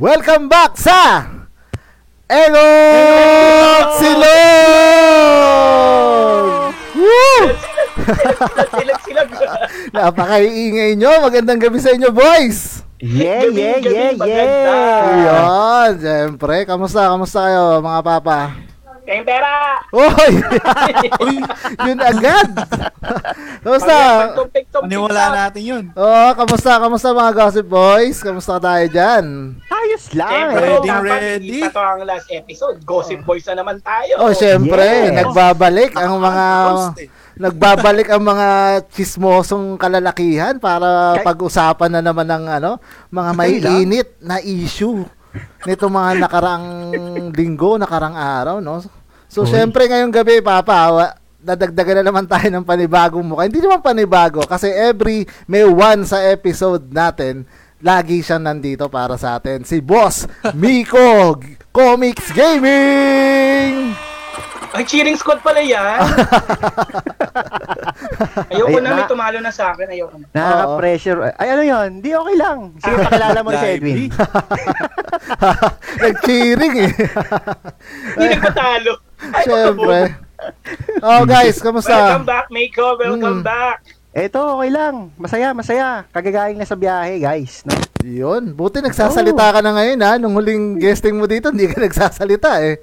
[0.00, 1.28] Welcome back sa
[2.24, 4.24] Egot Silog!
[6.96, 7.40] Woo!
[9.92, 11.20] Napakaiingay nyo.
[11.20, 12.80] Magandang gabi sa inyo, boys!
[13.04, 14.72] Yeah, yeah, gabi, yeah, maganda.
[15.20, 15.92] yeah.
[15.92, 16.64] Siyempre.
[16.64, 17.12] Kamusta?
[17.12, 18.56] Kamusta kayo, mga papa?
[19.04, 19.52] Kayong pera.
[19.90, 20.32] Oy!
[21.88, 22.48] Yun agad!
[23.64, 23.96] Kamusta?
[24.88, 25.26] Ka.
[25.34, 25.84] natin yun.
[25.92, 26.80] Oo, kamusta?
[26.80, 28.20] Kamusta mga gossip boys?
[28.20, 29.56] Kamusta tayo dyan?
[29.68, 30.30] Ayos lang.
[30.30, 31.58] Siyempre, Ready, dapat ready.
[31.64, 32.76] Ito ang last episode.
[32.84, 34.12] Gossip Boys na naman tayo.
[34.20, 35.16] Oh, syempre, Yes.
[35.24, 36.46] nagbabalik ang mga
[37.00, 37.08] eh.
[37.40, 38.48] nagbabalik ang mga
[38.92, 42.76] chismosong kalalakihan para pag-usapan na naman ng ano,
[43.08, 45.04] mga may init na issue
[45.64, 46.64] nito mga nakarang
[47.34, 48.82] linggo, nakarang araw, no?
[49.30, 53.48] So, syempre ngayong gabi, Papa, dadagdagan na naman tayo ng panibagong mukha.
[53.48, 57.48] Hindi naman panibago kasi every may one sa episode natin,
[57.80, 59.64] lagi siyang nandito para sa atin.
[59.64, 61.40] Si Boss Miko
[61.72, 63.39] Comics Gaming!
[64.70, 65.98] Ang cheering squad pala yan.
[68.50, 69.86] Ayoko Ay, na may na- tumalo na sa akin.
[69.88, 70.26] Ayoko na.
[70.30, 71.18] Nakaka-pressure.
[71.34, 71.88] Ay, ano yun?
[71.98, 72.58] Di okay lang.
[72.76, 73.98] Sige, pakilala mo si Edwin.
[76.02, 76.92] Nag-cheering eh.
[78.14, 78.92] Hindi nagpatalo.
[79.28, 79.98] Ay, Siyempre.
[81.00, 82.16] Oh guys, Welcome kamusta?
[82.22, 82.86] back, Mako.
[82.96, 83.44] Welcome Mm.
[83.44, 83.78] back.
[84.10, 85.14] Eto, okay lang.
[85.14, 86.02] Masaya, masaya.
[86.08, 87.62] Kagagaling na sa biyahe, guys.
[87.62, 87.76] No?
[88.00, 90.16] Yun, buti nagsasalita ka na ngayon ha.
[90.16, 92.80] Nung huling guesting mo dito, hindi ka nagsasalita eh.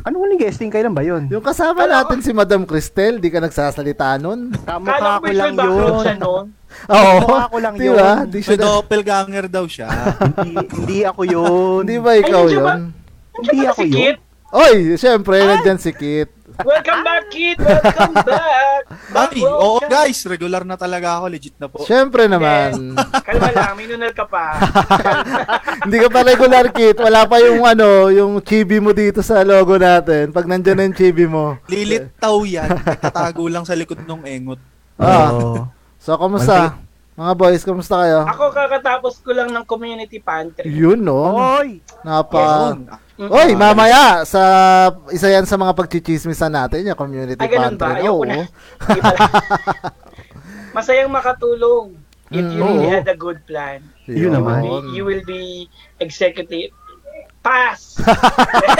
[0.00, 0.68] Ano huling guesting?
[0.68, 1.26] Kailan ba yun?
[1.28, 4.54] Yung kasama Kala ko- natin si Madam Cristel, di ka nagsasalita nun.
[4.56, 6.00] Kamukha ko ko lang yun.
[6.00, 6.14] siya.
[6.94, 7.18] Oo.
[7.20, 8.08] Mukha ko lang Di ba?
[8.16, 8.30] yun.
[8.30, 9.88] Di siya May na, doppelganger daw siya.
[10.38, 11.82] hindi, hindi ako yun.
[11.84, 12.72] Di ba ikaw Ay, hindi ba?
[12.72, 12.80] yun?
[13.36, 14.16] Hindi ako si yun.
[14.50, 16.30] Oy, syempre, nandyan si Kit.
[16.60, 17.58] Welcome back, Kit.
[17.58, 18.82] Welcome back.
[19.10, 21.82] Back Ay, oo guys, regular na talaga ako, legit na po.
[21.82, 22.94] Syempre naman.
[23.26, 24.54] Kalma lang, may nunal ka pa.
[25.86, 26.94] Hindi ka pa regular Kit.
[26.94, 30.30] Wala pa yung ano, yung chibi mo dito sa logo natin.
[30.30, 31.58] Pag nandyan na yung chibi mo.
[31.66, 34.60] Lilitaw yan, nagtatago lang sa likod ng engot.
[34.94, 35.34] Ah.
[35.34, 35.66] Oo.
[35.98, 36.78] So, kamusta?
[37.20, 38.24] Mga boys, kamusta kayo?
[38.24, 40.64] Ako kakatapos ko lang ng community pantry.
[40.64, 41.36] Yun, no?
[41.36, 41.84] Oy!
[42.00, 42.72] Napa...
[43.20, 43.28] Mm.
[43.28, 44.40] Oy, mamaya sa
[45.12, 47.92] isa yan sa mga pagchichismisan natin, yung community Ay, ganun ba?
[47.92, 48.08] pantry.
[48.08, 48.24] Ayoko Oo.
[48.24, 48.48] na.
[50.80, 52.00] Masayang makatulong.
[52.32, 52.94] If you really Oo.
[52.96, 53.84] had a good plan.
[54.08, 54.64] Yun naman.
[54.64, 55.44] You will be, you will be
[56.00, 56.72] executive.
[57.44, 58.00] Pass!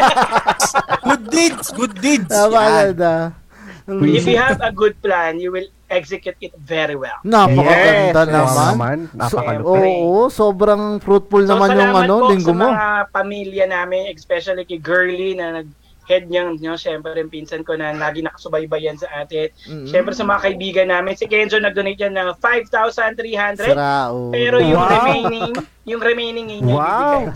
[1.09, 2.29] Good deeds, good deeds.
[2.29, 2.93] Tama Yan.
[2.93, 3.15] na.
[3.89, 7.19] If you have a good plan, you will execute it very well.
[7.27, 8.97] Napakaganda Yes, naman.
[9.27, 9.99] So, Napakalupit.
[10.01, 12.67] oo, sobrang fruitful naman yung salamat ano, po linggo sa mo.
[12.71, 15.69] mga pamilya namin, especially kay Girly na nag
[16.11, 19.47] head niyang, nyo, syempre yung pinsan ko na lagi nakasubaybayan sa atin.
[19.71, 19.87] Mm.
[19.87, 23.63] Syempre sa mga kaibigan namin, si Kenzo nag-donate yan ng 5,300.
[23.63, 24.35] Sira, oo.
[24.35, 24.91] Pero yung Wow.
[24.91, 25.53] remaining,
[25.87, 27.31] yung remaining niya Wow!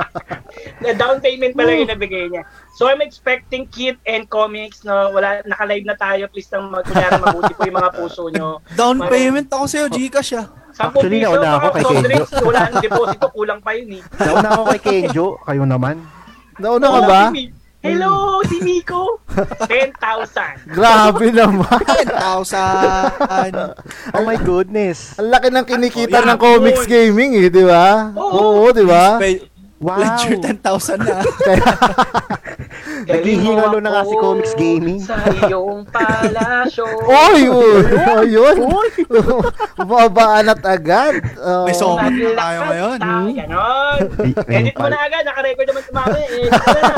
[0.82, 2.42] na down payment pa lang yung nabigay niya.
[2.74, 7.20] So I'm expecting Kit and Comics no wala naka-live na tayo please lang mag kunyari
[7.20, 8.58] mabuti po yung mga puso nyo.
[8.74, 10.48] Down payment ako sa'yo, Gcash ah.
[10.80, 14.02] 10 Actually, piso, nauna ako kay drinks, wala nang deposito, kulang pa yun eh.
[14.16, 15.26] Nauna ako kay Kenjo.
[15.44, 15.96] Kayo naman.
[16.56, 17.22] Nauna ka ba?
[17.80, 19.24] Hello, si Miko.
[19.32, 20.68] 10,000.
[20.76, 21.64] Grabe naman.
[21.64, 24.12] 10,000.
[24.12, 25.16] Oh my goodness.
[25.16, 26.92] Ang laki ng kinikita ng yeah, comics boy.
[26.92, 28.12] gaming eh, di ba?
[28.12, 28.68] Oo.
[28.68, 29.16] Oo, di ba?
[29.80, 29.96] Wow!
[29.96, 31.24] Ledger 10,000 na.
[33.08, 35.00] Naghihingalo na nga si Comics Gaming.
[35.00, 36.84] Sa iyong palasyo.
[37.24, 38.56] Oy, uy, oh, yun.
[39.88, 41.24] Babaan at agad.
[41.40, 41.64] Oo.
[41.64, 42.98] May song na tayo ngayon.
[43.00, 43.98] Ah, ganon.
[44.52, 46.22] Edit mo na agad, naka-record naman si Mami.
[46.28, 46.92] Edit mo na.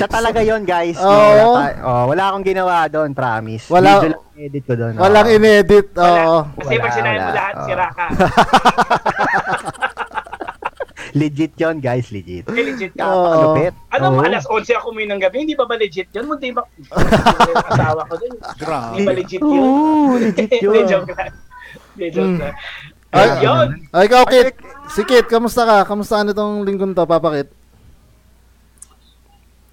[0.00, 0.96] Siya talaga yon guys.
[0.96, 1.12] Oo.
[1.12, 3.68] No, wala, ta- oh, wala akong ginawa doon, promise.
[3.68, 4.92] Wala- Video lang edit ko doon.
[4.96, 5.36] Walang oh.
[5.36, 5.88] inedit.
[5.96, 6.38] Oo.
[6.44, 6.56] Wala.
[6.56, 7.66] Kasi Wala, pag sinabi mo lahat, Oo.
[7.68, 8.06] sira ka.
[11.16, 12.44] Legit yon guys, legit.
[12.44, 13.02] Eh, legit ka.
[13.02, 13.24] Oo.
[13.24, 13.74] Napakalupit.
[13.88, 14.20] Ano, Oo.
[14.20, 16.28] alas 11 ako uminom ng gabi, hindi ba ba legit yun?
[16.28, 16.60] Munti ba?
[17.72, 18.36] Asawa ko din.
[18.60, 18.92] Grabe.
[18.92, 19.64] Hindi ba legit yun?
[19.64, 20.84] Oo, legit Hindi, yun.
[20.84, 21.32] joke lang.
[21.96, 22.40] Hindi, joke Mm.
[22.42, 22.56] lang.
[23.16, 23.68] Ay, Yun.
[23.96, 24.52] Ay, ikaw, Kit.
[24.92, 25.76] Si Kit, kamusta ka?
[25.88, 27.48] Kamusta ano itong linggo to, Papa Kit?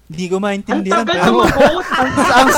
[0.04, 1.00] Hindi ko Ang maintindihan.
[1.00, 1.84] tagal pero- sumagot.
[2.36, 2.48] ang,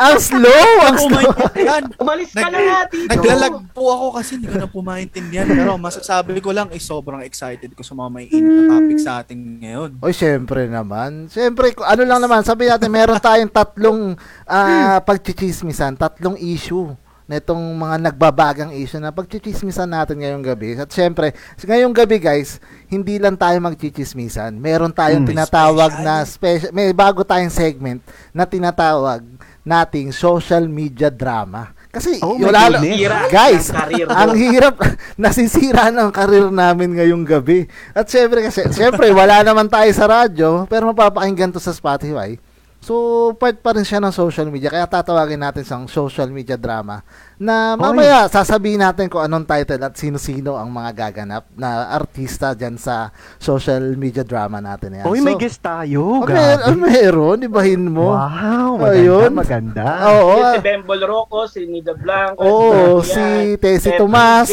[0.00, 1.12] ang slow, ang slow.
[1.12, 1.82] maintindihan.
[2.00, 3.08] Umalis ka Nag- na nga, Tito.
[3.12, 5.46] Naglalag po ako kasi hindi ko na po maintindihan.
[5.46, 9.12] Pero masasabi ko lang, eh, sobrang excited ko sa mga may init na topic sa
[9.20, 9.90] atin ngayon.
[10.00, 11.28] Oy, syempre naman.
[11.28, 14.16] Syempre, ano lang naman, sabi natin, meron tayong tatlong
[14.48, 16.88] ah, pagchichismisan, tatlong issue
[17.24, 20.76] na itong mga nagbabagang issue na pagchichismisan natin ngayong gabi.
[20.76, 24.52] At syempre, ngayong gabi guys, hindi lang tayo magchichismisan.
[24.54, 25.32] Meron tayong Hmm.
[25.32, 29.24] tinatawag na special, may bago tayong segment na tinatawag
[29.60, 31.72] nating social media drama.
[31.88, 32.36] Kasi Oh.
[32.36, 33.70] Hira guys,
[34.10, 34.76] ang hirap
[35.16, 37.64] nasisira ng karir namin ngayong gabi.
[37.94, 42.36] At syempre kasi syempre wala naman tayo sa radyo pero mapapakinggan to sa Spotify.
[42.84, 44.68] So, part pa rin siya ng social media.
[44.68, 47.00] Kaya tatawagin natin siyang social media drama.
[47.34, 52.78] Na mamaya sasabihin natin kung anong title at sino-sino ang mga gaganap na artista dyan
[52.78, 55.02] sa social media drama natin.
[55.02, 55.10] Yan.
[55.10, 56.22] Uy, may guest tayo.
[56.22, 56.78] mer- ah, Gabi.
[56.78, 58.14] meron, ibahin mo.
[58.14, 59.30] Wow, maganda, Ayun.
[59.34, 59.84] maganda.
[60.14, 60.34] Oo.
[60.54, 63.18] Si Bembol Rocco, si Nida Blanco, Oo, si
[63.58, 64.48] si Steph Tomas.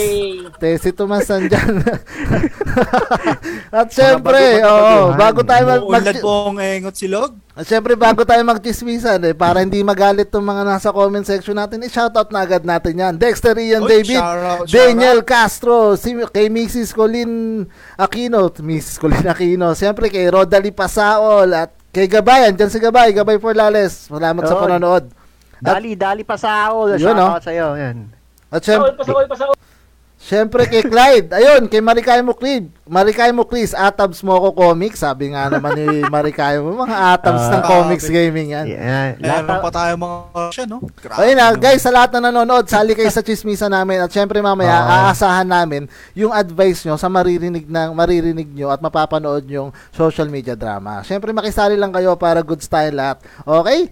[0.58, 1.86] Tesi Tomas nandyan.
[3.72, 7.32] At syempre, bago- oo, bago tayo mag, mag Ulad po ang engot silog.
[7.52, 11.84] At syempre, bago tayo magchismisan, eh, para hindi magalit tong mga nasa comment section natin,
[11.84, 13.14] i-shoutout na agad natin yan.
[13.20, 16.96] Dexter Ian Uy, David, shoutout, Daniel Castro, si, kay Mrs.
[16.96, 17.66] Colin
[18.00, 18.96] Aquino, Mrs.
[18.96, 24.08] Colin Aquino, syempre kay Rodalie Pasaol, at kay Gabayan, dyan si Gabay, Gabay Forlales.
[24.08, 24.64] Salamat sa Oo.
[24.64, 25.12] panonood.
[25.62, 26.96] Dali, dali pa sa ako.
[26.96, 27.32] Yun, Shout oh.
[27.38, 27.68] out sa'yo.
[27.78, 27.98] Yan.
[28.50, 29.56] At Pasaol, syempre, pasaol, pasaol.
[30.22, 31.34] Siyempre kay Clyde.
[31.34, 32.70] Ayun, kay Marikay mo Clyde.
[32.86, 35.02] Marikay mo Chris, Atabs mo ko comics.
[35.02, 37.68] Sabi nga naman ni Marikay mo, mga Atabs ng Ah.
[37.68, 38.70] comics gaming yan.
[39.18, 40.18] Meron Lahat- pa tayo mga
[40.54, 40.78] siya, no?
[40.94, 41.58] Grabe, Ayun na, no?
[41.58, 45.10] guys, sa lahat na nanonood, sali kayo sa chismisa namin at syempre mamaya Ah.
[45.10, 50.54] aasahan namin yung advice nyo sa maririnig ng maririnig nyo at mapapanood yung social media
[50.54, 51.02] drama.
[51.02, 53.18] Syempre makisali lang kayo para good style lahat.
[53.42, 53.90] Okay?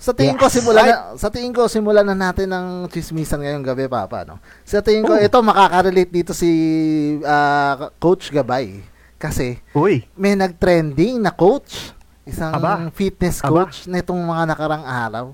[0.00, 0.56] Sa tingin ko Yes.
[0.56, 4.40] simulan na, sa tingin ko simulan na natin ng chismisan ngayong gabi papa no.
[4.64, 5.20] Sa tingin ko Oh.
[5.20, 6.48] ito makaka-relate dito si
[7.22, 8.80] ah, Coach Gabay
[9.14, 11.92] kasi Uy, may nag-trending na coach,
[12.24, 12.88] isang Aba.
[12.90, 13.68] fitness Aba.
[13.68, 15.26] coach nitong mga nakarang araw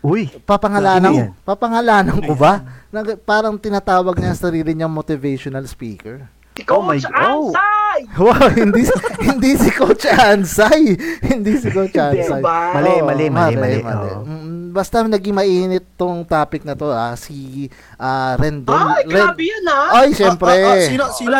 [0.00, 0.28] uy.
[0.44, 2.60] papangalanan papangalanan ko ba
[2.92, 7.56] Nag, parang tinatawag niya sarili niyang motivational speaker Si Oh my Coach God.
[7.94, 8.02] Ansay!
[8.20, 8.82] wow hindi
[9.26, 10.82] hindi si coach Ansay
[11.30, 12.74] hindi si coach Hindi Ansay ba?
[12.74, 13.78] Mali, Oo, mali, mali, mali.
[13.78, 14.26] Oo.
[14.26, 19.44] Mm, basta naging mainit tong topic na to ah si ah, Rendon Ay, Ren- grabe
[19.44, 19.80] yan ha!
[19.96, 21.34] ay syempre Ah, ah, ah, sino, sino,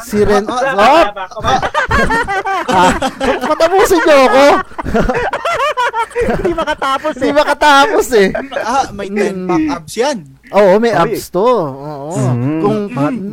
[0.00, 1.54] si Ren Wala pa, oh, wala pa.
[2.70, 2.90] ah,
[3.42, 4.44] patapusin niyo ako
[6.16, 7.34] Hindi makatapos hindi eh.
[7.34, 8.28] makatapos eh
[8.62, 10.18] Ah, may 10 pack abs yan.
[10.52, 11.00] Oo, may Uy.
[11.00, 11.42] abs to.
[11.42, 12.14] Oo.
[12.14, 12.60] Mm.
[12.62, 12.78] Kung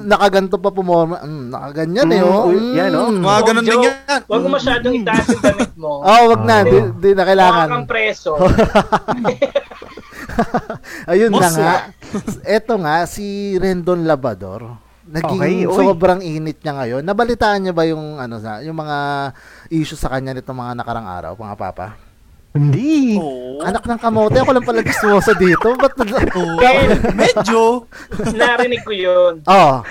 [0.03, 2.21] nakaganto pa pumorma, mm, nakaganyan eh.
[2.21, 2.49] Mm, Oh.
[2.49, 3.09] uy, yan, oh.
[3.09, 3.21] Mm.
[3.21, 4.19] Mga ganun din yan.
[4.25, 5.91] Huwag mo masyadong itaas yung damit mo.
[6.09, 6.55] Oh, wag na.
[6.63, 7.67] Di, di na kailangan.
[7.69, 8.33] kang preso.
[11.05, 11.73] Ayun na Boss, nga.
[12.43, 14.79] Eto nga, si Rendon Labador.
[15.03, 17.03] Naging Okay, sobrang init niya ngayon.
[17.03, 18.97] Nabalitaan niya ba yung ano sa yung mga
[19.69, 21.87] issue sa kanya nitong mga nakarang araw, mga papa?
[22.53, 23.17] Hindi.
[23.17, 23.65] Oo.
[23.65, 25.67] Anak ng kamote, ako lang pala gusto dito.
[25.73, 25.93] Ba't
[26.37, 26.57] Oo.
[27.17, 27.89] Medyo.
[28.37, 29.33] narinig ko yun.
[29.49, 29.81] Oh.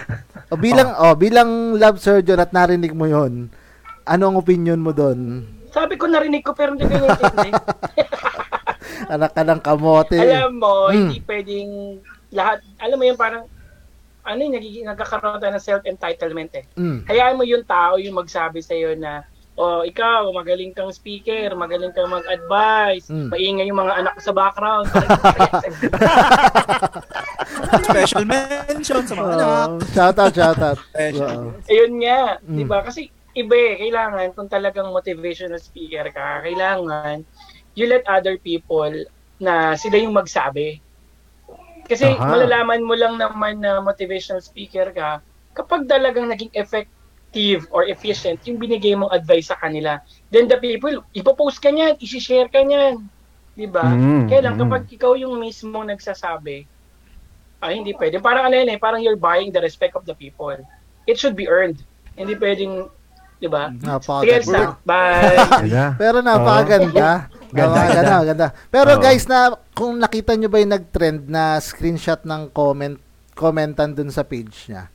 [0.51, 1.15] oh bilang oh.
[1.19, 3.51] bilang love surgeon at narinig mo 'yon.
[4.07, 5.43] Ano ang opinion mo doon?
[5.75, 7.51] Sabi ko narinig ko pero hindi ko intindi.
[9.15, 10.19] Anak ka ng kamote.
[10.21, 10.95] alam mo, Mm.
[10.95, 11.71] hindi pwedeng
[12.33, 13.45] lahat, alam mo yun parang,
[14.23, 16.65] ano yung nagiging, nagkakaroon tayo ng self-entitlement eh.
[16.79, 16.99] Mm.
[17.11, 22.09] Hayaan mo yung tao yung magsabi sa'yo na, oh, ikaw, magaling kang speaker, magaling kang
[22.09, 23.29] mag-advise, Mm.
[23.29, 24.89] maingay yung mga anak sa background.
[27.83, 29.69] Special mention sa mga anak.
[29.69, 30.79] Oh, shout out, shout out.
[31.69, 32.57] Ayun nga, Mm.
[32.57, 32.81] di ba?
[32.81, 37.25] Kasi iba eh, kailangan kung talagang motivational speaker ka, kailangan
[37.73, 38.93] you let other people
[39.41, 40.81] na sila yung magsabi.
[41.83, 42.29] Kasi Aha.
[42.29, 45.21] malalaman mo lang naman na motivational speaker ka
[45.53, 46.53] kapag talagang naging
[47.33, 49.97] effective or efficient yung binigay mong advice sa kanila.
[50.29, 53.01] Then the people, ipopost ka niyan, isi-share ka niyan.
[53.57, 53.89] Di ba?
[53.89, 54.61] Mm, Kaya lang mm.
[54.61, 56.69] kapag ikaw yung mismo nagsasabi,
[57.63, 58.21] ay hindi pwede.
[58.21, 60.53] Parang ano yun eh, parang you're buying the respect of the people.
[61.09, 61.81] It should be earned.
[62.19, 62.93] Hindi pwedeng,
[63.41, 63.73] di ba?
[63.73, 64.37] Sige, Napakaganda.
[64.37, 64.61] Elsa.
[64.85, 65.37] Bye.
[66.03, 67.33] Pero napakaganda.
[67.53, 68.19] Ganda, Ganda, ganda, ganda.
[68.29, 68.49] ganda.
[68.73, 69.01] Pero Oo.
[69.01, 72.97] guys, na kung nakita nyo ba yung nag-trend na screenshot ng comment
[73.33, 74.92] commentan dun sa page niya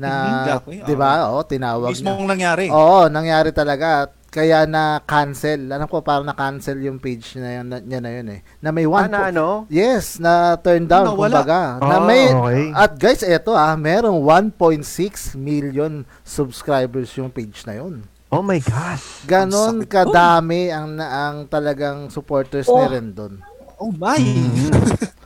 [0.00, 1.28] na Exactly, 'di ba?
[1.28, 2.00] Oo, tinawag niya.
[2.00, 2.64] Mismong nangyari.
[2.72, 4.08] Oo, nangyari talaga.
[4.30, 5.66] Kaya na cancel.
[5.66, 8.40] Alam ko parang na cancel yung page na yun, na, niya na yun eh.
[8.62, 9.66] Na may one Ah, na ano?
[9.66, 11.42] Yes, na turn down Nawala.
[11.42, 11.60] kumbaga.
[11.82, 12.62] na Ah, may okay.
[12.70, 14.22] at guys, eto ah, merong
[14.54, 14.86] 1.6
[15.34, 18.06] million subscribers yung page na yun.
[18.30, 19.26] Oh my gosh.
[19.26, 22.86] Ganon kadami ang ang talagang supporters ni Oh.
[22.86, 23.42] Rendon.
[23.82, 24.22] Oh my.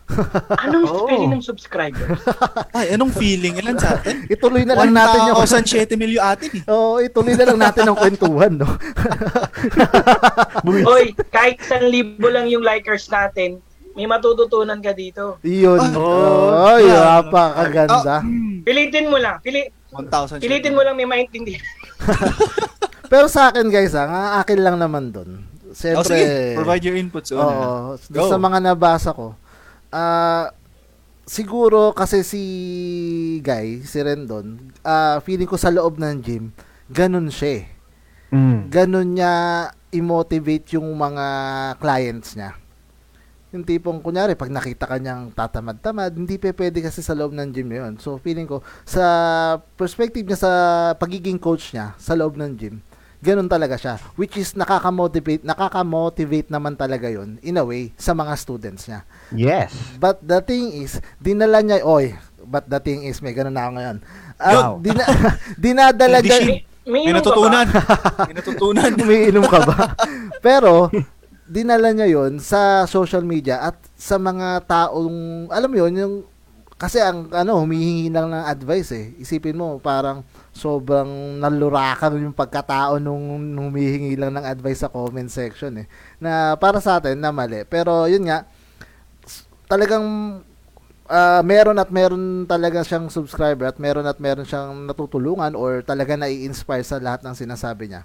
[0.65, 1.03] Anong Oh.
[1.03, 2.07] spelling ng subscriber?
[2.77, 4.25] Ay, anong feeling ilan sa atin?
[4.35, 6.63] Ituloy na lang natin yung 1,007 milyon atin eh.
[6.67, 8.69] Oo, ituloy na lang natin ang kwentuhan, no?
[10.87, 11.91] Oy, kahit 1,000
[12.23, 13.59] lang yung likers natin,
[13.95, 15.39] may matututunan ka dito.
[15.41, 15.79] Iyon.
[15.79, 18.17] Ah, Oh, ay, napakaganda.
[18.61, 19.39] Pilitin mo lang.
[19.41, 20.39] Pili, 1,000.
[20.39, 21.63] pilitin mo lang may maintindihan.
[23.07, 25.31] Pero sa akin, guys, ah, ang akin lang naman doon.
[25.65, 26.55] Oh, Siyempre, sige.
[26.55, 27.31] Provide your inputs.
[27.31, 29.35] Oo, Oh, sa mga nabasa ko,
[29.95, 30.51] ah,
[31.23, 32.43] siguro kasi si
[33.41, 36.51] Guy, si Rendon, ah, feeling ko sa loob ng gym,
[36.91, 37.65] ganun siya eh.
[38.35, 38.59] Mm.
[38.67, 39.33] Ganun niya
[39.95, 41.27] i-motivate yung mga
[41.79, 42.59] clients niya.
[43.55, 47.55] Yung tipong, kunyari, pag nakita ka niyang tatamad-tamad, hindi pa pwede kasi sa loob ng
[47.55, 47.95] gym yun.
[48.03, 49.07] So, feeling ko, sa
[49.79, 50.53] perspective niya sa
[50.99, 52.83] pagiging coach niya, sa loob ng gym,
[53.25, 53.97] ganun talaga siya.
[54.21, 59.01] Which is, nakaka-motivate, nakaka-motivate naman talaga yun, in a way, sa mga students niya.
[59.33, 59.73] Yes.
[59.97, 62.13] But the thing is, dinala niya, oy,
[62.45, 63.97] but the thing is, may ganun na ako ngayon.
[64.37, 64.73] Ah, Wow.
[64.85, 65.05] dina,
[65.65, 67.65] dinadala niya, May, May natutunan.
[68.29, 68.91] May natutunan.
[69.01, 69.97] umiinom ka ba?
[70.45, 70.93] Pero,
[71.49, 76.15] dinala niya yon sa social media at sa mga taong, alam mo yun, yung,
[76.75, 79.07] kasi ang, ano, humihingi lang ng advice eh.
[79.23, 85.83] Isipin mo, parang, sobrang nalurakan yung pagkatao nung, humihingi lang ng advice sa comment section
[85.83, 85.87] eh.
[86.19, 87.63] Na para sa atin, na mali.
[87.71, 88.43] Pero, yun nga,
[89.71, 90.05] talagang
[91.09, 96.17] ah, meron at meron talaga siyang subscriber at meron at meron siyang natutulungan or talaga
[96.19, 98.03] nai-inspire sa lahat ng sinasabi niya.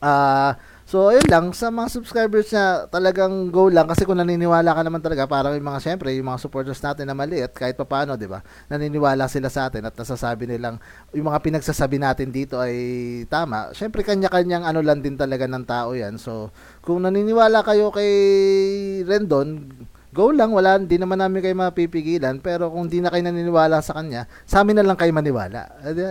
[0.00, 0.56] Ah,
[0.94, 5.02] so ayun lang sa mga subscribers niya, talagang go lang kasi kung naniniwala ka naman
[5.02, 8.46] talaga para yung mga syempre, yung mga supporters natin na maliit kahit papaano, 'di ba?
[8.70, 10.78] Naniniwala sila sa atin at nasasabi nilang
[11.10, 12.78] yung mga pinagsasabi natin dito ay
[13.26, 13.74] tama.
[13.74, 16.14] Syempre kanya-kanyang ano lang din talaga ng tao 'yan.
[16.14, 16.54] So
[16.86, 18.06] kung naniniwala kayo kay
[19.02, 19.66] Rendon,
[20.14, 22.38] go lang, wala, hindi naman namin kayo mapipigilan.
[22.38, 25.66] Pero kung di na kayo naniniwala sa kanya, sa amin na lang kayo maniwala.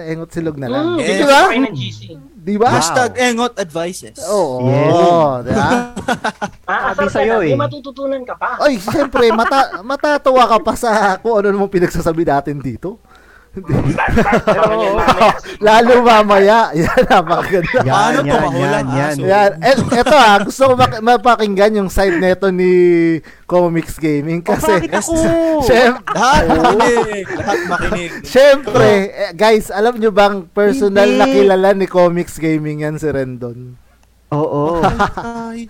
[0.06, 0.86] Engot silog na lang.
[0.94, 1.08] Mm, Yes.
[1.08, 1.40] Di bigyan ba?
[1.40, 2.02] ko kayo ng GC.
[2.36, 2.68] Di ba?
[2.70, 4.18] Hashtag Engot Advices.
[4.28, 4.92] Oo, Yes.
[5.42, 5.70] di ba?
[6.68, 7.56] Aasar Sabi ka sa'yo na, eh.
[7.56, 8.60] matututunan ka pa.
[8.60, 13.00] Oy, siyempre, mata matatawa ka pa sa kung ano namang pinagsasabi natin dito.
[15.66, 16.74] Lalo mamaya.
[16.74, 17.80] Yan, napakaganda.
[17.86, 18.26] Paano to?
[18.26, 19.14] yan, Mahulan, yan, yan.
[19.14, 19.24] aso.
[19.24, 19.52] Yan.
[19.62, 22.74] Et, eto ah, gusto ko mak- mapakinggan yung side neto ni
[23.46, 25.14] Comics Gaming Oh, kasi bakit ako?
[25.70, 27.26] Siyem- Lahat makinig.
[27.30, 28.12] Lahat makinig.
[28.26, 31.20] Siyempre, eh, guys, alam nyo bang personal Hindi.
[31.20, 33.78] na kilala ni Comics Gaming yan si Rendon?
[34.34, 34.82] Oo.
[35.22, 35.70] Ay,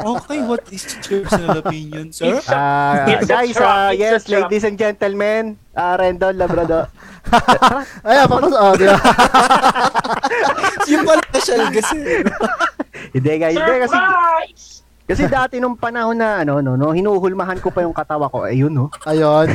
[0.00, 2.40] okay, what is your personal opinion, sir?
[2.48, 6.88] A guys, ah, a yes, ladies and gentlemen, uh, Rendon Labrador.
[8.08, 8.98] Ay, papos, oh, di ba?
[10.88, 12.24] Yung pala special kasi.
[13.12, 13.98] Hindi guys, hindi, kasi
[15.02, 18.48] kasi dati nung panahon na ano no, no hinuhulmahan ko pa yung katawa ko.
[18.48, 18.88] Ayun no.
[19.04, 19.50] Ayun.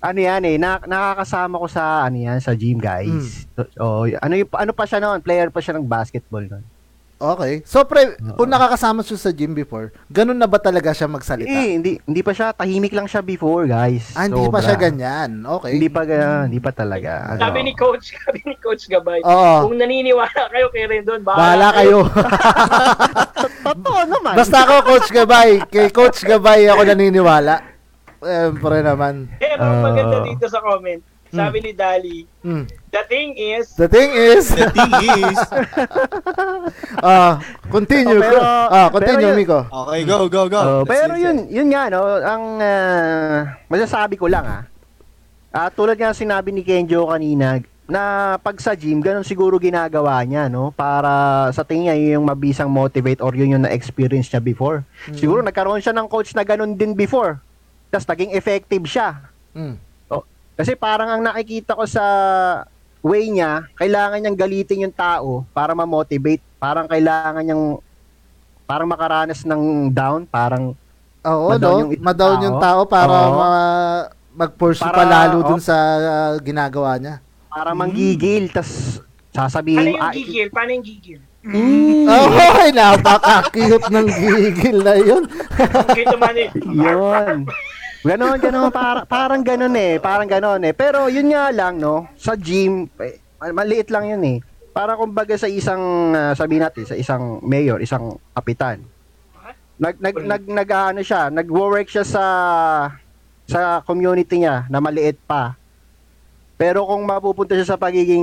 [0.00, 3.44] Ano yan eh, na, nakakasama ko sa ano yan, sa gym guys.
[3.74, 5.18] So, ano yung ano pa siya noon?
[5.20, 6.64] Player pa siya ng basketball noon.
[7.16, 7.64] Okay.
[7.64, 11.48] So, pre, kung nakakasama siya sa gym before, ganun na ba talaga siya magsalita?
[11.48, 14.12] Eh, hindi hindi pa siya tahimik lang siya before, guys.
[14.12, 14.60] ah, hindi pa Sobra.
[14.62, 15.30] siya ganyan.
[15.40, 15.70] Okay.
[15.72, 17.32] Hindi pa ga- hindi pa talaga.
[17.32, 17.40] Ano.
[17.40, 19.52] Sabi ni Coach, sabi ni Coach Gabay, Oo.
[19.64, 22.04] kung naniniwala kayo kay Rendon, Bahala kayo.
[23.66, 24.34] Totoo naman.
[24.36, 25.50] Basta ako, Coach Gabay.
[25.66, 27.64] Kay Coach Gabay ako naniniwala.
[28.18, 29.32] Siyempre naman.
[29.38, 29.82] Eh, ang Ah.
[29.84, 32.64] maganda dito sa comment, sabi ni Dali, Hmm.
[32.88, 35.38] the thing is, The thing is, The thing is,
[36.98, 38.18] ah, continue.
[38.18, 39.60] Oh, pero- ah, continue, pero yun- Miko.
[39.64, 40.58] okay, go, go, go.
[40.58, 41.22] Oh, Let's pero listen.
[41.22, 44.62] yun, yun nga no, ang ah, masasabi ko lang ah.
[45.50, 47.56] Ah, tulad nga sinabi ni Kenjo kanina
[47.86, 48.02] na
[48.36, 50.68] pag sa gym, ganun siguro ginagawa niya, no?
[50.70, 51.08] Para
[51.50, 54.82] sa tingin niya, yun yung mabisang motivate or yun yung na-experience niya before.
[55.12, 57.38] Siguro nagkaroon siya ng coach na ganun din before.
[57.88, 59.22] Tapos naging effective siya.
[59.54, 59.78] Hmm.
[60.56, 62.02] Kasi parang ang nakikita ko sa
[63.04, 66.40] way niya, kailangan niyang galitin yung tao para ma-motivate.
[66.56, 67.78] Parang kailangan niyang
[68.66, 70.74] parang makaranas ng down, parang
[71.22, 71.80] Oo, Madown no?
[71.86, 73.34] yung Madown yung tao para Oo.
[73.36, 77.20] ma- mag-pursue Para- pa lalo dun sa ah, ginagawa niya.
[77.46, 79.00] para manggigil, tas
[79.32, 80.46] sasabihin ano mo, yung gigil?
[80.52, 81.20] Paano yung gigil?
[81.46, 82.26] Oh,
[82.60, 85.22] ay, napaka-cute ng gigil na yun.
[85.56, 86.44] Okay, tumani.
[86.84, 87.46] yun.
[88.06, 90.70] Ganon, ganon, para, parang ganon eh, parang ganon eh.
[90.70, 93.18] Pero yun nga lang, no, sa gym, eh,
[93.50, 94.38] maliit lang yun eh.
[94.70, 98.86] Para kumbaga sa isang, ah, sabihin natin, sa isang mayor, isang kapitan.
[99.82, 102.24] Nag, nag, nag, nag, ano siya, nag-work siya sa,
[103.42, 105.58] sa community niya na maliit pa.
[106.54, 108.22] Pero kung mapupunta siya sa pagiging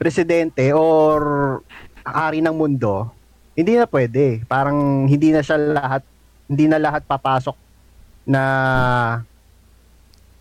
[0.00, 1.60] presidente or
[2.08, 3.12] ari ng mundo,
[3.52, 4.48] hindi na pwede.
[4.48, 6.02] Parang hindi na siya lahat,
[6.48, 7.65] hindi na lahat papasok
[8.26, 8.42] na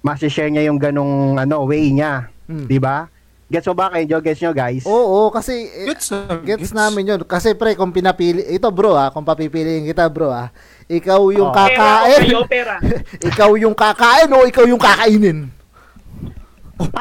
[0.02, 2.28] masishare niya yung ganong ano, way niya.
[2.50, 2.66] Hmm.
[2.66, 3.08] Di ba?
[3.46, 4.18] Gets mo ba kayo?
[4.22, 4.84] Gets nyo guys?
[4.90, 6.10] Oo, kasi eh, Gets,
[6.42, 7.22] gets namin yun.
[7.30, 10.50] Kasi pre, kung pinapili, ito bro ah, kung papipiliin kita bro ah,
[10.90, 11.56] ikaw yung Oh.
[11.56, 12.82] Kakain, opera.
[13.30, 15.54] ikaw yung kakain o ikaw yung kakainin?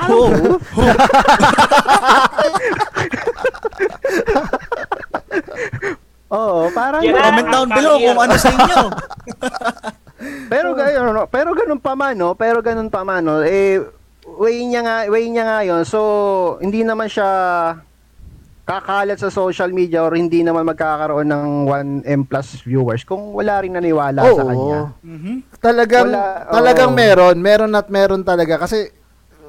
[0.04, 0.28] Oh.
[6.34, 8.90] Oo, parang Comment down below kung ano sa inyo.
[10.48, 11.24] Pero gano'n, no?
[11.26, 12.34] pero ganun pa man, no?
[12.34, 13.40] Pero ganun pa man, no?
[13.40, 13.80] Eh,
[14.24, 15.82] way niya nga, way niya nga yun.
[15.84, 16.00] So,
[16.60, 17.28] hindi naman siya
[18.64, 23.76] kakalat sa social media or hindi naman magkakaroon ng 1M plus viewers kung wala rin
[23.76, 24.36] naniwala Oo.
[24.40, 24.80] sa kanya.
[25.04, 25.34] Mhm.
[25.60, 26.96] Talagang, Wala, talagang oo.
[26.96, 27.36] meron.
[27.36, 28.64] Meron at meron talaga.
[28.64, 28.88] Kasi,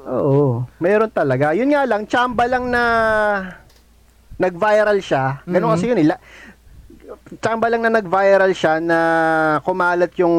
[0.06, 0.62] Oo.
[0.78, 1.50] Meron talaga.
[1.50, 2.82] Yun nga lang, chamba lang na
[4.38, 5.42] nag-viral siya.
[5.42, 5.74] Ganun Mhm.
[5.74, 5.98] kasi yun.
[5.98, 6.18] Eh.
[7.36, 8.98] Chamba lang na nag-viral siya na
[9.60, 10.36] kumalat yung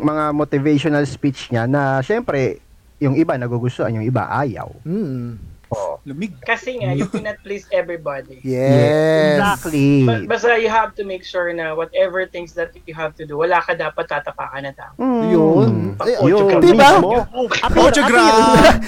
[0.00, 2.56] mga motivational speech niya na syempre,
[2.96, 4.72] yung iba nagugustuhan, yung iba ayaw.
[4.80, 5.36] hmm,
[5.68, 5.96] Oo.
[6.04, 6.36] Lumig.
[6.38, 8.40] Kasi nga, you cannot please everybody.
[8.44, 9.40] yes.
[9.40, 10.04] Exactly.
[10.04, 13.40] Ba- Basta you have to make sure na whatever things that you have to do,
[13.40, 14.92] wala ka dapat tatapakan na tao.
[14.96, 15.22] Mm.
[15.32, 15.70] Yun.
[15.98, 16.60] Eh, Yun.
[16.60, 17.00] diba?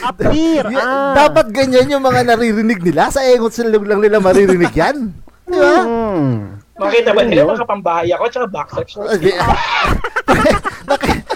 [0.04, 0.64] Appear.
[0.70, 1.12] Y- Ah.
[1.24, 3.08] Dapat ganyan yung mga naririnig nila.
[3.08, 5.08] Sa engot silog lang nila maririnig yan.
[5.44, 5.76] Di ba?
[5.84, 6.63] Mm.
[6.74, 7.54] Makita ba nila Yun.
[7.54, 9.14] makapambahay ako tsaka boxer shorts?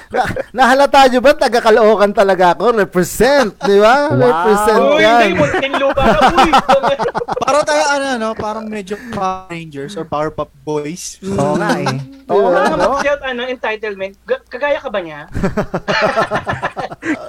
[0.08, 0.22] na,
[0.52, 1.32] nahalata nyo ba?
[1.32, 2.64] Taga-Caloocan talaga ako.
[2.78, 3.50] Represent.
[3.58, 4.08] Di ba?
[4.08, 4.18] Wow.
[4.18, 5.28] Represent Uy, yan.
[5.34, 6.02] munting lupa.
[6.32, 6.48] Uy,
[7.44, 8.28] Parang tayo ano, no?
[8.32, 11.16] Parang medyo Power Rangers or Powerpuff Boys.
[11.24, 11.96] Oo nga eh.
[12.00, 12.66] Di Oo ba?
[12.66, 14.12] nga, mag-shout, ano, entitlement.
[14.20, 15.20] G- kagaya ka ba niya?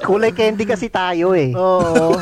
[0.04, 1.54] Kulay candy kasi tayo eh.
[1.54, 2.18] Oo.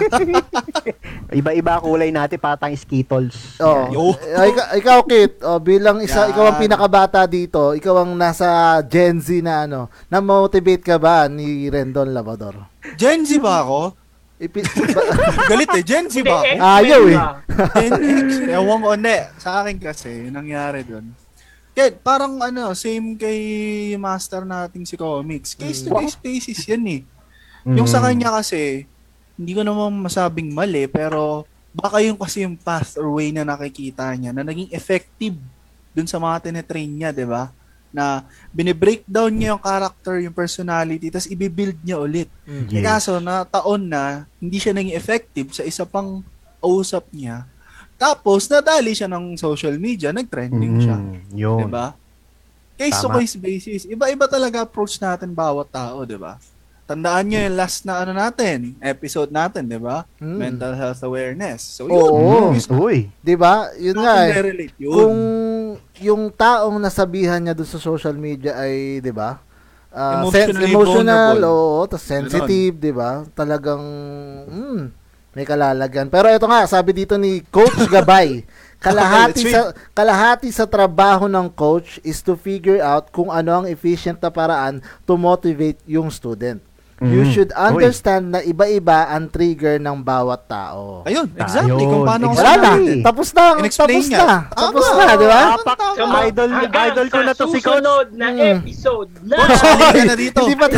[1.29, 3.59] Iba-iba kulay natin, patang Skittles.
[3.59, 3.87] Oh.
[3.91, 4.03] Yo.
[4.33, 6.29] Ay, ikaw, ikaw, Kit, oh, bilang isa, Yan.
[6.31, 9.87] ikaw ang pinakabata dito, ikaw ang nasa Gen Z na ano,
[10.47, 12.55] na-motivate ka ba ni Rendon Labrador?
[12.95, 13.91] Gen Z ba ako?
[14.39, 14.63] Ipi-
[15.51, 15.83] Galit eh.
[15.83, 16.53] Gen Z ba ako?
[16.79, 17.19] Ayaw eh.
[17.75, 18.27] Gen X.
[18.47, 19.17] Ewan ko, hindi.
[19.37, 21.11] Sa akin kasi, yung nangyari dun.
[21.75, 23.39] Kaya parang ano, same kay
[23.99, 25.51] master nating si Comics.
[25.53, 27.01] Case to case basis yan eh.
[27.67, 28.05] Yung sa Mm.
[28.07, 28.87] kanya kasi,
[29.35, 31.43] hindi ko naman masabing mali, pero
[31.75, 35.35] baka yung kasi yung path or way na nakikita niya na naging effective
[35.91, 37.51] dun sa mga tinetrain niya, di ba?
[37.89, 42.29] Na binibreakdown niya yung character, yung personality, tapos ibibuild niya ulit.
[42.43, 42.67] Mm.
[42.69, 42.85] Eh, Yes.
[42.85, 46.21] Kaso na taon na, hindi siya naging effective sa isa pang
[46.59, 47.47] usap niya.
[47.97, 50.97] Tapos, nadali siya ng social media, nag-trending siya.
[51.01, 51.59] Mm, yun.
[51.65, 51.97] Diba?
[52.77, 53.81] Case to case basis.
[53.89, 56.37] Iba-iba talaga approach natin bawat tao, diba?
[56.87, 60.05] Tandaan nyo yung last na ano natin, episode natin, diba?
[60.21, 60.37] Mm.
[60.37, 61.59] Mental health awareness.
[61.75, 62.53] So, Oo.
[62.53, 62.55] yun.
[62.55, 62.97] Mm, Uy.
[63.19, 63.73] 'Di ba?
[63.75, 64.39] Yun nga eh.
[64.39, 64.93] relate yun.
[64.95, 65.17] Kung
[66.01, 69.41] yung taong nasabihan niya doon sa social media ay, 'di ba?
[69.97, 73.25] ah, sen- emotional, oo, tas sensitive, 'di ba?
[73.33, 73.81] Talagang
[74.45, 74.81] mm,
[75.33, 76.13] may kalalagyan.
[76.13, 78.45] Pero ito nga, sabi dito ni Coach Gabay,
[78.83, 84.21] kalahati sa kalahati sa trabaho ng coach is to figure out kung ano ang efficient
[84.21, 86.61] na paraan to motivate yung student.
[86.97, 87.29] You Mm.
[87.29, 87.61] should Uy.
[87.77, 91.05] understand na iba-iba ang trigger ng bawat tao.
[91.05, 91.77] Ayun, exactly.
[91.77, 92.73] Ayun, Kung paano Wala na.
[92.73, 92.97] Exactly.
[93.05, 93.45] Tapos na.
[93.53, 94.17] Tapos niya.
[94.17, 94.25] na.
[94.25, 94.57] Tama.
[94.57, 95.41] Tapos na, di ba?
[95.95, 97.77] On, idol, hanggang idol ko na to si Coach.
[97.77, 98.41] susunod na Mm.
[98.57, 99.37] episode na.
[99.93, 100.41] Ka na dito.
[100.41, 100.65] Hindi pa.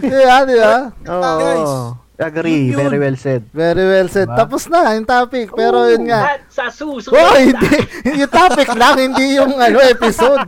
[0.00, 0.74] di ba, di ba?
[1.04, 2.09] Oo.
[2.20, 2.68] Agree.
[2.68, 2.80] Yun yun.
[2.84, 3.42] Very well said.
[3.48, 4.28] Very well said.
[4.28, 4.38] Diba?
[4.38, 5.48] Tapos na yung topic.
[5.50, 6.36] Pero yun nga.
[6.36, 7.76] At sa susunod Oh, hindi.
[8.20, 10.44] yung topic lang, hindi yung ano episode.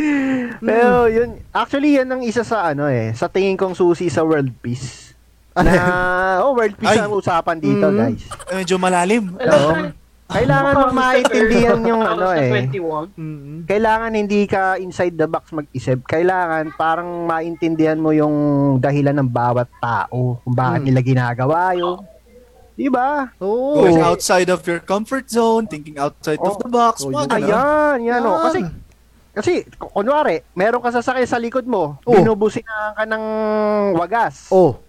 [0.62, 4.54] Pero yun, actually yan ang isa sa ano eh, sa tingin kong susi sa world
[4.62, 5.10] peace.
[5.52, 7.04] Na, oh, world peace Ay.
[7.04, 7.96] ang usapan dito, Mm.
[7.98, 8.22] guys.
[8.48, 9.36] Medyo malalim.
[9.36, 9.72] Oo.
[10.32, 12.48] Kailangan mong maintindihan yung ano eh.
[12.72, 13.12] 2021.
[13.14, 13.56] Mm.
[13.64, 16.02] Kailangan hindi ka inside the box mag-isip.
[16.02, 18.32] Kailangan parang maintindihan mo yung
[18.78, 20.40] dahilan ng bawat tao.
[20.40, 20.86] Kung bakit Mm.
[20.88, 22.00] nila ginagawa yun.
[22.72, 23.28] Diba?
[23.38, 23.76] Oo.
[23.78, 26.48] Going outside of your comfort zone, thinking outside Oh.
[26.48, 27.28] of the box, Oh, yun.
[27.28, 28.32] Ayan, yan o.
[28.32, 28.42] Yan.
[28.42, 28.58] Kasi,
[29.32, 32.16] kasi, ku- kunwari, meron ka sasakay sa likod mo, Oh.
[32.16, 33.24] binubusinahan ka ng
[33.94, 34.48] wagas.
[34.48, 34.80] Oh.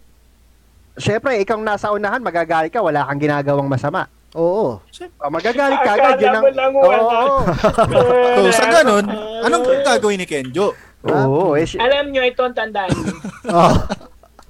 [0.95, 4.07] Siyempre, ikaw nasa unahan, magagalit ka, wala kang ginagawang masama.
[4.33, 4.81] Oo.
[4.81, 6.43] O, magagalit ka agad, Akala yun ang...
[6.43, 7.01] mo lang wala.
[7.05, 7.37] Oo,
[8.35, 9.05] So, sa ganun,
[9.45, 10.73] anong gagawin ni Kenjo?
[11.03, 13.13] oo, eh, si- Alam nyo, ito ang tandaan nyo.
[13.53, 13.75] Oh.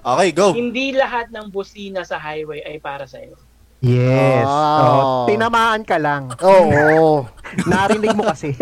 [0.04, 0.52] Okay, go.
[0.52, 3.40] Hindi lahat ng busina sa highway ay para sa iyo.
[3.80, 4.44] Yes.
[4.44, 5.28] Oh.
[5.28, 6.32] Oo, tinamaan ka lang.
[6.40, 7.24] Oo.
[7.72, 8.56] Narinig mo kasi.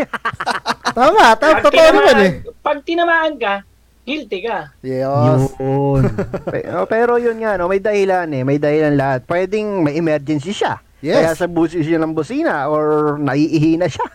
[0.91, 1.37] Tama.
[1.37, 2.31] Ta- totoo naman eh.
[2.61, 3.61] pag tinamaan ka,
[4.01, 4.69] guilty ka.
[4.81, 5.53] Yes.
[5.57, 6.09] Yun.
[6.45, 8.41] pero, pero yun nga, no, may dahilan eh.
[8.41, 9.25] May dahilan lahat.
[9.25, 10.81] Pwedeng may emergency siya.
[11.01, 11.41] Kaya Yes.
[11.41, 14.05] sa busi siya ng busina or naiihi na siya.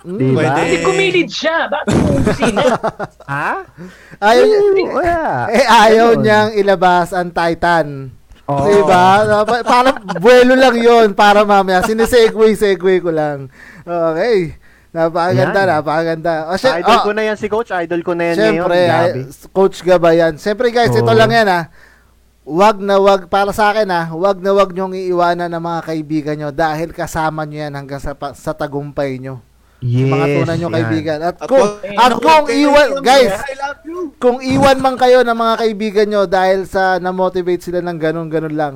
[0.00, 0.32] Mm.
[0.32, 0.48] Pwede.
[0.56, 1.68] Kasi kumilid siya.
[1.68, 1.92] Bakit
[2.24, 2.62] busina?
[3.32, 3.50] ha?
[4.18, 4.88] Ayaw niya.
[4.90, 5.20] Wala.
[5.52, 6.22] Eh, ayaw Ganun.
[6.24, 8.08] niyang ilabas ang Titan.
[8.48, 8.64] Oo.
[8.64, 9.04] Diba?
[9.44, 11.84] Pa- Parang buwelo lang yon para mamaya.
[11.84, 13.52] Sinesegue, segue ko lang.
[13.82, 14.56] Okay.
[14.96, 15.68] Napakaganda, Yan.
[15.68, 16.32] napakaganda.
[16.48, 17.68] O, sy- Idol oh, ko na yan si Coach.
[17.68, 18.88] Idol ko na yan Siyempre, ngayon.
[18.88, 19.20] Grabe.
[19.20, 20.32] ay- Coach Gabayan.
[20.40, 21.12] Siyempre guys, ito Oo.
[21.12, 21.68] lang yan ha.
[22.46, 26.36] Wag na wag, para sa akin ha, wag na wag nyong iiwanan ng mga kaibigan
[26.38, 29.42] nyo dahil kasama nyo yan hanggang sa, pa- sa tagumpay nyo.
[29.82, 30.08] Yes.
[30.08, 30.76] mga tunay nyo yan.
[30.78, 31.18] kaibigan.
[31.20, 33.34] At kung, wag- at kung kayo iwan, yung- guys,
[34.22, 38.74] kung iwan man kayo ng mga kaibigan nyo dahil sa na-motivate sila ng ganun-ganun lang,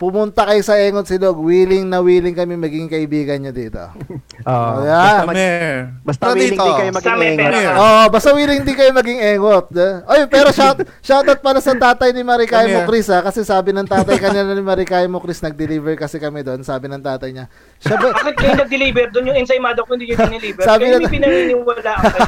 [0.00, 3.84] pumunta kayo sa Engot Silog, willing na willing kami maging kaibigan nyo dito.
[4.48, 4.80] Oo.
[4.80, 5.20] Yeah.
[5.20, 5.76] Basta mer.
[6.00, 7.76] Basta Pero willing dito, din kayo maging may engot.
[7.76, 9.66] Oo, basta willing din kayo maging engot.
[10.08, 12.88] Oy, pero shout shoutout pala sa tatay ni Marikay mo.
[12.88, 16.64] Chris ha, kasi sabi ng tatay kanina ni Marikay mo Chris nag-deliver kasi kami doon,
[16.64, 17.52] sabi ng tatay niya.
[17.76, 19.12] Siya ba, Bakit kayo nag-deliver?
[19.12, 20.64] Doon yung ensaymado ko hindi nyo dineliver.
[20.64, 22.24] Sabi Kayo na- may pinaniniwala kayo.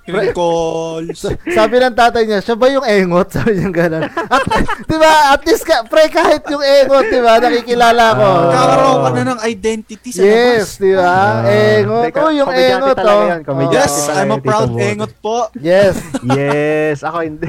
[0.00, 1.20] Crinkles.
[1.56, 3.28] sabi ng tatay niya, siya ba yung engot?
[3.36, 4.02] Sabi niya gano'n.
[4.08, 4.42] At,
[4.84, 8.26] di ba, at least, ka, pre, kahit yung engot, di ba, nakikilala ko.
[8.26, 8.50] Ah.
[8.50, 10.34] Kakaroon ka na ng identity sa labas.
[10.34, 11.04] Yes, di ba?
[11.04, 11.36] Ah.
[11.46, 12.04] engot.
[12.08, 13.22] Teka, Oh, yung engot, oh.
[13.24, 15.48] yan, Yes, I'm a proud engot po.
[15.56, 15.96] Yes.
[16.30, 17.48] Yes, ako hindi.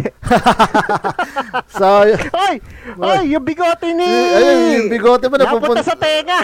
[1.76, 2.56] So, Ay!
[2.98, 4.08] Ay, yung bigote ni!
[4.08, 5.84] ayun, yung bigote mo Napunta napupunta.
[5.84, 6.40] sa tenga!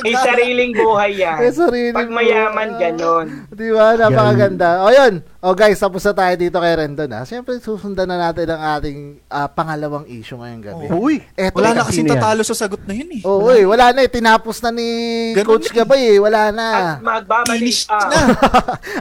[0.00, 1.38] May sariling buhay yan.
[1.38, 3.26] May sarili Pag mayaman, ganon.
[3.48, 3.94] Di ba?
[3.94, 4.82] Napakaganda.
[4.82, 5.14] O yun.
[5.40, 7.24] O guys, tapos na tayo dito kay Rendon ha.
[7.24, 10.84] Siyempre, susundan na natin ang ating ah, pangalawang issue ngayong gabi.
[10.92, 11.24] Uy!
[11.32, 12.12] Eto Wala na yan?
[12.12, 13.22] tatalo sa sagot na yun eh.
[13.24, 14.10] Oo, eh, wala na eh.
[14.12, 14.88] Tinapos na ni
[15.32, 15.76] Ganun Coach eh.
[15.80, 16.18] Gabay eh.
[16.20, 16.66] Wala na.
[16.68, 18.04] At magbabalik Finish ah.
[18.04, 18.20] na.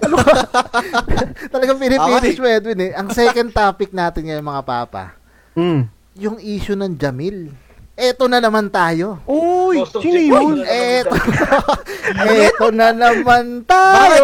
[1.54, 2.42] Talagang pinipinish Okay.
[2.42, 2.92] mo, Edwin eh.
[2.96, 5.04] Ang second topic natin ngayon mga papa,
[5.58, 5.92] Mm.
[6.16, 7.52] yung issue ng Jamil.
[8.00, 9.20] Eto na naman tayo.
[9.28, 9.84] Uy!
[10.00, 10.64] Sino yun?
[10.64, 11.12] Eto,
[12.48, 14.24] eto na naman tayo.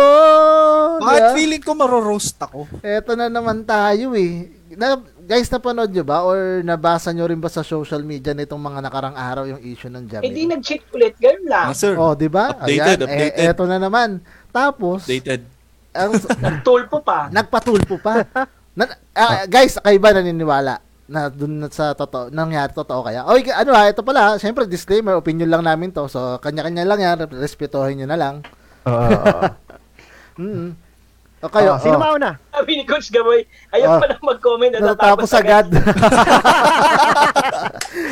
[1.03, 1.35] Bakit Diba?
[1.35, 2.71] feeling ko maroroast ako?
[2.79, 4.47] Eto na naman tayo eh.
[4.79, 8.79] Na, guys, napanood nyo ba or nabasa nyo rin ba sa social media nitong mga
[8.79, 10.23] nakarang araw yung issue ng Jamil?
[10.23, 11.67] Eh di nag-cheat ulit, ganun lang.
[11.67, 11.99] Ah, sir.
[11.99, 12.55] Oh, di ba?
[12.55, 13.35] Updated, Ayan, updated.
[13.35, 14.23] Eh, eto na naman.
[14.55, 15.43] Tapos, Updated.
[15.91, 17.27] ang, Nagtulpo pa.
[17.27, 18.23] nagpatulpo pa.
[18.71, 23.21] Na, ah, guys, kayo ba naniniwala na dun na sa totoo, nangyari totoo kaya?
[23.29, 26.09] Okay, ano ha, ito pala, syempre disclaimer, opinion lang namin to.
[26.09, 28.35] So, kanya-kanya lang yan, respetuhin nyo na lang.
[28.85, 29.45] Oo, oo, oo.
[30.35, 30.75] Mm
[31.45, 32.41] O kayo, Oh, Sino oh, mauna?
[32.49, 34.01] Sabi ni Coach Gaboy, ayaw Oh.
[34.01, 35.69] pa mag-comment natatapos agad.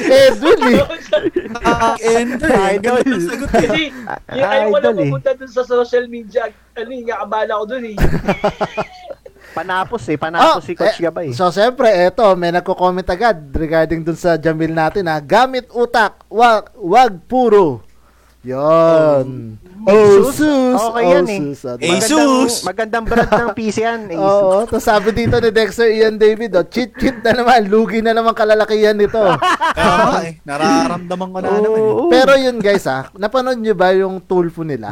[0.05, 0.77] Edwin eh.
[1.65, 2.77] Ah, eh.
[2.77, 2.99] Idol.
[3.01, 3.63] Ng sagot eh.
[3.63, 3.83] Kasi,
[4.37, 5.01] yung ayaw ko na Idol eh.
[5.09, 6.51] pupunta dun sa social media.
[6.75, 7.95] Ano yung nakabala ko dun eh.
[9.53, 10.17] Panapos eh.
[10.17, 11.27] Panapos Oh, si Coach eh, Gabay.
[11.31, 15.17] So, siyempre, eto, may nagko-comment agad regarding dun sa Jamil natin ha.
[15.17, 17.85] Gamit utak, wag, wag puro.
[18.43, 19.55] Yon.
[19.83, 20.75] Oh, sus.
[20.75, 21.39] Okay yan eh.
[21.55, 21.63] sus.
[21.79, 22.53] Eh, Magandang, Asus!
[22.63, 24.01] magandang brand ng PC yan.
[24.11, 24.19] Asus.
[24.19, 28.11] Oo, tapos sabi dito ni Dexter Ian David, oh, cheat cheat na naman, lugi na
[28.11, 29.19] naman kalalakihan nito.
[29.79, 30.33] Kaya eh.
[30.43, 31.91] Nararamdaman ko na naman eh.
[32.11, 34.91] Pero yun guys ha, napanood nyo ba yung tulfo nila?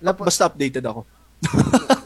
[0.00, 1.08] Nap- Basta updated ako.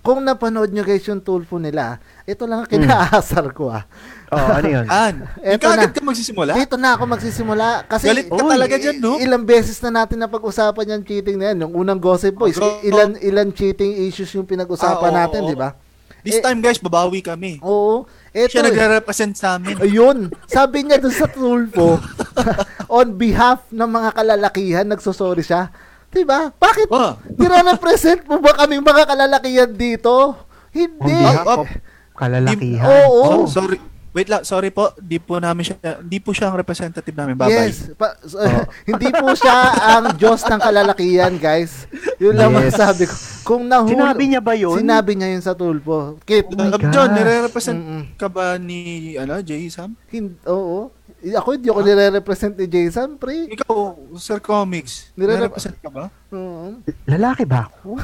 [0.00, 3.84] kung napanood nyo guys yung tulfo nila, ito lang ang kinaasar ko ah.
[4.28, 4.86] Oh, ano yun?
[5.04, 5.94] An, Eto kagad na.
[5.94, 6.52] ka magsisimula?
[6.54, 9.16] Dito na ako magsisimula kasi Galit ka Uy, talaga dyan, no?
[9.16, 11.64] ilang beses na natin napag-usapan yung cheating na yan.
[11.64, 15.50] Yung unang Gossip Boys, Oh, ilan ilan cheating issues yung pinag-usapan Ah, oo, natin, oo.
[15.50, 15.72] di ba?
[16.18, 17.56] This Eh, time guys, babawi kami.
[17.60, 18.04] Oo.
[18.28, 19.78] Eto, Siya nagre-represent sa amin.
[19.78, 21.96] Ayun, sabi niya dun sa Tulfo,
[22.90, 25.70] on behalf ng mga kalalakihan, nagsosorry siya.
[26.08, 26.50] Diba?
[26.50, 26.88] Bakit?
[26.88, 27.12] Oh.
[27.36, 30.34] Nire-represent mo ba kaming mga kalalakihan dito?
[30.72, 31.12] Hindi.
[31.14, 31.60] Oh, oh.
[31.62, 31.68] of
[32.14, 32.86] kalalakihan.
[32.86, 33.20] Oo.
[33.22, 33.76] Oh, sorry.
[34.08, 34.90] Wait lang, sorry po.
[34.96, 37.36] Di po namin siya, di po siya ang representative namin.
[37.36, 37.68] Bye-bye.
[37.70, 37.92] Yes.
[37.94, 38.40] Pa- so,
[38.88, 41.84] hindi po siya ang Diyos ng kalalakihan, guys.
[42.16, 42.72] Yun lang Yes.
[42.72, 43.14] masasabi ko.
[43.44, 44.74] Kung nahul- Sinabi niya ba yun?
[44.74, 46.16] Sinabi niya yun sa Tulfo.
[46.24, 47.14] Kit, my Uh, John, God.
[47.14, 47.80] nire-represent
[48.16, 49.92] ka ba ni, ano, Jay Sam?
[50.08, 50.88] hin- oo.
[51.18, 53.50] Eh, Ako hindi ako nire-represent ni Jason, pre.
[53.50, 53.74] Ikaw,
[54.14, 56.06] Sir Comics, Nire- nire-represent ka ba?
[56.30, 56.78] Oo.
[57.10, 57.98] Lalaki ba ako?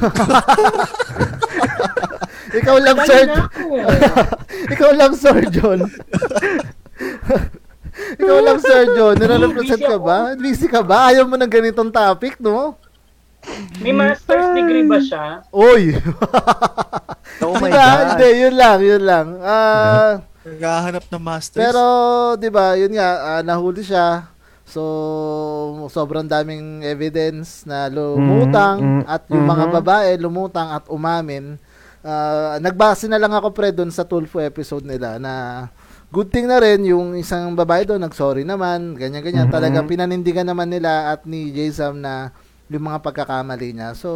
[2.58, 3.26] Ikaw lang, Sir.
[3.26, 3.62] na ako.
[4.74, 5.80] Ikaw lang, Sir John.
[8.18, 9.14] Ikaw lang, Sir John.
[9.14, 10.18] Nire-represent ka ba?
[10.34, 11.10] Busy ka ba?
[11.10, 12.74] Ayaw mo ng ganitong topic, no?
[13.78, 15.44] May master's degree ba siya?
[15.52, 15.92] Oy!
[17.44, 17.76] Oh my diba?
[17.76, 18.04] God.
[18.16, 19.26] Hindi, yun lang, yun lang.
[19.38, 21.60] Ah, Naghahanap ng masters?
[21.60, 21.82] pero,
[22.36, 24.28] di ba, yun nga, ah, nahuli siya.
[24.64, 24.80] So,
[25.88, 29.72] sobrang daming evidence na lumutang Mm, mm, at yung mga mhm.
[29.76, 31.60] babae lumutang at umamin.
[32.00, 35.66] Ah, nagbase na lang ako pre doon sa Tulfo episode nila na
[36.08, 39.48] good thing na rin yung isang babae doon nag-sorry naman, ganyan-ganyan.
[39.48, 39.54] Mhm.
[39.54, 42.32] Talagang pinanindigan naman nila at ni Jason na
[42.68, 43.92] yung mga pagkakamali niya.
[43.92, 44.08] So,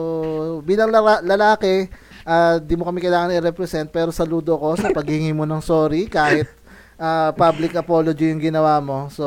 [0.64, 1.92] bilang lala- lalaki,
[2.28, 6.44] ah, di mo kami kailangan i-represent pero saludo ko sa paghingi mo ng sorry kahit
[7.00, 9.08] ah, public apology yung ginawa mo.
[9.08, 9.24] So,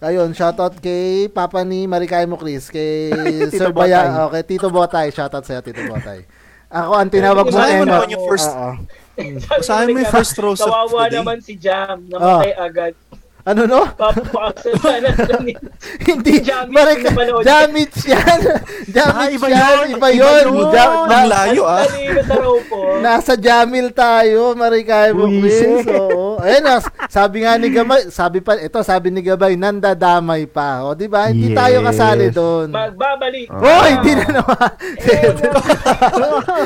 [0.00, 3.12] ayun, shoutout kay Papa ni Marikay mo Chris, kay
[3.52, 4.24] Tito Sir Baya, Botay.
[4.24, 6.24] okay, Tito Botay, shoutout sa'yo Tito Botay.
[6.66, 7.58] Ako ang tinawag mo
[8.50, 8.70] Oo.
[9.48, 12.04] Basahin mo yung first row sa Kawawa naman si Jam.
[12.10, 12.92] Namatay agad.
[13.46, 13.86] Ano no?
[13.94, 15.08] Papapakasal sana
[16.02, 17.46] Hindi, napanood.
[17.46, 18.40] Jamit yan.
[18.96, 19.88] Ah, iba yan, yun.
[19.92, 20.44] iba Iba yun.
[20.50, 20.72] yun.
[20.72, 21.84] Ja- Ang layo ah.
[22.66, 22.96] Po.
[23.04, 25.14] nasa Jamil tayo, Marikay.
[25.14, 25.86] Queens.
[25.86, 26.40] Oo.
[26.40, 30.82] Ayun na, sabi nga ni Gabay, sabi pa, ito sabi ni Gabay, nandadamay pa.
[30.82, 31.30] O, di ba?
[31.30, 31.56] Hindi Yes.
[31.56, 32.72] tayo kasali doon.
[32.72, 33.46] Magbabalik.
[33.48, 34.70] Oh, hindi na naman.
[34.98, 35.22] Eh,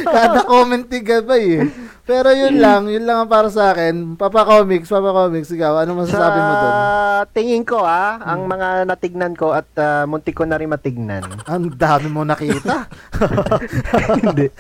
[0.03, 1.63] Kada comment ni Gabay eh.
[2.11, 4.19] Pero yun lang, yun lang ang para sa akin.
[4.19, 6.75] Papa Comics, Papa Comics, ikaw, ano masasabi mo doon?
[6.75, 11.23] Sa tingin ko ah, ang mga natignan ko at ah, muntik ko na rin matignan.
[11.47, 12.91] Ang dami mo nakita.
[14.27, 14.51] Hindi.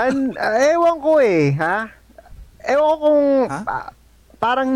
[0.00, 1.92] An, ah, ewan ko eh, ha?
[2.64, 3.60] Ewan ko kung Ha?
[3.68, 3.86] ah,
[4.40, 4.70] parang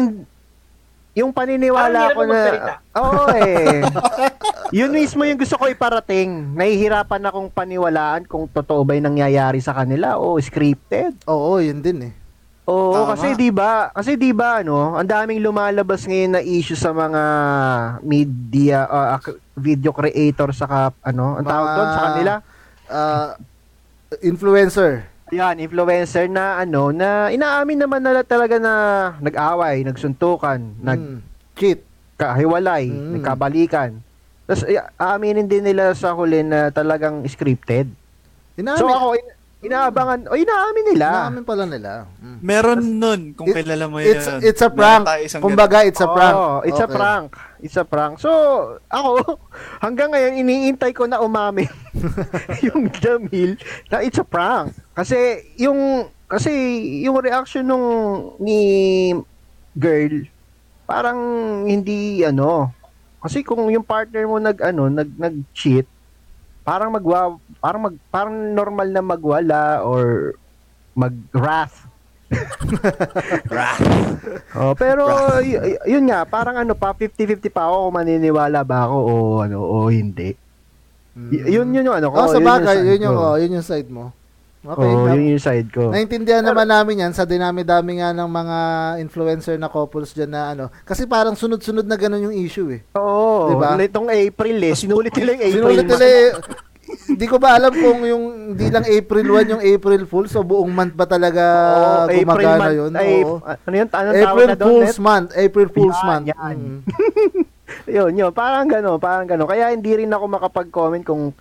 [1.19, 2.75] yung paniniwala Parang ko na.
[2.95, 3.83] Oo eh.
[4.71, 6.55] yun mismo yung gusto ko iparating.
[6.55, 11.19] Nahihirapan akong paniwalaan kung totoo ba yung nangyayari sa kanila o scripted.
[11.27, 12.15] Oo, yun din eh.
[12.69, 13.17] Oo, Tama.
[13.17, 13.89] kasi 'di ba?
[13.97, 17.23] Kasi 'di ba ano, ang daming lumalabas ngayon na issue sa mga
[18.05, 19.17] media uh,
[19.57, 22.33] video creator saka ano, ang tawag doon sa kanila.
[22.89, 23.29] Ah,
[24.21, 25.09] influencer.
[25.31, 28.73] Yan, influencer na ano, na inaamin naman nila talaga na
[29.19, 31.21] nag-away, nagsuntukan, Mm.
[31.53, 31.85] Cheat.
[32.15, 33.13] nagkahiwalay, Mm.
[33.15, 33.91] nagkabalikan.
[34.43, 34.65] Tapos
[34.97, 37.87] aaminin din nila sa huli na talagang scripted.
[38.57, 41.09] Inamin, So ako, in- inaabangan, o inaamin nila.
[41.31, 41.93] Inamin pala nila.
[42.19, 42.39] Mm.
[42.41, 44.11] Meron nun, kung It- kilala mo yun.
[44.11, 45.07] It's it's a prank.
[45.39, 46.35] Kumbaga, it's a prank.
[46.35, 46.97] Oo, it's a Okay.
[46.97, 47.31] prank.
[47.59, 48.23] It's a prank.
[48.23, 48.31] So,
[48.87, 49.39] ako,
[49.85, 51.67] hanggang ngayon, iniintay ko na umamin
[52.67, 53.59] yung Jamil
[53.91, 54.79] na it's a prank.
[54.95, 56.51] Kasi, yung, kasi,
[57.03, 57.87] yung reaction nung
[58.39, 59.11] ni
[59.75, 60.23] girl,
[60.87, 61.19] parang
[61.67, 62.71] hindi, ano,
[63.19, 65.87] kasi kung yung partner mo nag, ano, nag, nag-cheat,
[66.63, 70.39] parang magwa, parang mag, parang normal na magwala or
[70.95, 71.88] mag-wrath
[74.59, 75.09] Oh, pero
[75.41, 79.13] y- y- yun nga, parang ano pa 50-50 pa ako kung maniniwala ba ako o
[79.41, 80.37] ano o hindi.
[81.17, 82.17] Y- yun yun yung ano ko.
[82.21, 83.25] Oh, sa yun yung bagay, yun yung, ko.
[83.25, 84.13] oh, yun yung side mo.
[84.59, 84.91] Okay.
[84.91, 85.89] Na- yun yung side ko.
[85.89, 88.59] Naintindihan naman namin yan sa dinami-dami nga ng mga
[89.01, 90.65] influencer na couples dyan na ano.
[90.85, 92.83] Kasi parang sunod-sunod na ganun yung issue eh.
[92.99, 93.79] Oo, Diba?
[93.79, 95.63] itong April eh, sinulit nila yung April.
[95.63, 96.29] Sinulit nila eh.
[97.01, 100.69] Hindi ko ba alam kung yung hindi lang April 1 yung April Fools o buong
[100.69, 101.45] month ba talaga
[102.05, 102.93] April gumagana yun?
[102.93, 103.39] ay, Oo.
[103.41, 103.89] ano yun?
[103.89, 104.69] Anong tawag April na doon?
[104.69, 104.99] Fools Net?
[105.01, 105.29] month.
[105.33, 106.27] April Fools Yan, month.
[106.27, 106.57] yan.
[106.57, 106.79] Mm.
[107.89, 108.33] Yun, yun.
[108.33, 109.45] Parang gano'n, parang gano'n.
[109.47, 111.33] Kaya hindi rin ako makapag-comment kung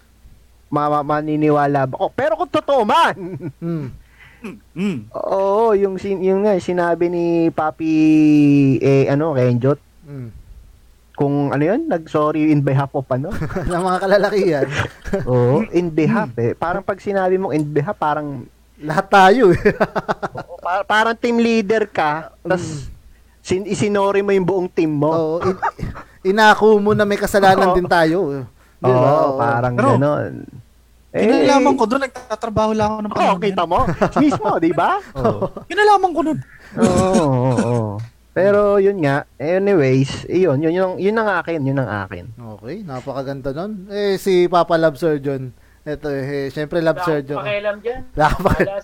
[0.68, 2.08] ma- ma- maniniwala ba ako.
[2.12, 3.16] Pero kung totoo man,
[3.58, 3.88] Mm.
[4.72, 5.00] Mm.
[5.10, 7.92] oo, yung, sin- yung nga, sinabi ni Papi,
[8.78, 10.30] eh, ano, Renjot, Mm.
[11.18, 13.34] Kung ano yun, nag-sorry in behalf of ano?
[13.66, 14.68] ng mga kalalakihan.
[15.28, 16.54] Oo, in behalf eh.
[16.54, 18.46] Parang pag sinabi mo in behalf, parang,
[18.78, 19.58] Lahat tayo eh.
[20.46, 22.86] oo, par- parang team leader ka, tas
[23.42, 25.10] sin- isinori mo yung buong team mo.
[25.10, 25.58] Oo, in-
[26.30, 27.76] inako mo na may kasalanan Oo.
[27.76, 28.38] din tayo.
[28.38, 28.46] eh.
[28.78, 29.02] Di ba?
[29.02, 29.38] Oo, Oo.
[29.42, 30.34] parang Pero, ganon.
[31.10, 33.80] Kinalaman ko doon, nagtatrabaho lang ako ng Oo, panahon kita mo.
[34.22, 35.02] Mismo, di ba?
[35.18, 35.50] Oo.
[35.66, 36.40] Kinalaman ko doon.
[36.78, 37.92] Oo, oo, oo.
[38.38, 42.30] Pero yun nga, anyways, yun, yun, yun, yun ang akin, yun ang akin.
[42.38, 43.90] Okay, napakaganda nun.
[43.90, 45.50] Eh, si Papa Love Surgeon.
[45.88, 47.40] Ito eh, syempre Love Wala Surgeon.
[47.42, 48.02] pakialam dyan.
[48.14, 48.78] Wala.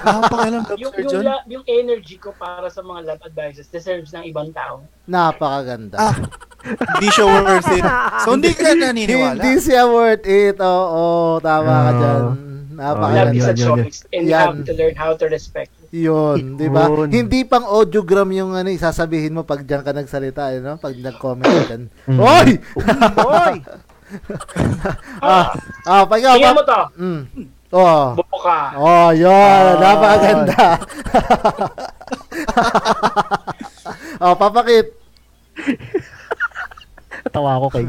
[0.00, 4.14] Ah, pakialam ka, yung, Sir yung, yung energy ko para sa mga love advices deserves
[4.16, 4.80] ng ibang tao.
[5.10, 5.98] Napakaganda.
[6.00, 6.16] Ah,
[6.96, 7.84] hindi siya worth it.
[8.24, 9.42] So, hindi ka naniniwala.
[9.44, 10.56] Hindi siya worth it.
[10.62, 11.98] Oo, tama ka Oo.
[12.00, 12.22] dyan.
[12.24, 13.34] Love Napakaganda.
[13.36, 14.46] is yun, a choice and you Yan.
[14.46, 15.75] have to learn how to respect.
[15.92, 16.88] Yun, di ba?
[17.06, 20.78] Hindi pang audiogram yung ano, isasabihin mo pag diyan ka nagsalita, eh, no?
[20.78, 21.82] Pag nag-comment ka dyan.
[22.08, 22.18] Mm.
[22.18, 22.48] Oy!
[23.18, 23.54] Hoy!
[25.22, 25.50] ah,
[25.82, 27.22] ah, pag Tingnan mo to, Mm.
[27.74, 28.14] Oh.
[28.14, 28.60] buka.
[28.78, 29.28] Oh, yun.
[29.28, 29.74] Ah.
[29.76, 30.64] Napakaganda.
[34.22, 34.86] oh, papakit.
[37.34, 37.84] Tawa ako kay.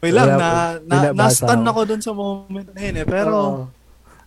[0.00, 1.80] Wait lang, na, na, Binabasa na-stun ako.
[1.84, 3.06] doon sa moment na yun eh.
[3.06, 3.62] Pero, Oo.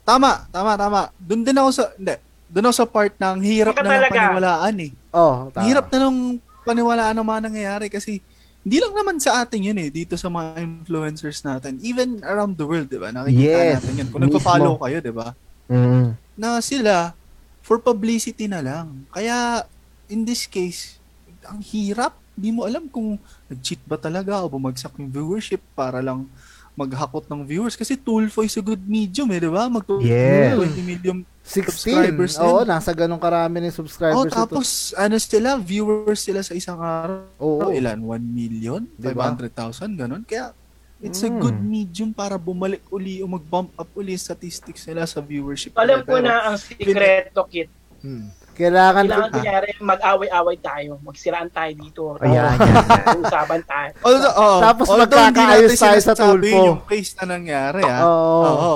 [0.03, 1.01] tama, tama, tama.
[1.15, 2.13] Doon din ako sa, hindi,
[2.49, 4.11] doon ako sa part na ang hirap Ika na ng talaga.
[4.11, 4.91] paniwalaan eh.
[5.09, 5.65] Oh, Ang tama.
[5.65, 6.19] hirap na nung
[6.61, 8.21] paniwalaan ng mga nangyayari kasi
[8.59, 11.79] hindi lang naman sa atin yun eh, dito sa mga influencers natin.
[11.79, 13.09] Even around the world, di ba?
[13.09, 14.07] Nakikita Yes, natin yun.
[14.09, 14.35] Kung mismo.
[14.35, 15.27] nagpa-follow kayo, di ba?
[15.65, 16.07] Mm.
[16.35, 17.15] Na sila,
[17.61, 19.07] for publicity na lang.
[19.09, 19.63] Kaya,
[20.07, 20.99] in this case,
[21.41, 22.17] ang hirap.
[22.33, 23.15] Hindi mo alam kung
[23.47, 26.27] nag-cheat ba talaga o bumagsak yung viewership para lang
[26.73, 27.73] maghakot ng viewers.
[27.73, 29.67] Kasi Tulfo is a good medium eh, di ba?
[29.67, 30.55] Mag Yes.
[30.55, 31.17] 20 million
[31.49, 31.65] 16.
[31.65, 34.37] subscribers Oo, nasa ganong karami ng Oh, subscribers ito.
[34.37, 37.25] tapos ano sila, viewers sila sa isang araw.
[37.37, 37.73] Oo.
[37.73, 37.97] Ilan?
[37.97, 38.85] 1 million?
[38.93, 39.33] Diba?
[39.33, 39.97] 500,000?
[39.97, 40.21] Ganon.
[40.23, 40.53] Kaya,
[40.99, 41.39] it's a Mm.
[41.39, 45.73] good medium para bumalik uli o mag-bump up uli statistics nila sa viewership.
[45.73, 46.05] Alam nila.
[46.05, 47.69] ko na ang secreto kit.
[47.99, 48.29] Hmm.
[48.53, 50.99] Kailangan, Kailangan kunyari mag-away-away tayo.
[50.99, 52.03] Magsiraan tayo dito.
[52.19, 53.17] Ayan, yan, yan.
[53.23, 53.91] Usapan tayo.
[54.03, 56.59] Although, oh, Tapos although magkakaayos tayo sa tulpo.
[56.67, 58.03] yung case na nangyari, ah.
[58.03, 58.43] Oo.
[58.43, 58.73] Oo.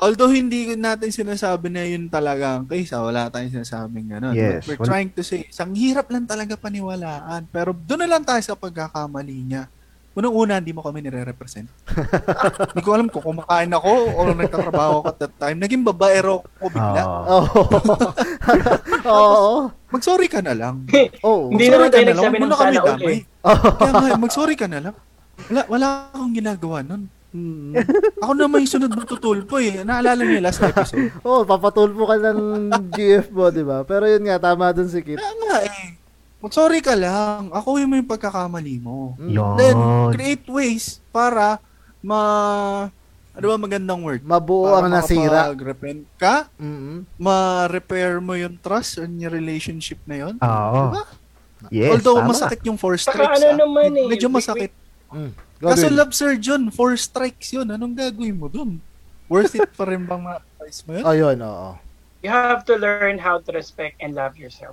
[0.00, 3.04] Although hindi natin sinasabi na yun talaga ang case, ah.
[3.04, 4.32] wala tayong sinasabing gano'n.
[4.32, 4.64] Yes.
[4.64, 7.44] But we're trying to say, isang hirap lang talaga paniwalaan.
[7.52, 9.68] Pero doon na lang tayo sa pagkakamali niya.
[10.10, 11.70] Unang-una, hindi mo kami nire-represent.
[12.74, 15.62] Hindi ko alam kung kumakain ako o nagtatrabaho ako at that time.
[15.62, 17.02] Naging babaero ko bigla.
[17.06, 17.38] Oo.
[17.46, 18.08] Oo.
[19.06, 19.54] Oo.
[19.94, 20.82] Mag-sorry ka na lang.
[21.22, 21.54] Oo.
[21.54, 22.18] Hindi naman tayo ka na lang.
[22.26, 23.20] nagsabi ng sana eh.
[23.78, 24.94] Kaya nga, mag-sorry ka na lang.
[25.46, 27.06] Wala, wala akong ginagawa nun.
[27.30, 27.78] Mm.
[28.18, 29.80] Ako naman yung sunod magtutulpo eh.
[29.80, 31.14] Naalala niyo yung last episode?
[31.26, 32.40] Oo, papatulpo ka ng
[32.90, 33.82] GF mo, di ba?
[33.82, 35.14] Pero yun nga, tama dun si Kit.
[35.14, 35.94] Kaya nga eh.
[36.40, 37.52] Mag-sorry ka lang.
[37.52, 39.14] Ako yung may pagkakamali mo.
[39.16, 39.30] Mm.
[39.30, 39.54] Yun.
[39.56, 39.76] Then,
[40.10, 41.62] create ways para
[42.00, 42.20] ma...
[43.30, 44.26] Ano ba magandang word?
[44.26, 45.54] Mabuo Para ang nasira.
[45.54, 47.06] makapag-repent ka, Mm.
[47.14, 50.34] ma-repair mo yung trust on your relationship na yun.
[50.36, 50.82] Oo.
[50.90, 51.02] Diba?
[51.70, 52.32] Yes, Although tama.
[52.32, 53.38] masakit yung four Saka strikes.
[53.38, 53.56] ano ah.
[53.60, 54.72] naman eh, Medyo masakit.
[55.08, 55.30] Mm.
[55.60, 57.68] Go, Kaso love surgeon, four strikes yun.
[57.68, 58.80] Anong gagawin mo dun?
[59.28, 61.04] Worth it pa rin bang ma-advise mo yun?
[61.04, 61.76] Oh, yun, oo.
[62.24, 64.72] You have to learn how to respect and love yourself.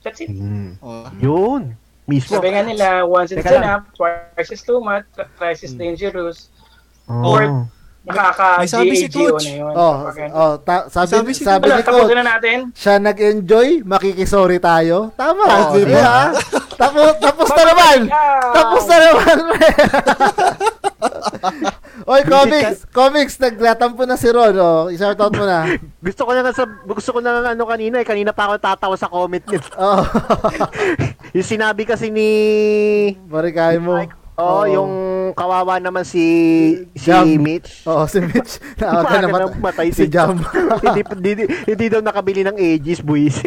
[0.00, 0.30] That's it.
[0.30, 0.78] Mm.
[0.78, 1.10] Oh.
[1.18, 1.74] Yun.
[2.06, 2.38] Mismo.
[2.38, 3.62] Sabi nga nila, once is Teka lang.
[3.62, 5.04] enough, twice is too much,
[5.36, 5.82] thrice is Mm.
[5.84, 6.48] dangerous.
[7.04, 7.22] Oo.
[7.28, 7.66] Or-
[8.08, 9.44] Nakaka May sabi si Coach.
[9.44, 9.74] na yun.
[9.76, 10.32] Oh, ano.
[10.32, 12.58] oh, ta- sabi, Sabi sabi, si- ni Wala, tapusin Coach, na natin.
[12.72, 15.12] siya nag-enjoy, makikisorry tayo.
[15.12, 16.00] Tama, Oo, di diba?
[16.00, 16.32] ba?
[16.78, 17.98] tapos, tapos na naman.
[18.54, 19.36] Tapos na naman.
[22.08, 24.56] Oy, comics, comics, naglatampo na si Ron.
[24.56, 25.76] Oh, i-shoutout mo na.
[26.06, 28.06] Gusto ko na nga sa, gusto ko na nga ano kanina eh.
[28.06, 29.60] Kanina pa ako tatawa sa comment niya.
[29.78, 30.02] Oh,
[31.36, 32.30] yung sinabi kasi ni
[33.28, 34.00] marikay mo.
[34.38, 34.70] Oh, Oo.
[34.70, 34.92] yung
[35.34, 36.22] kawawa naman si
[36.94, 37.26] si Jam.
[37.26, 37.82] Mitch.
[37.84, 38.62] Oo, si Mitch.
[38.78, 40.38] Naaga na nang matay si si Jam.
[40.80, 43.42] hindi, hindi, hindi daw nakabili ng Aegis, buwis.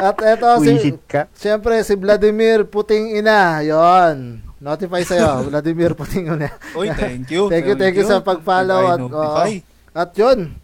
[0.00, 0.96] At eto, si,
[1.36, 3.60] siyempre, si Vladimir Puting Ina.
[3.60, 4.40] Yon.
[4.60, 6.48] Notify sa'yo, Vladimir Puting Ina.
[6.72, 7.52] Oy, thank you.
[7.52, 9.50] Thank you, thank you sa pag-follow at, Notify.
[9.92, 10.56] At yun,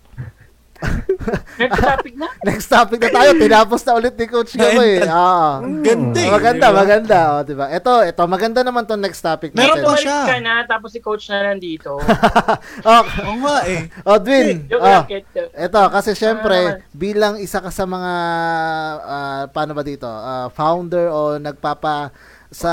[1.59, 2.29] Next topic na.
[2.49, 3.31] next topic na tayo.
[3.35, 5.01] Tinapos na ulit ni Coach Gaboy.
[5.01, 5.09] eh.
[5.09, 5.59] Ah.
[5.59, 6.29] Ganda eh.
[6.29, 6.79] Maganda, Diba?
[6.79, 7.19] maganda.
[7.31, 7.67] O, diba?
[7.69, 9.83] Ito, ito, maganda naman tong next topic Meron natin.
[9.83, 10.19] pa Balik siya.
[10.23, 11.97] ka na, tapos si coach na nandito.
[12.89, 13.89] oh, Oo nga eh.
[14.03, 14.69] oh, Dwin.
[14.69, 15.03] Yung Oh,
[15.57, 16.79] ito, kasi syempre, Ah.
[16.91, 18.12] bilang isa ka sa mga,
[19.01, 22.12] ah, paano ba dito, ah, founder o nagpapa
[22.48, 22.72] sa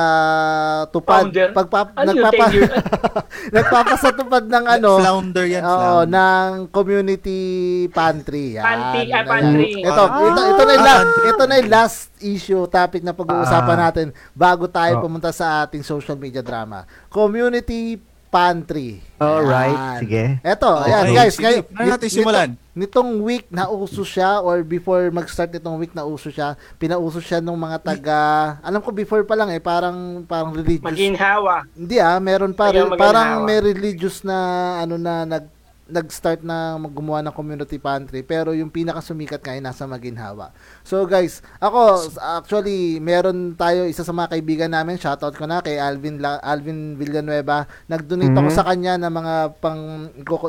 [0.87, 1.49] tupad Founder?
[1.51, 2.71] pagpap Ano nagpapa 10 years?
[3.55, 5.63] nagpapasatupad ng ano Flounder yan.
[5.63, 6.07] Oo, flounder.
[6.07, 7.41] ng community
[7.89, 8.55] pantry.
[8.55, 8.63] Yan.
[8.63, 9.71] Pantry, ah, pantry.
[9.81, 10.21] Ito, Ah.
[10.23, 11.25] ito, ito na yung Ah, la- pantry.
[11.27, 13.83] ito na yung last issue topic na pag-uusapan Ah.
[13.87, 15.03] natin bago tayo Oh.
[15.03, 16.83] pumunta sa ating social media drama.
[17.07, 18.97] Community pantry.
[19.15, 19.99] Alright, Ayan.
[19.99, 20.23] sige.
[20.41, 22.49] Ito, Okay, ayan guys, ngayon Paano natin simulan?
[22.73, 27.37] Nitong week na uso siya or before mag-start nitong week na uso siya, pinauso siya
[27.37, 28.21] ng mga taga,
[28.65, 30.89] alam ko before pa lang eh, parang parang religious.
[30.89, 31.69] Maginhawa.
[31.77, 34.37] Hindi ah, meron pa rin, parang may religious na
[34.81, 35.52] ano na nag
[35.83, 40.55] nag-start na gumawa ng community pantry pero yung pinaka sumikat nga ay nasa Maginhawa.
[40.81, 45.75] So guys, ako actually meron tayo isa sa mga kaibigan namin, shoutout ko na kay
[45.75, 47.67] Alvin La- Alvin Villanueva.
[47.91, 48.55] Nag-donate ako Mhm.
[48.55, 49.81] sa kanya ng mga pang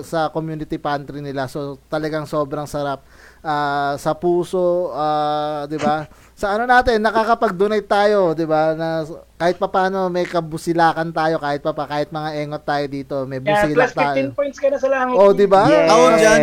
[0.07, 1.51] sa community pantry nila.
[1.51, 3.03] So talagang sobrang sarap
[3.45, 6.09] Ah, sa puso, ah, 'di ba?
[6.35, 8.73] sa ano natin, nakakapag-donate tayo, 'di ba?
[8.73, 9.05] Na
[9.37, 14.01] kahit papaano may kabusilakan tayo kahit pa kahit mga engot tayo dito, may busilak plus
[14.01, 14.17] tayo.
[14.33, 15.15] 15 points ka na sa langit.
[15.15, 15.69] Oh, 'di ba?
[15.69, 15.85] Yes.
[15.87, 16.41] Tawag dyan.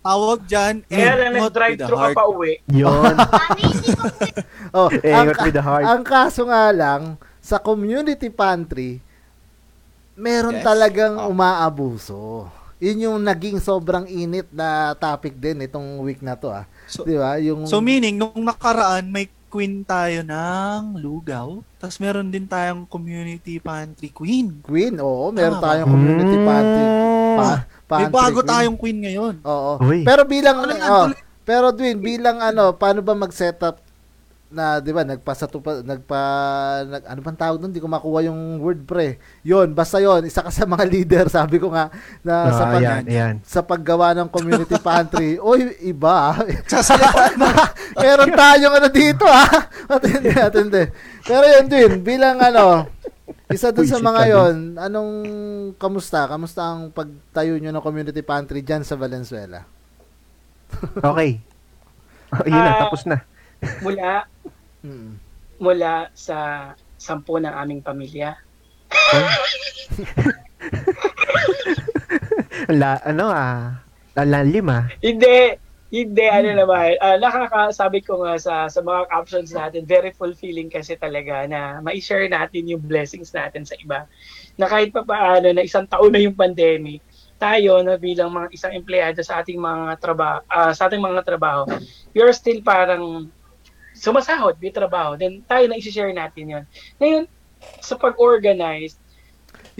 [0.00, 0.74] Tawag dyan.
[0.86, 2.52] Kaya lang nag-drive-thru the ka pa uwi.
[2.68, 3.14] Yun.
[4.76, 5.82] Oh, ang, Engot with the heart.
[5.82, 9.00] ang kaso nga lang sa community pantry
[10.14, 10.64] meron Yes.
[10.64, 11.32] talagang Oh.
[11.32, 12.46] umaabuso.
[12.80, 16.64] Yun yung naging sobrang init na topic din itong week na to ah.
[16.88, 17.36] So, 'Di ba?
[17.36, 21.60] Yung so meaning, nung nakaraan, may queen tayo ng lugaw.
[21.76, 24.62] Tapos meron din tayong community pantry queen.
[24.62, 26.84] Queen, oo, meron Tama tayong community pantry.
[27.36, 28.50] Pa, May pantry bago queen.
[28.54, 29.34] tayong queen ngayon.
[29.42, 29.72] Oo.
[29.82, 30.00] Uy.
[30.06, 31.06] Pero bilang Ano oh,
[31.42, 33.82] pero Dwin, bilang ano, paano ba mag-setup
[34.50, 36.20] na 'di ba nagpasatupa nagpa
[36.82, 37.70] nag, ano bang tawag doon?
[37.70, 39.16] Hindi ko makuha yung word pre.
[39.46, 41.86] 'Yon, basta 'yon, isa ka sa mga leader, sabi ko nga
[42.26, 43.34] na sa Ah, pag, yan, yan.
[43.46, 45.38] sa paggawa ng community pantry.
[45.38, 46.34] Oy, iba.
[48.02, 49.46] Meron tayong ano dito ah.
[49.86, 50.82] Atindi, atindi.
[51.22, 52.90] Pero yun din, bilang ano,
[53.46, 55.12] isa dun sa mga yon, anong,
[55.78, 56.26] kamusta?
[56.26, 59.62] Kamusta ang pagtayo nyo ng community pantry dyan sa Valenzuela?
[60.98, 61.38] Okay.
[62.46, 62.80] Yun na, Ah.
[62.86, 63.18] tapos na.
[63.82, 64.24] Mula,
[64.80, 65.20] Mm.
[65.60, 68.32] mula sa sampu ng aming pamilya.
[72.80, 73.76] La, ano ah,
[74.16, 74.88] lalim ah.
[75.00, 75.56] Hindi.
[75.90, 76.94] Hindi, ano naman.
[77.02, 82.30] ah nakakasabi ko nga sa, sa mga captions natin, very fulfilling kasi talaga na ma-share
[82.30, 84.06] natin yung blessings natin sa iba.
[84.54, 87.02] Na kahit pa paano na isang taon na yung pandemic,
[87.42, 90.38] tayo na bilang mga isang empleyado sa ating mga trabaho,
[90.70, 91.66] sa ating mga trabaho,
[92.14, 93.26] we are still parang
[94.00, 95.20] sumasahod, may trabaho.
[95.20, 96.64] Then tayo na i-share natin yun.
[96.96, 97.24] Ngayon,
[97.84, 98.96] sa pag-organize,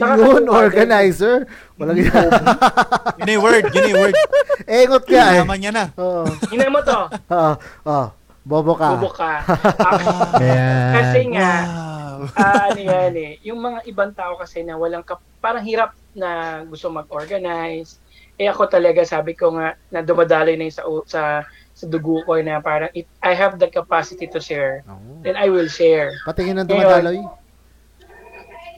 [0.00, 1.44] Yun, organizer.
[1.76, 2.00] Walang
[3.20, 4.16] yun yung word, yun yung word.
[4.64, 5.40] Engot ka eh.
[5.44, 5.84] Naman niya na.
[6.00, 6.24] Oo.
[6.52, 7.00] Ina mo to.
[7.32, 7.52] Oo.
[7.90, 8.06] Oo.
[8.40, 8.96] Bobo ka.
[8.96, 9.44] Bobo ka.
[10.96, 12.20] kasi nga, wow.
[12.32, 16.60] uh, ano yan eh, yung mga ibang tao kasi na walang, kap- parang hirap na
[16.64, 18.00] gusto mag-organize.
[18.40, 21.20] Eh ako talaga, sabi ko nga, na dumadaloy na yung sa, sa,
[21.80, 25.00] sa dugo ko na parang, if I have the capacity to share, oh.
[25.24, 26.12] then I will share.
[26.28, 27.24] Patingin ng dumadaloy?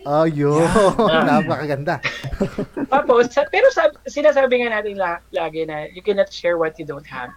[0.07, 0.63] Oh, yun.
[1.13, 1.27] Yeah.
[1.27, 1.99] Napakaganda.
[2.95, 7.07] Tapos, pero sab- sinasabi nga natin la- lagi na you cannot share what you don't
[7.07, 7.35] have.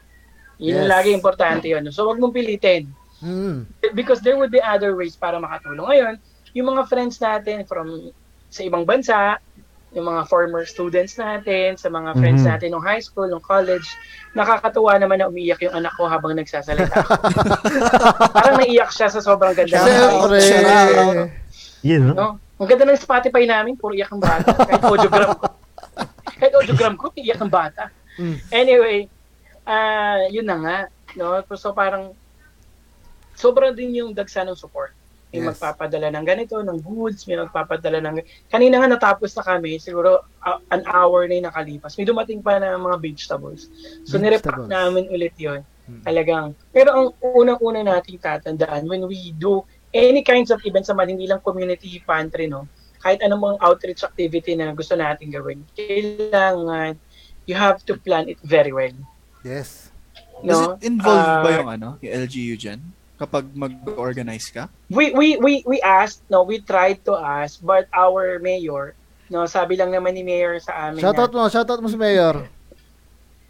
[0.62, 0.90] Yun yes.
[0.90, 1.86] lagi importante yun.
[1.90, 2.90] So, wag mong pilitin.
[3.22, 3.66] Mm.
[3.94, 5.86] Because there would be other ways para makatulong.
[5.86, 6.14] Ngayon,
[6.58, 8.14] yung mga friends natin from
[8.50, 9.42] sa ibang bansa,
[9.96, 12.52] yung mga former students natin, sa mga friends mm-hmm.
[12.52, 13.88] natin ng high school, ng college,
[14.36, 17.00] nakakatuwa naman na umiyak yung anak ko habang nagsasalita.
[18.36, 19.80] Parang naiyak siya sa sobrang ganda.
[19.88, 20.40] Siyempre.
[21.88, 22.14] Yun, no?
[22.14, 22.30] no?
[22.60, 24.52] Ang ganda ng Spotify namin, puro iyak ng bata.
[24.52, 25.46] Kahit audiogram ko.
[26.28, 27.88] Kahit audiogram ko, iyak ng bata.
[28.20, 28.36] Mm.
[28.52, 28.98] Anyway,
[29.64, 30.78] uh, yun na nga.
[31.16, 31.40] No?
[31.56, 32.12] So parang,
[33.36, 34.92] sobrang din yung dagsa ng support.
[35.36, 35.60] May yes.
[35.60, 38.24] magpapadala ng ganito, ng goods, may magpapadala ng...
[38.48, 42.00] Kanina nga natapos na kami, siguro uh, an hour na yung nakalipas.
[42.00, 43.68] May dumating pa na mga vegetables.
[44.08, 46.08] So, nirepack namin ulit yon hmm.
[46.08, 46.56] Talagang.
[46.72, 51.44] Pero ang unang-una nating tatandaan, when we do any kinds of events naman, hindi lang
[51.44, 52.72] community pantry, no?
[53.04, 56.98] Kahit anong mga outreach activity na gusto natin gawin, kailangan
[57.46, 58.94] you have to plan it very well.
[59.46, 59.94] Yes.
[60.44, 60.50] No?
[60.50, 62.82] Does it involve uh, ba yung ano, yung LGU dyan?
[63.16, 64.68] Kapag mag-organize ka?
[64.92, 68.92] We, we, we, we asked, no, we tried to ask, but our mayor,
[69.32, 72.44] no, sabi lang naman ni mayor sa amin Shoutout mo, shoutout mo si mayor.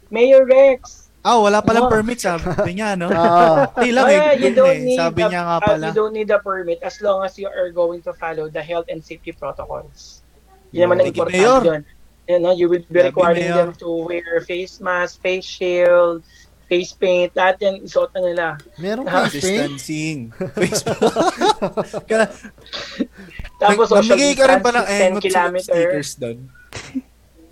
[0.06, 1.90] Mayor Rex, Ah, oh, wala palang oh.
[1.90, 3.10] permit sabi niya, no?
[3.10, 3.66] Oo.
[3.82, 4.38] Hindi lang eh.
[4.38, 5.82] You don't need sabi niya nga pala.
[5.82, 8.62] Uh, you don't need a permit as long as you are going to follow the
[8.62, 10.22] health and safety protocols.
[10.70, 11.82] Yun naman ang importante yun.
[12.30, 16.22] You know, you will be requiring them to wear face mask, face shield,
[16.66, 18.46] face paint, lahat yan isuot na nila.
[18.78, 19.78] Meron face paint?
[19.78, 20.18] Distancing.
[20.58, 20.82] face
[23.62, 24.86] Tapos social distancing, ka rin pa ng
[25.18, 26.02] 10 kilometer.
[26.18, 26.38] doon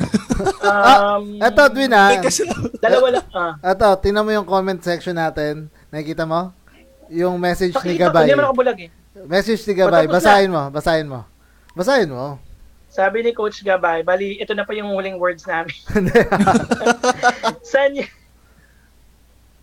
[0.00, 2.18] um, ah, eto, Dwin ah.
[2.84, 3.26] Dalawa lang.
[3.32, 3.54] Ah.
[3.62, 5.70] Eto, tingnan mo yung comment section natin.
[5.90, 6.50] Nakikita mo?
[7.12, 8.24] Yung message Pakita, ni Gabay.
[8.26, 8.90] Hindi naman ako bulag eh.
[9.24, 10.04] Message ni Gabay.
[10.10, 11.20] Basahin mo, basahin mo.
[11.74, 12.38] Basahin mo.
[12.90, 15.74] Sabi ni Coach Gabay, bali, ito na pa yung huling words namin.
[17.70, 18.10] Saan y-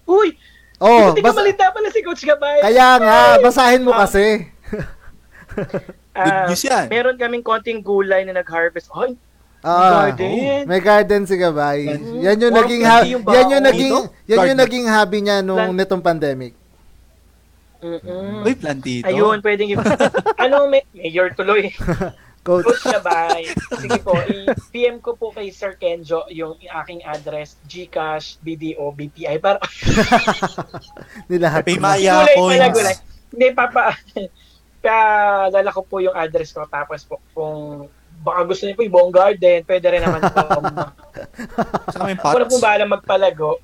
[0.05, 0.37] Uy!
[0.81, 2.57] Oh, hindi bas- ka malita pala si Coach Gabay.
[2.65, 4.49] Kaya nga, basahin mo kasi.
[6.17, 6.49] uh,
[6.89, 8.89] meron kaming konting gulay na nag-harvest.
[8.89, 9.13] Hoy,
[9.61, 10.65] Ah, garden.
[10.65, 11.85] May garden si Gabay.
[11.85, 12.17] Mm-hmm.
[12.25, 13.91] Yan yung naging ha- yan yung naging
[14.25, 16.53] yan yung naging hobby niya nung Plant- nitong pandemic.
[17.81, 18.41] Mm-mm.
[18.41, 19.05] Uy, plantito.
[19.05, 19.77] Ayun, pwedeng i-
[20.45, 21.69] ano, may, mayor tuloy.
[22.41, 22.65] Coach.
[22.65, 23.45] Coach Gabay.
[23.77, 29.37] Sige po, i-PM ko po kay Sir Kenjo yung aking address, Gcash, BDO, BPI.
[29.37, 29.61] Para...
[31.29, 31.61] Nilahat.
[31.69, 33.01] Pay Maya coins.
[33.29, 33.93] Hindi, papa.
[34.81, 34.97] Pa,
[35.53, 36.65] dala ko po yung address ko.
[36.65, 37.85] Tapos po, kung
[38.21, 40.41] baka gusto niyo po yung buong garden, pwede rin naman po.
[41.93, 42.35] Saka may pots.
[42.37, 43.57] Wala pong bahala magpalago.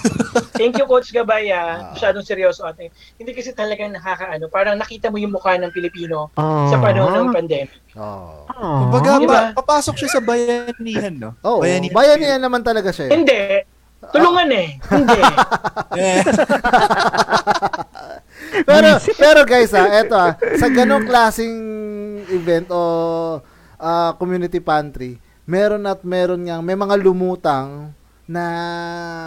[0.58, 1.58] Thank you, Coach Gabaya.
[1.58, 1.76] Ah.
[1.98, 2.94] Masyadong seryoso atin.
[3.18, 4.46] Hindi kasi talagang nakakaano.
[4.48, 7.82] Parang nakita mo yung mukha ng Pilipino uh, sa panahon ng pandemic.
[7.98, 8.46] Oh.
[8.50, 9.40] Uh, Kumbaga, diba?
[9.54, 11.30] pa, papasok siya sa bayanihan, no?
[11.42, 13.10] Oh, bayanihan, bayanihan naman talaga siya.
[13.10, 13.18] Eh.
[13.18, 13.42] Hindi.
[14.12, 14.68] Tulungan eh.
[14.78, 15.20] Hindi.
[18.68, 21.56] pero pero guys ah, eto ah, sa ganong klasing
[22.28, 22.80] event o
[23.84, 27.92] uh, community pantry, meron at meron ngang, may mga lumutang
[28.24, 28.44] na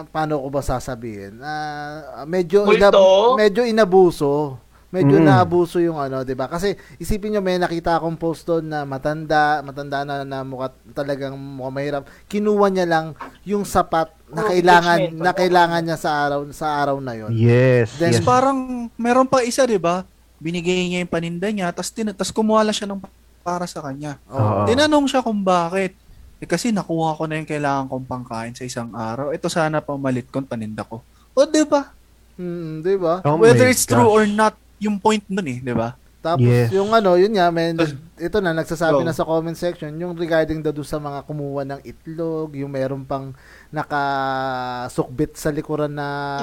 [0.09, 1.37] paano ko ba sasabihin?
[1.37, 4.57] Uh, medyo inab- medyo inabuso.
[4.87, 5.25] Medyo mm.
[5.27, 6.47] naabuso yung ano, 'di ba?
[6.47, 11.35] Kasi isipin niyo may nakita akong post doon na matanda, matanda na na mukha talagang
[11.35, 12.03] mukhang mahirap.
[12.31, 13.05] Kinuha niya lang
[13.43, 17.35] yung sapat na oh, kailangan na kailangan niya sa araw sa araw na 'yon.
[17.35, 17.99] Yes.
[17.99, 18.23] Then yes.
[18.23, 20.07] parang meron pa isa, 'di ba?
[20.39, 23.03] Binigay niya yung paninda niya, tapos tin- tas kumuha lang siya ng
[23.47, 24.19] para sa kanya.
[24.27, 24.67] Oh.
[24.67, 25.95] Tinanong siya kung bakit.
[26.37, 29.31] Eh, kasi nakuha ko na yung kailangan kong pangkain sa isang araw.
[29.31, 30.99] Ito sana pamalit kong paninda ko.
[31.31, 31.95] O, di ba?
[32.35, 33.23] Hmm, di ba?
[33.23, 33.95] Oh Whether it's gosh.
[33.95, 35.95] true or not, yung point nun eh, di ba?
[36.19, 36.75] Tapos Yes.
[36.75, 37.79] yung ano, yun nga, men,
[38.19, 39.07] ito na, nagsasabi Oh.
[39.07, 43.07] na sa comment section, yung regarding daw doon sa mga kumuha ng itlog, yung meron
[43.07, 43.31] pang
[43.71, 46.37] nakasukbit sa likuran na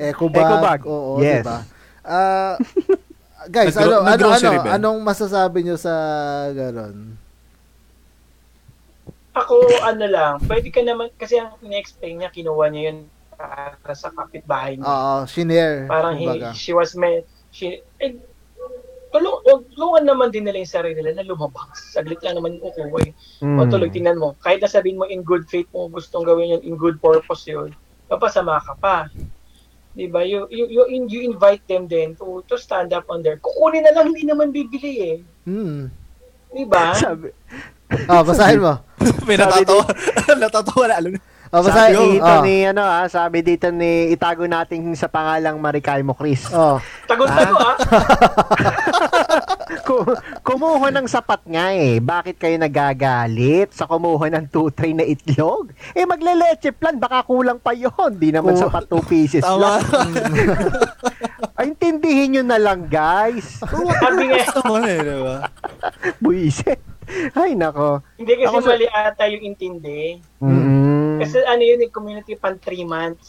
[0.00, 0.42] eco bag.
[0.48, 0.80] Eco bag.
[0.88, 1.44] Oo, Yes.
[1.44, 1.58] diba?
[2.02, 2.56] Ah,
[3.48, 4.70] guys, ano, Nag-gro- ano, ano, ba?
[4.76, 5.94] anong masasabi nyo sa
[6.52, 7.16] ganon?
[9.32, 12.98] Ako, ano lang, pwede ka naman, kasi ang in-explain niya, kinuha niya yun
[13.32, 14.84] para sa kapitbahay niya.
[14.84, 15.88] Oo, shinare.
[15.88, 18.12] Parang he, she was meant, she, eh,
[19.12, 19.40] tulung,
[19.72, 21.92] tulungan naman din nila yung sarili nila na lumabas.
[21.92, 23.12] Saglit lang naman yung kukuha eh.
[23.44, 23.56] Mm.
[23.60, 26.62] O tuloy, tingnan mo, kahit na sabihin mo in good faith mo gustong gawin yun,
[26.64, 27.72] in good purpose yun,
[28.08, 29.08] papasama ka pa.
[29.92, 30.24] Di ba?
[30.24, 33.92] You, you, you, you invite them then to, to stand up on their, kukunin na
[33.92, 35.16] lang, hindi naman bibili eh.
[35.44, 35.92] Hmm.
[36.48, 36.96] Di ba?
[36.96, 37.28] Sabi,
[38.08, 38.80] Ah, basahin mo.
[39.28, 39.84] May natatawa.
[40.40, 40.94] natatawa na.
[40.96, 41.20] Alam mo.
[41.52, 42.08] Ah, sabi basahin.
[42.16, 42.40] dito Ah.
[42.40, 46.48] ni ano ah, sabi dito ni itago natin sa pangalang Marikay mo Chris.
[46.48, 46.80] Oh.
[47.04, 47.76] Tagot-tago ah.
[47.76, 49.21] Ku-
[50.48, 51.98] kumuha ng sapat nga eh.
[51.98, 55.72] Bakit kayo nagagalit sa kumuha ng 2 tray na itlog?
[55.92, 58.16] Eh magleleche plan, baka kulang pa yon.
[58.16, 58.62] Di naman Oo.
[58.62, 59.58] sapat 2 pieces Tama.
[59.58, 59.82] lang.
[61.58, 63.60] Ay, intindihin nyo na lang guys.
[63.60, 65.36] Sabi nga, Naman eh, di ba?
[66.22, 66.80] Buisit.
[67.36, 68.00] Ay, nako.
[68.16, 70.16] hindi kasi Ako mali ata yung intindi.
[70.40, 71.20] Mm.
[71.20, 73.26] Kasi ano yun, yung community pan 3 months.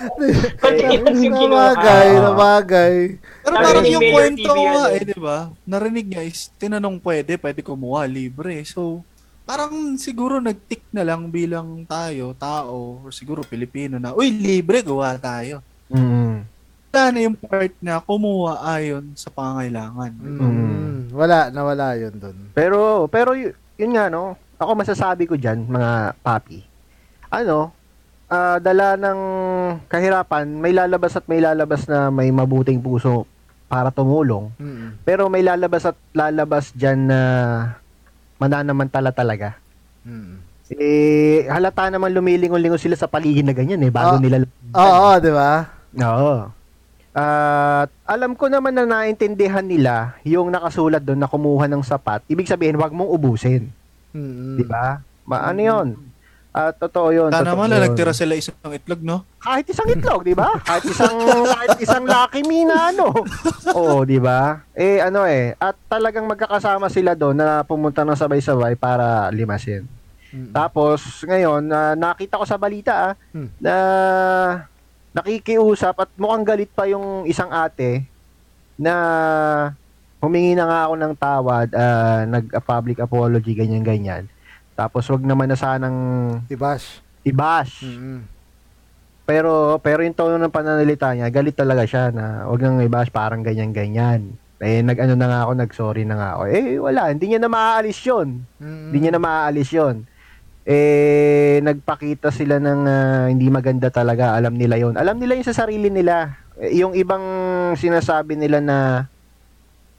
[0.20, 0.56] Yung ibig sabihin.
[0.56, 1.66] pan 3 months yung kinuha.
[1.70, 2.22] Nabagay, Ah.
[2.22, 2.94] nabagay.
[3.40, 5.38] Pero Narinig parang yung kwento nga eh, di ba?
[5.64, 8.64] Narinig niya is, tinanong pwede, pwede kumuha, libre.
[8.64, 9.04] So,
[9.42, 15.16] parang siguro nag-tick na lang bilang tayo, tao, or siguro Pilipino na, uy, libre, gawa
[15.16, 15.60] tayo.
[15.88, 16.46] Mm.
[16.90, 20.10] Wala na yung part na kumuha ayon sa pangangailangan.
[20.10, 20.96] Mm.
[21.10, 22.36] Wala, nawala yun dun.
[22.50, 24.34] Pero, pero y- yun nga, no?
[24.54, 26.62] Ako masasabi ko dyan, mga papi.
[27.26, 27.72] Ano,
[28.30, 29.20] ah, dala ng
[29.84, 33.26] kahirapan, may lalabas at may lalabas na may mabuting puso
[33.66, 34.50] para tumulong.
[34.56, 35.02] Mm.
[35.02, 37.20] Pero may lalabas at lalabas dyan na
[38.38, 39.58] mananamantala talaga.
[40.02, 40.42] Mm.
[40.70, 44.22] Eh, halata naman lumilingon-lingon sila sa paligid na ganyan eh, bago Ah.
[44.22, 44.46] nila...
[44.70, 45.66] Oo, di ba?
[45.98, 46.34] Oo.
[47.10, 52.22] At alam ko naman na naintindihan nila yung nakasulat doon na kumuha ng sapat.
[52.30, 53.66] Ibig sabihin, wag mong ubusin.
[54.14, 54.62] Mm.
[54.62, 55.02] Di ba?
[55.26, 55.88] Ma- ano yun?
[56.50, 57.30] At totoo yun.
[57.30, 57.84] Sana totoo naman na yun.
[57.86, 59.22] nagtira sila isang itlog, no?
[59.38, 60.50] Kahit isang itlog, di ba?
[60.66, 61.14] Kahit isang
[61.46, 63.14] kahit isang Lucky Me na ano.
[63.78, 64.66] Oo, di ba?
[64.74, 69.86] Eh ano eh, at talagang magkakasama sila doon na pumunta ng sabay-sabay para limasin.
[70.30, 70.50] Mm.
[70.50, 73.50] Tapos ngayon, na nakita ko sa balita ah, Hmm.
[73.56, 73.74] na
[75.10, 78.06] nakikiusap at mukhang galit pa yung isang ate
[78.74, 78.94] na
[80.18, 84.26] humingi na nga ako ng tawad, ah, nag-public apology, ganyan-ganyan.
[84.80, 85.98] Tapos wag naman na sanang
[86.48, 87.04] Tibash.
[87.20, 87.84] i-bash.
[87.84, 88.24] Mm.
[89.28, 93.44] Pero pero yung tono ng pananalita niya, galit talaga siya na wag nang i-bash parang
[93.44, 94.32] ganyan-ganyan.
[94.56, 96.42] Eh nag-ano na nga ako, nag-sorry na nga ako.
[96.48, 98.40] Eh wala, hindi niya na maaalis 'yon.
[98.56, 98.84] Mm.
[98.88, 99.96] Hindi niya na maaalis 'yon.
[100.64, 104.96] Eh nagpakita sila ng ah, hindi maganda talaga, alam nila 'yon.
[104.96, 106.40] Alam nila 'yung sa sarili nila.
[106.56, 107.24] Eh, yung ibang
[107.76, 108.76] sinasabi nila na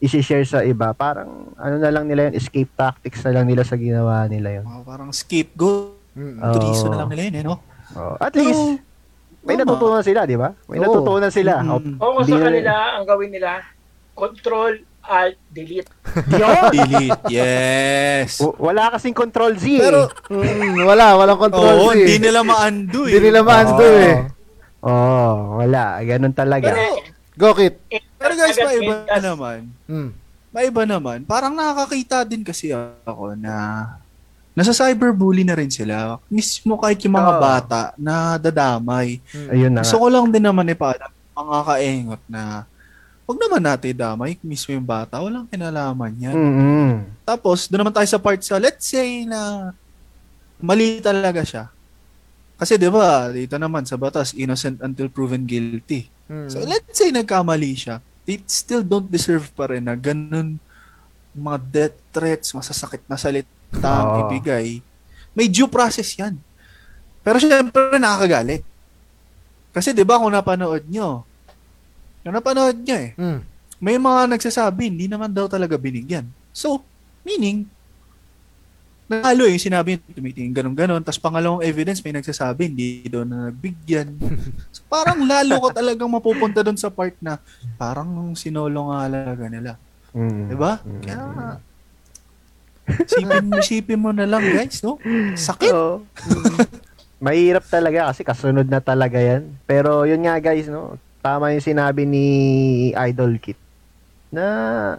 [0.02, 3.78] i-share sa iba, parang ano na lang nila 'yun, escape tactics na lang nila sa
[3.78, 4.66] ginawa nila 'yon.
[4.66, 6.02] Mga parang scapegoat.
[6.12, 6.38] Mm.
[6.38, 6.54] Oo.
[6.54, 7.56] Tuliso na lang nila yun, eh, no?
[7.92, 8.82] Oh, at least
[9.42, 9.64] may tama.
[9.70, 10.52] natutunan sila, di ba?
[10.66, 10.86] May Oo.
[10.86, 11.54] natutunan sila.
[11.60, 11.70] Mm.
[11.98, 13.64] Oh, Oo, sa kanila, ang gawin nila,
[14.12, 15.88] control, alt, delete.
[16.30, 16.64] Yun!
[16.76, 17.22] Delete.
[17.28, 18.38] Yes.
[18.38, 19.66] W- Wala kasing control Z.
[19.78, 21.98] Pero, Mm, wala, walang control oo, Z.
[21.98, 23.12] hindi nila ma-undo eh.
[23.12, 24.04] Hindi nila ma-undo Oo.
[24.04, 24.16] eh.
[24.82, 26.02] Oh, wala.
[26.02, 26.70] Ganun talaga.
[26.70, 26.82] Pero,
[27.34, 27.80] Go, Kit.
[27.88, 29.60] eh, Pero guys, maiba mintas- naman.
[29.90, 30.12] Mm.
[30.52, 31.18] Maiba naman.
[31.26, 32.70] Parang nakakakita din kasi
[33.04, 33.88] ako na
[34.54, 36.20] nasa cyberbully na rin sila.
[36.30, 37.42] Mismo kahit yung mga Oo.
[37.42, 39.18] bata na dadamay.
[39.34, 39.50] Mm.
[39.50, 42.70] Ayun na Gusto ko lang din naman ipaalam mga kaengot na
[43.26, 45.18] huwag naman natin damay mismo yung bata.
[45.24, 46.36] Walang kinalaman yan.
[46.36, 46.92] Mm-mm.
[47.24, 49.72] Tapos, doon naman tayo sa part sa, let's say na
[50.62, 51.66] mali talaga siya.
[52.62, 56.06] Kasi 'di ba, dito naman sa batas, innocent until proven guilty.
[56.30, 56.46] Mm.
[56.46, 60.62] So let's say nagkamali siya, they still don't deserve pa rin na ganun
[61.32, 63.48] mga death threats, masasakit na salita
[64.04, 64.28] Oo.
[64.28, 64.84] ibigay.
[65.32, 66.36] May due process yan.
[67.24, 68.68] Pero syempre nakakagalit.
[69.72, 71.24] Kasi 'di ba kung napanood nyo,
[72.20, 73.40] kung napanood nyo eh, Mm.
[73.80, 76.28] may mga nagsasabi, hindi naman daw talaga binigyan.
[76.52, 76.84] So,
[77.24, 77.72] meaning,
[79.12, 84.16] nalo yung sinabi, tumitingin ganun-ganon, tapos pangalawang evidence, may nagsasabi, hindi daw na nagbigyan.
[84.76, 87.36] so, parang lalo ka talagang mapupunta doon sa part na,
[87.76, 89.72] parang sinolo nga alaga nila.
[90.16, 90.44] Mm.
[90.48, 90.72] Diba?
[90.82, 91.02] Mm.
[91.04, 91.24] Kaya,
[92.88, 94.96] isipin, isipin mo na lang guys, no?
[95.36, 95.72] Sakit.
[95.76, 96.08] Oo.
[97.26, 99.52] Mahirap talaga kasi kasunod na talaga yan.
[99.70, 100.98] Pero yun nga guys, no?
[101.22, 102.26] tama yung sinabi ni
[102.98, 103.58] Idol Kit
[104.34, 104.98] na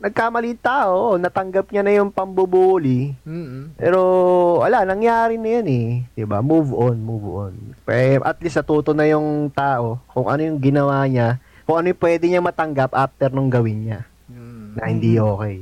[0.00, 3.12] nagkamali tao, natanggap niya na yung pambubuli.
[3.22, 3.76] Mm-mm.
[3.76, 4.00] Pero
[4.64, 5.88] wala, nangyari na yan eh.
[6.16, 6.40] 'Di ba?
[6.40, 7.52] Move on, move on.
[7.84, 11.36] Pero at least natuto na yung tao kung ano yung ginawa niya,
[11.68, 14.78] kung ano yung pwede niya matanggap after nung gawin niya Mm.
[14.78, 15.56] na hindi okay.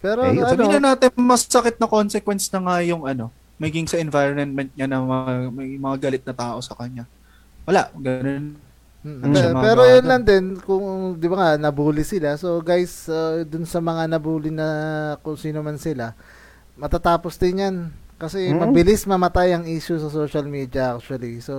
[0.00, 3.84] Pero Eh, ano, Sabihin na natin, mas sakit na consequence na nga yung ano, maging
[3.84, 7.04] sa environment niya na mga, may mga galit na tao sa kanya.
[7.66, 8.56] Wala, ganun.
[8.98, 12.34] Mm, Ano pe- mga pero yun lang din kung 'di ba nga nabully sila.
[12.34, 14.66] So guys, uh, dun sa mga nabully na
[15.22, 16.18] kung sino man sila,
[16.74, 17.76] matatapos din 'yan.
[18.18, 18.58] Kasi Mm.
[18.58, 21.38] mabilis mamatay ang issue sa social media actually.
[21.38, 21.54] So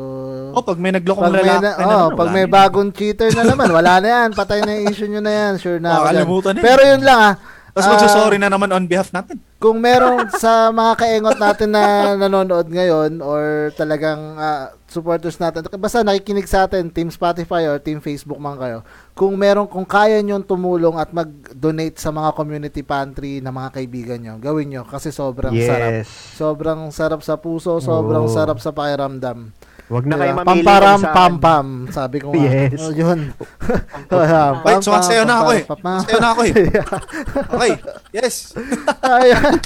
[0.51, 3.31] O, pag may naglokong pag may, lalaki na, na, oh, naman, pag may bagong cheater
[3.31, 4.29] na naman, wala na 'yan.
[4.35, 5.53] Patay na yung issue nyo na 'yan.
[5.55, 6.03] Sure na.
[6.11, 6.27] yun.
[6.59, 7.35] Pero yun lang ah.
[7.73, 9.37] Tapos ah, magsusorry na naman on behalf natin.
[9.59, 16.01] kung meron sa mga kaengot natin na nanonood ngayon or talagang ah, supporters natin, basta
[16.01, 18.81] nakikinig sa atin, Team Spotify or Team Facebook man kayo,
[19.13, 24.19] kung meron, kung kaya nyo tumulong at mag-donate sa mga community pantry na mga kaibigan
[24.19, 25.91] nyo, gawin nyo kasi sobrang sarap.
[26.01, 26.09] Yes.
[26.35, 28.33] Sobrang sarap sa puso, sobrang Oo.
[28.33, 29.53] sarap sa pakiramdam.
[29.89, 30.21] Wag na Diba?
[30.21, 31.15] kayo mamili Pamparam, saan.
[31.17, 31.67] pam, pam.
[31.89, 32.37] Sabi ko nga.
[32.45, 32.77] Yes.
[32.77, 33.19] Oh, yun.
[34.65, 35.63] Wait, sumasayaw na ako eh.
[35.65, 36.53] Sumasayaw na ako eh.
[37.49, 37.73] Okay,
[38.13, 38.53] yes.
[39.01, 39.57] Ayan.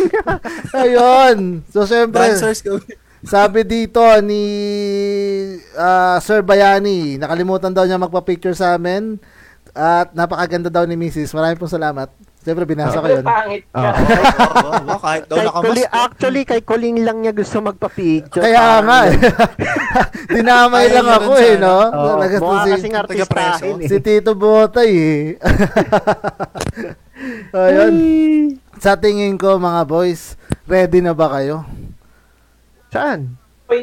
[0.71, 1.37] Ayun.
[1.67, 2.79] So, syempre, Dancers go.
[3.23, 4.43] sabi dito ni
[5.75, 9.19] ah, Sir Bayani, nakalimutan daw niya magpa-picture sa amin.
[9.75, 11.35] At napakaganda daw ni Mrs.
[11.35, 12.07] Maraming pong salamat.
[12.43, 13.23] Siyempre, binasa ko yun.
[13.23, 13.79] Pangit ka.
[13.79, 15.63] Oo, kahit daw Kay nakamas.
[15.63, 18.43] Kuli, actually, kay Kuling lang niya gusto magpa-picture.
[18.43, 19.15] Kaya nga eh.
[20.35, 21.77] Dinamay lang ako eh, no?
[21.87, 23.87] To mukha si, kasing artistahin eh.
[23.87, 25.23] si Tito Botay eh.
[27.55, 27.95] Ayun.
[28.83, 30.35] Sa tingin ko mga boys,
[30.67, 31.63] ready na ba kayo?
[32.91, 33.39] Saan?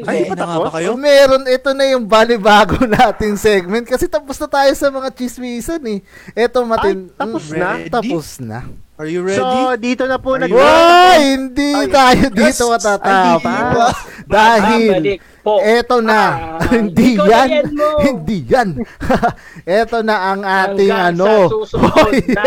[0.07, 0.95] Ay, na nga ba kayo?
[0.95, 5.99] Meron, ito na yung balibago nating segment kasi tapos na tayo sa mga chismisan eh.
[6.31, 7.11] Ito matin...
[7.11, 7.69] Ay, tapos Mm, na?
[7.91, 8.59] Tapos na.
[9.01, 9.41] Are you ready?
[9.41, 11.17] So, dito na po nag- Wow!
[11.17, 12.69] Hindi Ay, tayo dito
[13.41, 13.89] ba?
[14.29, 15.57] Dahil, po.
[15.57, 16.21] eto na.
[16.21, 17.49] Ah, hindi yan.
[17.97, 18.77] Hindi yan.
[19.65, 21.25] eto na ang ating Hanggang ano.
[21.25, 22.45] sa susunod Hoy, na.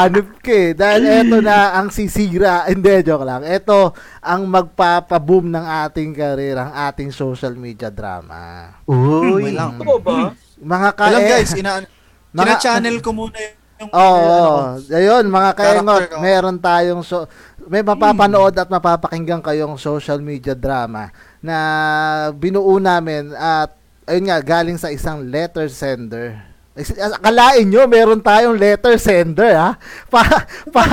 [0.00, 0.72] Hanip ka eh.
[0.72, 2.72] Dahil eto na ang sisira.
[2.72, 3.44] Hindi, joke lang.
[3.44, 3.92] Eto
[4.24, 8.72] ang magpapaboom ng ating career, ang ating social media drama.
[8.88, 9.44] Uy.
[9.44, 9.76] Wait lang.
[9.76, 10.32] Totoo ba?
[10.56, 11.84] Mga ka Alam eh, guys, ina,
[12.32, 14.92] Mga- channel ko muna yung Oo, ano ko.
[14.92, 15.50] ayun mga
[16.12, 16.16] ko.
[16.20, 17.24] meron tayong so,
[17.64, 21.08] may mapapanood at mapapakinggan kayong social media drama
[21.40, 21.56] na
[22.36, 23.72] binuo namin at
[24.04, 26.36] ayun nga galing sa isang letter sender.
[26.96, 29.76] Akalain nyo, meron tayong letter sender, ha?
[30.08, 30.22] Pa,
[30.72, 30.84] pa,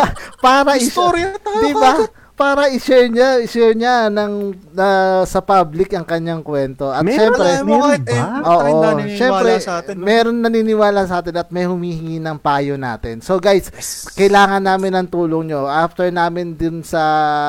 [0.41, 1.91] para is- Istorya tayo Di ba?
[2.37, 4.33] Para i-share niya, i-share niya ng,
[4.69, 6.85] na- sa public ang kanyang kwento.
[6.85, 8.13] At Meron syempre, mo kahit ba?
[8.13, 9.97] eh, Oo, na syempre, sa atin.
[9.97, 10.05] no?
[10.05, 13.25] meron naniniwala sa atin at may humihingi ng payo natin.
[13.25, 14.05] So guys, Yes.
[14.13, 15.65] kailangan namin ng tulong nyo.
[15.65, 17.01] After namin din sa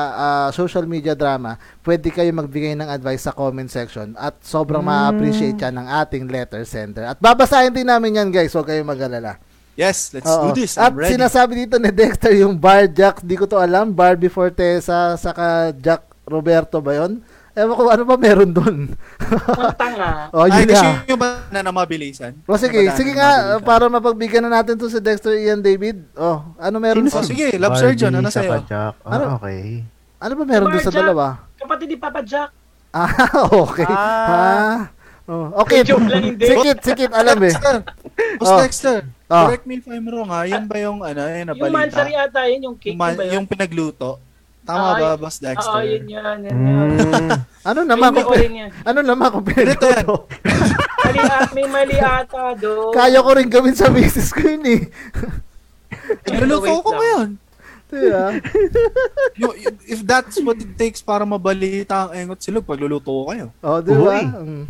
[0.09, 1.53] ah, social media drama,
[1.85, 4.89] pwede kayo magbigay ng advice sa comment section at sobrang Mm.
[4.89, 7.05] ma-appreciate yan ng ating letter sender.
[7.05, 9.37] At babasahin din namin yan guys, huwag kayong mag-alala.
[9.79, 10.43] Yes, let's Oo.
[10.45, 10.75] do this.
[10.75, 11.15] At I'm ready.
[11.15, 16.03] sinasabi dito ni Dexter yung bar Jack, di ko to alam, Barbie Fortesa, saka Jack
[16.23, 17.23] Roberto ba yun?
[17.51, 18.51] Ewan ko ano ba meron.
[18.53, 20.27] Ang tanga.
[20.29, 21.01] oh, Ay, yun gusto nga.
[21.01, 22.31] nyo ba na na mabilisan?
[22.43, 23.63] O sige, Napadaan sige na nga, mabilisan.
[23.65, 26.07] para mapagbigyan na natin to si Dexter Ian David.
[26.13, 27.23] Oh, ano meron Oh, sa...
[27.23, 28.51] sige, Love Surgeon, ano Barbie, sa'yo?
[28.53, 28.93] saka Jack.
[29.01, 29.23] Ah, Ano?
[29.35, 29.63] okay.
[30.19, 31.01] Ano ba meron doon sa Bar Jack.
[31.01, 31.25] dalawa?
[31.55, 32.49] Kapatid ni Papa Jack.
[32.89, 33.11] Ah,
[33.63, 33.87] okay.
[33.87, 34.27] Ah.
[34.29, 34.77] Ah.
[35.25, 35.83] Oh, okay.
[35.83, 36.41] Joke lang, hindi.
[36.43, 37.49] Sikit, sikit, alam eh.
[37.49, 37.75] Dexter,
[38.35, 38.59] Boss Oh.
[38.59, 38.97] Dexter,
[39.29, 39.45] Oh.
[39.45, 41.77] correct me if I'm wrong ha, yan ba yung, ano, yun na Yung balita?
[41.77, 43.33] mansari ata yun, yung cake Yung, man- ba yun?
[43.37, 44.17] yung pinagluto.
[44.59, 45.69] Tama Ay, ba, Boss Dexter?
[45.71, 46.37] Oo, yun yan.
[46.43, 46.89] Yun yan.
[46.99, 47.29] Mm.
[47.69, 48.69] Ano naman yan.
[48.81, 50.01] ano naman kung Ganito yan.
[50.01, 50.25] pinagluto?
[51.05, 52.89] Mali, at- may mali ata do.
[52.89, 54.81] Kaya ko rin gawin sa misis ko yun eh.
[56.25, 57.29] Nagluluto Wait ko ngayon.
[57.89, 58.25] Diba?
[59.35, 63.49] Yung- if that's what it takes para mabalita ang engot silog, pagluluto ko kayo.
[63.59, 64.09] Oh, diba?
[64.11, 64.21] Uy.
[64.25, 64.63] Mm.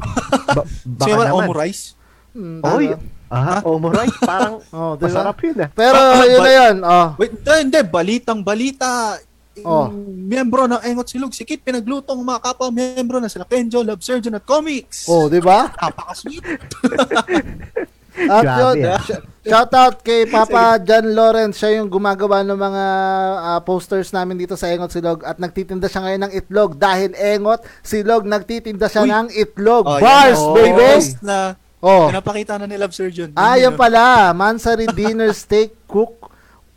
[0.50, 1.46] Ba- baka wala naman.
[1.46, 1.84] omurice.
[2.32, 2.86] Mm, Oy?
[3.30, 4.18] Ah, omurice.
[4.26, 5.06] Parang Oh, diba?
[5.06, 5.70] masarap yun ah.
[5.72, 6.76] Pero Ah, yun ba- na yun.
[6.82, 7.08] Oh.
[7.16, 9.16] Wait, hindi, hindi, balitang balita.
[9.60, 9.92] Oh.
[9.92, 14.34] Miyembro ng Engot Silog, si Kit pinaglutong mga kapwa miyembro na sila Kenjo, Love Surgeon
[14.34, 15.04] at Comics.
[15.06, 15.68] Oh, di ba?
[15.74, 16.44] Napaka-sweet.
[18.20, 19.00] At yun, ah.
[19.00, 21.56] sh- shout out kay Papa John Lawrence.
[21.56, 22.84] Siya yung gumagawa ng mga
[23.38, 27.64] ah, posters namin dito sa Engot Silog at nagtitinda siya ngayon ng itlog dahil Engot
[27.80, 29.10] Silog nagtitinda siya Uy.
[29.10, 29.84] ng itlog.
[29.88, 30.54] Oh, Bars, yan, oh.
[30.54, 30.90] baby!
[31.22, 32.12] Na Oh.
[32.12, 33.32] pinapakita na ni Love Surgeon.
[33.34, 33.76] Ah, yan Yun, yun.
[33.76, 34.04] pala.
[34.32, 36.28] Mansari Dinner Steak Cook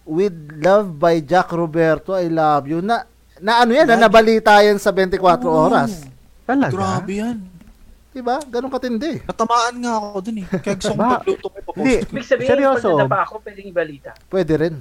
[0.05, 2.15] with Love by Jack Roberto.
[2.15, 2.79] I love you.
[2.79, 3.03] Na,
[3.39, 3.83] na ano yan?
[3.85, 5.67] Na nabalita yan sa 24 Oh.
[5.67, 6.07] oras.
[6.43, 6.71] Talaga?
[6.71, 7.39] Grabe yan.
[8.09, 8.39] Diba?
[8.45, 9.25] Ganun katindi.
[9.25, 10.47] Natamaan nga ako dun eh.
[10.47, 11.95] Kaya gusto kong pagluto ko pa Hindi.
[12.05, 12.89] Ibig sabihin, Seryoso?
[12.89, 14.11] pag nadapa ako, pwedeng ibalita.
[14.29, 14.75] Pwede rin.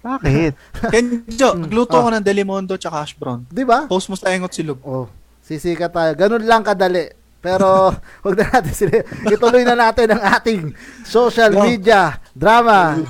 [0.00, 0.52] Bakit?
[0.92, 1.60] Kenjo, Hmm.
[1.62, 2.02] nagluto Ah.
[2.02, 3.44] ko ng Delimondo tsaka hash brown.
[3.46, 3.86] Diba?
[3.86, 4.80] Post mo sa engot silog.
[4.80, 5.06] Oh,
[5.40, 6.10] sisika tayo.
[6.14, 7.12] Ganun lang kadali.
[7.44, 7.92] Pero
[8.24, 9.04] wag na natin sila.
[9.28, 10.72] Ituloy na natin ang ating
[11.04, 13.04] social media drama.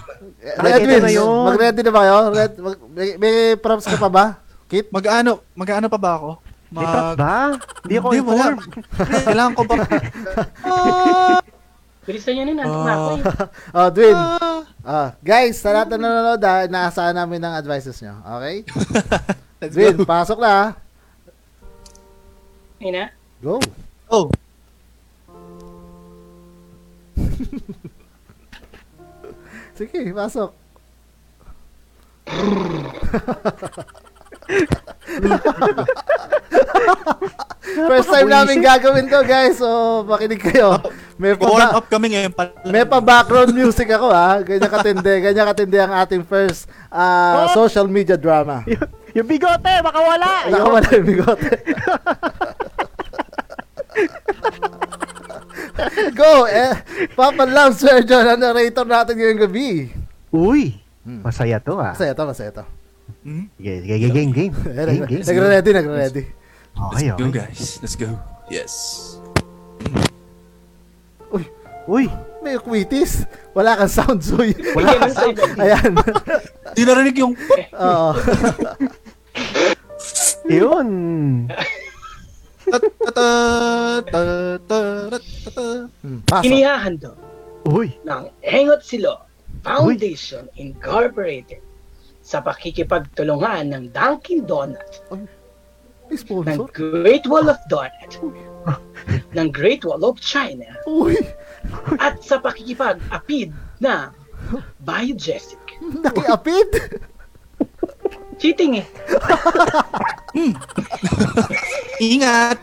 [0.58, 1.06] Ay, Edwin,
[1.46, 2.16] mag-ready na ba kayo?
[2.34, 4.26] Red, mag, may, may props ka pa ba?
[4.66, 4.90] Kit?
[4.90, 6.30] Mag-ano, mag-ano pa ba ako?
[6.68, 7.34] May trap ba?
[7.86, 8.66] Hindi ako informed.
[9.30, 9.74] Kailangan ko ba?
[10.66, 11.38] Ah,
[12.04, 13.22] Bilisan nyo na, nandun na ako eh.
[13.72, 14.12] Oh, Dwin.
[14.12, 14.60] ah.
[14.84, 18.20] Ah, guys, sa lahat na nanonood, ah, inaasahan namin ng advices nyo.
[18.36, 18.68] Okay?
[19.64, 20.04] Let's Dwin, go.
[20.04, 20.50] pasok na.
[20.52, 20.68] ah.
[22.76, 23.04] Ayun na.
[23.40, 23.56] Go.
[24.10, 24.30] Oh,
[29.78, 30.54] Sige, pasok.
[37.74, 39.58] First time namin gagawin to, guys.
[39.58, 39.66] So,
[40.06, 40.78] makinig kayo.
[41.18, 42.50] May pa, warm up kami ngayon pala.
[42.70, 44.38] may pa background music ako, ha.
[44.46, 45.14] Ganyan katindi.
[45.26, 48.62] Ganyan katindi ang ating first ah, social media drama.
[49.10, 50.30] yung bigote, baka wala.
[50.54, 51.50] Nakawala yung bigote.
[56.18, 56.46] Go!
[56.46, 56.74] Eh,
[57.14, 59.90] Papa Love, Sir John, ang narrator natin ngayong gabi.
[60.30, 61.20] Uy, Hmm.
[61.20, 61.92] masaya to ah.
[61.92, 62.64] Masaya to, masaya to.
[63.20, 63.44] Hmm?
[63.60, 64.32] Game, game, game, game.
[64.32, 64.52] Game,
[64.88, 65.20] nag- game.
[65.20, 66.22] Nagre-ready, nagre-ready.
[66.74, 67.38] Okay, Let's go okay.
[67.38, 67.60] guys.
[67.84, 68.08] Let's go.
[68.48, 68.72] Yes.
[71.84, 72.08] Uy,
[72.40, 73.28] May quitis.
[73.52, 74.52] Wala kang sound, Zoy.
[74.72, 75.44] Mo sa iba.
[75.60, 75.92] Ayan.
[76.72, 77.32] Di narinig yung...
[77.72, 78.10] Oo.
[80.44, 80.88] yun.
[86.04, 86.44] Hmm, Pasok.
[86.48, 87.16] Inihahandog
[87.64, 89.24] Uy, ng Hengot Silo
[89.64, 91.64] Foundation Incorporated
[92.24, 95.04] sa pakikipagtulungan ng Dunkin Donut,
[96.08, 96.68] May ng.
[96.72, 98.12] Great Wall of Donut,
[99.36, 101.16] ng Great Wall of China, Uy,
[102.00, 104.12] at sa pakikipag-apid na
[104.84, 105.60] Biogesic.
[106.04, 107.00] nakiapid.
[108.34, 108.86] Cheating eh.
[112.02, 112.58] Ingat!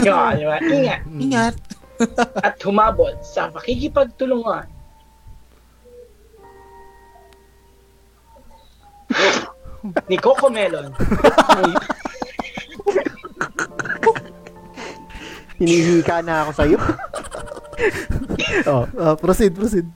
[0.00, 0.56] Yun, di ba?
[0.58, 1.00] Ingat.
[1.06, 1.54] Ingat!
[2.46, 4.64] At humabol sa pakikipagtulungan
[10.10, 10.94] ni Coco Melon.
[15.58, 16.78] hinihika na ako sa'yo.
[18.70, 19.86] oh, Ah, proceed, proceed.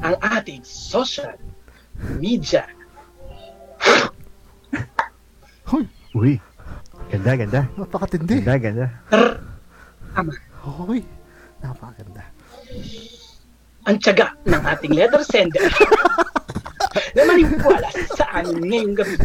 [0.00, 1.36] ang ating social
[2.16, 2.64] media.
[5.72, 6.36] Uy.
[7.08, 7.60] Ganda, ganda.
[7.76, 8.40] Napakatindi.
[8.40, 8.86] Ganda, ganda.
[10.12, 10.32] Tama.
[10.88, 11.00] Uy,
[11.64, 12.24] napakaganda.
[13.88, 15.66] Ang tiyaga ng ating letter sender
[17.16, 19.16] na maniwala sa amin ngayong gabi.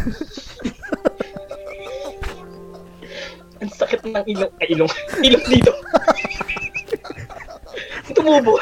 [3.58, 4.92] Ang sakit ng ilong, ay ilong,
[5.22, 5.72] ilong dito.
[8.14, 8.58] Tumubo.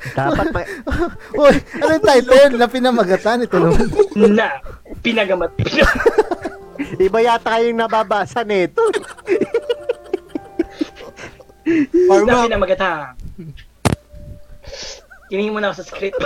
[0.00, 0.60] Dapat pa,
[1.40, 3.44] Uy, ano yung title na pinamagatan?
[3.44, 3.84] Ito naman.
[4.32, 4.48] Na
[5.04, 5.50] pinagamat.
[7.06, 8.80] iba yata yung nababasa nito.
[11.68, 12.48] na Parma!
[12.48, 13.12] pinamagatang.
[15.28, 16.16] Kiningin mo na ako sa script.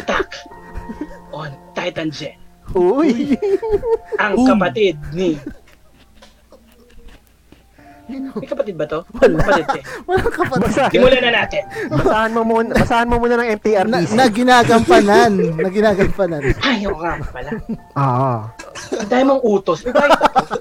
[0.00, 0.28] Attack
[1.30, 2.40] on Titan Jet.
[2.74, 3.38] Uy.
[4.18, 5.38] Ang kapatid ni...
[8.06, 9.02] May kapatid ba to?
[9.12, 9.34] Wala.
[9.36, 9.84] Kapatid eh.
[10.06, 10.62] Walang kapatid.
[10.62, 11.62] Basa, Simulan na natin.
[11.90, 14.10] basahan mo muna, basahan mo muna ng Na, MTRDC.
[14.14, 15.30] na ginagampanan.
[15.56, 16.42] Na ginagampanan.
[16.60, 17.50] Ay, oo nga pala.
[17.98, 18.32] Oo.
[18.94, 19.82] Ang dami mong utos.
[19.82, 20.54] May bahay pa to.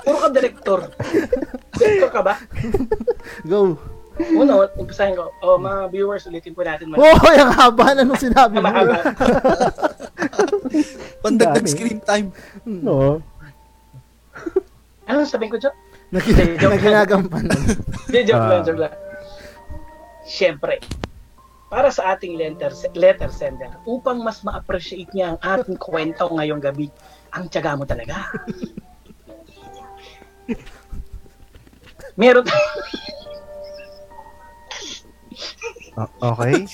[0.00, 0.78] Puro ka direktor.
[1.72, 2.34] Direktor ka ba?
[3.42, 3.80] Go.
[4.20, 5.32] Uno, umpisahin ko.
[5.40, 6.92] O, mga viewers, ulitin po natin.
[6.92, 8.68] Oh, ang haba na nung sinabi mo.
[8.68, 9.00] Mahaba.
[11.20, 12.28] Pandagdag screen time.
[12.84, 13.24] Oo.
[15.08, 15.72] Anong sabihin ko dyan?
[16.10, 17.60] Na, gin- na ginagampanan.
[18.06, 18.66] Hindi, joke lang, Ah.
[18.66, 18.94] joke lang.
[20.26, 20.82] Siyempre,
[21.66, 26.90] para sa ating letter, letter sender, upang mas ma-appreciate niya ang ating kwento ngayong gabi,
[27.30, 28.26] ang tiyaga mo talaga.
[32.16, 32.42] Meron
[35.94, 36.64] O- okay.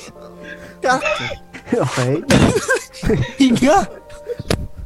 [1.72, 2.14] okay.
[3.36, 3.84] Hinga!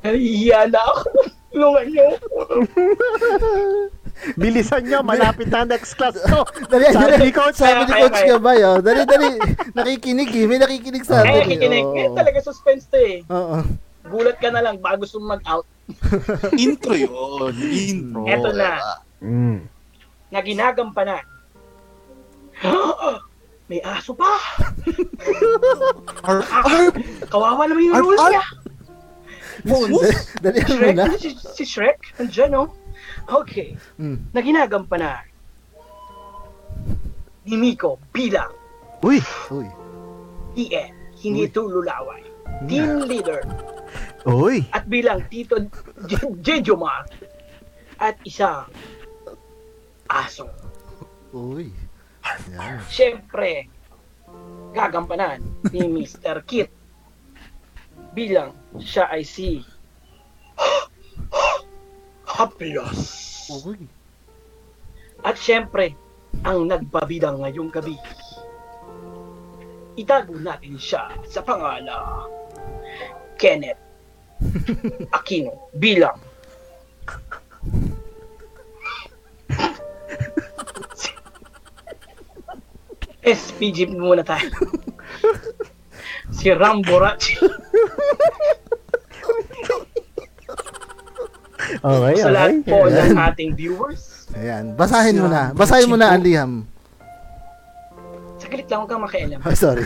[0.01, 1.03] Nahihiya na ako.
[1.51, 2.09] Tulungan niyo.
[4.41, 6.41] Bilisan nyo, malapit na next class to.
[6.73, 7.23] Dali, Sabi dali.
[7.23, 8.31] ni Coach, Sabi ni Coach kaya.
[8.33, 8.81] Gabay, oh.
[8.81, 9.37] Dali, dali.
[9.77, 10.45] Nakikinig eh.
[10.49, 11.61] May nakikinig sa Ay, atin.
[11.61, 11.87] nakikinig.
[11.87, 11.99] eh.
[11.99, 12.17] Eh, Oo.
[12.17, 13.21] talaga suspense to eh.
[13.29, 13.61] Oo.
[14.09, 15.69] Gulat ka na lang bago gusto mag-out.
[16.57, 17.13] Intro yun.
[17.53, 18.25] Intro.
[18.25, 18.81] Eto na.
[19.21, 19.61] Mm.
[20.31, 21.21] na ginagampanan.
[23.69, 24.27] May aso pa!
[26.25, 26.95] Ar- ar-
[27.27, 28.43] Kawawa naman yung rules niya!
[29.63, 30.01] Moons.
[30.39, 30.95] Dali mo Shrek?
[30.97, 31.05] na.
[31.07, 31.99] Ano si, si Shrek?
[32.17, 32.73] Nandiyan, no?
[33.31, 33.79] Okay.
[34.03, 34.19] Mm.
[34.35, 35.23] Na ginagampanan
[37.47, 38.51] ni Miko bilang
[39.01, 39.65] Uy, Uy.
[40.53, 40.93] TN,
[41.25, 42.21] hindi ito lulaway.
[42.69, 43.41] Team leader
[44.29, 44.61] uy.
[44.75, 45.57] at bilang Tito
[46.05, 47.09] J- Jejomar
[47.97, 48.69] at isang
[50.05, 50.51] aso.
[51.33, 51.73] Uy.
[52.53, 52.83] Yan.
[52.91, 53.71] Siyempre,
[54.77, 55.41] gagampanan
[55.73, 56.45] ni Mr.
[56.45, 56.69] Kit
[58.13, 59.63] bilang siya ay si
[62.31, 63.01] Haplos.
[63.67, 63.83] Uy.
[65.27, 65.99] At siyempre,
[66.47, 67.99] ang nagbabida ngayong gabi.
[69.99, 71.91] Itago natin siya sa pangalan
[73.37, 73.83] Kenneth
[75.17, 76.17] Aquino bilang
[83.21, 84.49] SPG muna tayo.
[86.37, 87.37] si Rambo Rachi.
[91.77, 92.67] Okay, Sa lahat okay.
[92.67, 94.27] po ng ating viewers.
[94.33, 94.75] Ayan.
[94.75, 95.51] Basahin mo na.
[95.53, 96.67] Basahin mo na, Aliham.
[98.37, 99.39] Saglit lang, huwag kang makialam.
[99.39, 99.85] Oh, sorry.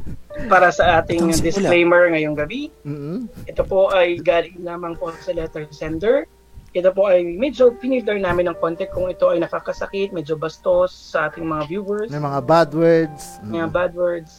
[0.52, 1.48] Para sa ating Itong simula.
[1.50, 3.26] disclaimer ngayong gabi, Mm-mm.
[3.44, 6.28] Ito po ay galing lamang po sa letter sender.
[6.70, 11.26] Ito po ay medyo pinilter namin ng konti kung ito ay nakakasakit, medyo bastos sa
[11.26, 13.22] ating mga viewers, May mga bad words.
[13.40, 13.50] Mm.
[13.50, 14.32] mga bad words.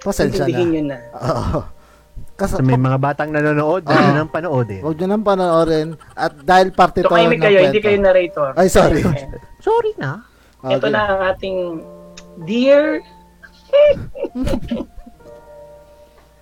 [0.00, 0.72] Pasensya Intindihin na.
[0.72, 0.98] nyo na.
[1.14, 1.60] Oo.
[2.40, 4.00] Kasi, Sa may mga batang nanonood, Ah.
[4.00, 4.80] ano nang panood eh.
[4.80, 5.92] Huwag nyo nang panoorin.
[6.16, 7.84] At dahil parte to Ito kayo ng kayo, hindi kwento.
[7.84, 8.50] kayo narrator.
[8.56, 9.04] Ay, sorry.
[9.60, 10.24] Sorry na.
[10.64, 10.80] Okay.
[10.80, 11.58] Ito na ang ating
[12.48, 13.04] dear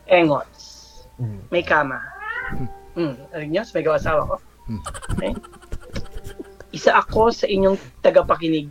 [0.07, 1.03] Engots.
[1.19, 1.41] Mm.
[1.51, 1.99] May kama.
[2.95, 4.37] Mm, alam niyo, may asawa ko.
[5.19, 5.35] Okay?
[6.71, 7.75] Isa ako sa inyong
[8.07, 8.71] tagapakinig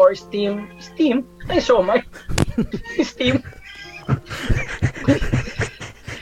[0.00, 1.22] or Steam, Steam,
[1.52, 2.00] ay so my,
[3.04, 3.38] Steam,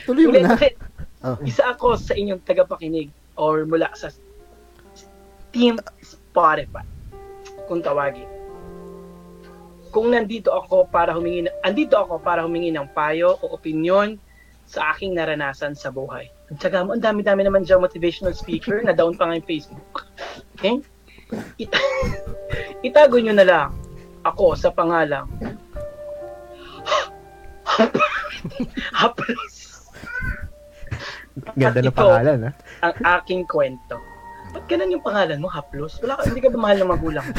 [0.09, 0.57] Tuloy mo na.
[0.57, 0.75] ulit.
[1.19, 1.35] Oh.
[1.43, 4.07] Isa ako sa inyong tagapakinig or mula sa
[5.51, 6.87] Team Spotify,
[7.67, 8.23] kung tawagin.
[9.91, 14.15] Kung nandito ako para humingi, ng- andito ako para humingi ng payo o opinion
[14.63, 16.31] sa aking naranasan sa buhay.
[16.47, 20.07] Ang tsaga mo, ang dami-dami naman dyan motivational speaker na down pa nga yung Facebook.
[20.55, 20.79] Okay?
[21.59, 21.83] Ita-
[22.87, 23.69] itago nyo na lang
[24.23, 25.27] ako sa pangalang
[28.95, 29.58] Haplos
[31.55, 32.51] Ganda ng pangalan, ha?
[32.83, 33.99] ang aking kwento.
[34.49, 36.01] Ba't ganun yung pangalan mo, Haplos?
[36.01, 37.25] Wala ka, hindi ka ba mahal ng magulang?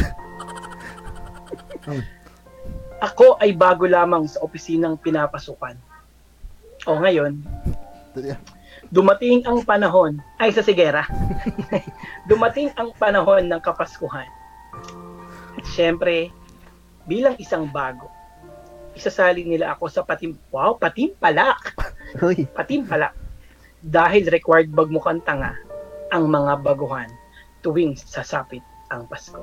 [3.10, 5.74] Ako ay bago lamang sa opisinang pinapasukan.
[6.86, 7.40] O ngayon,
[8.92, 11.04] dumating ang panahon, ay sa Sigera,
[12.30, 14.28] dumating ang panahon ng Kapaskuhan.
[15.56, 16.30] At syempre,
[17.04, 18.08] bilang isang bago,
[18.94, 21.74] isasali nila ako sa patim, wow, patimpalak!
[22.24, 22.48] Uy.
[22.52, 23.19] Patimpalak.
[23.80, 25.56] Dahil required bagmukhang tanga
[26.12, 27.08] ang mga baguhan
[27.64, 28.60] tuwing sasapit
[28.92, 29.40] ang Pasko.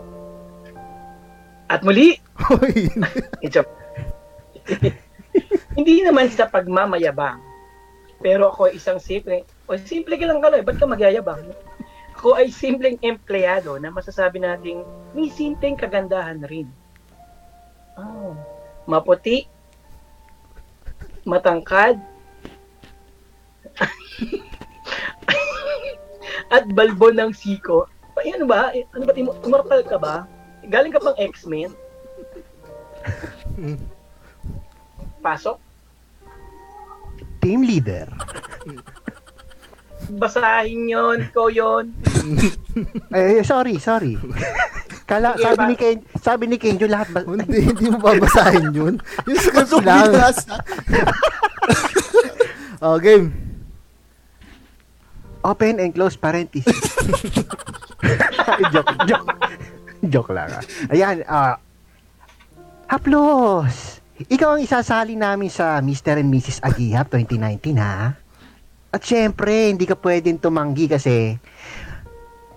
[1.68, 2.16] At muli,
[5.78, 7.40] hindi naman sa pagmamayabang,
[8.20, 11.54] pero ako ay isang simple, o simple ka lang kaloy, ba't ka magyayabang?
[12.18, 14.82] Ako ay simpleng empleyado na masasabi nating
[15.14, 16.66] may simpleng kagandahan rin.
[17.94, 18.34] Oh,
[18.90, 19.46] maputi,
[21.30, 22.02] matangkad,
[26.56, 27.88] at balbo ng siko.
[28.18, 28.72] Ay, ano ba?
[28.96, 29.14] Ano ba?
[29.14, 30.26] Im- Immortal ka ba?
[30.68, 31.72] Galing ka pang X-Men?
[35.22, 35.60] Pasok?
[37.40, 38.10] Team leader.
[40.08, 41.92] Basahin yon, ko yon.
[43.12, 44.16] Eh, sorry, sorry.
[45.08, 47.24] Kala, Sige, sabi ba- ni Ken, sabi ni Kenjo lahat ba?
[47.24, 49.00] hindi, hindi mo babasahin yun.
[49.28, 50.12] Yung script lang.
[52.78, 53.34] Oh, game.
[55.48, 56.76] Open and close parenthesis.
[58.76, 59.28] joke, joke.
[60.04, 60.52] Joke lang.
[60.52, 60.64] ah.
[60.92, 61.56] Ayan, ah.
[62.92, 64.04] Haplos!
[64.28, 66.20] Ikaw ang isasali namin sa Mr.
[66.20, 66.60] and Mrs.
[66.60, 68.18] Agihap 2019, ha?
[68.92, 71.40] At syempre, hindi ka pwedeng tumanggi kasi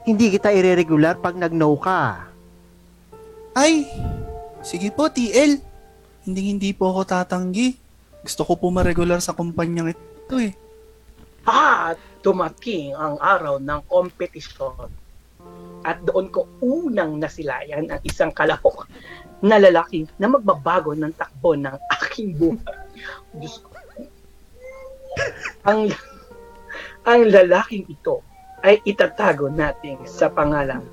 [0.03, 2.27] hindi kita ire-regular pag nag-no ka.
[3.55, 3.87] Ay,
[4.67, 5.63] sige po, TL.
[6.27, 7.77] Hindi hindi po ako tatanggi.
[8.25, 10.55] Gusto ko po ma-regular sa kumpanyang ito eh.
[11.49, 14.89] At dumating ang araw ng kompetisyon.
[15.81, 18.85] At doon ko unang nasilayan ang isang kalahok
[19.41, 22.77] na lalaki na magbabago ng takbo ng aking buhay.
[25.65, 25.89] Ang,
[27.09, 28.21] ang lalaking ito
[28.61, 30.85] ay itatago natin sa pangalang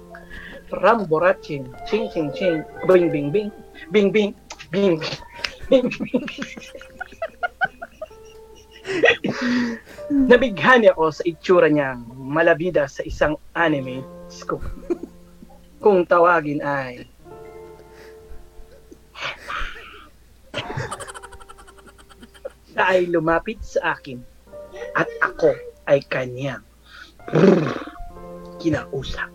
[0.72, 3.52] Ramborachin, ching ching ching, bing bing bing,
[3.92, 4.36] bing bing,
[4.72, 5.16] bing bing,
[5.72, 6.28] bing bing.
[10.32, 14.04] Nabighani ako sa itsura niyang malabida sa isang anime.
[14.48, 14.60] Ko.
[15.84, 17.08] Kung tawagin ay...
[22.72, 24.22] Siya ay lumapit sa akin
[24.94, 25.56] at ako
[25.90, 26.62] ay kanyang
[28.62, 29.32] kinausap.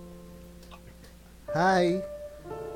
[1.53, 2.01] Hi.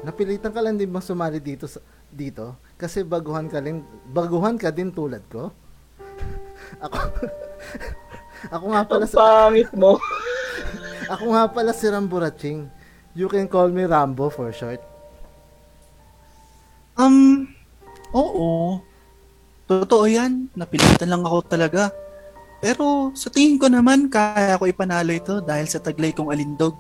[0.05, 1.81] Napilitan ka lang din bang sumali dito sa
[2.12, 2.57] dito?
[2.77, 5.51] Kasi baguhan ka din, baguhan ka din tulad ko.
[6.81, 6.97] Ako
[8.55, 9.99] Ako nga pala sa pangit mo.
[11.12, 12.68] ako nga pala si Rambo Ratching.
[13.16, 14.79] You can call me Rambo for short.
[16.95, 17.49] Um,
[18.12, 18.79] oo.
[19.66, 20.53] Totoo yan.
[20.55, 21.91] Napilitan lang ako talaga.
[22.62, 26.77] Pero sa tingin ko naman, kaya ko ipanalo ito dahil sa taglay kong alindog.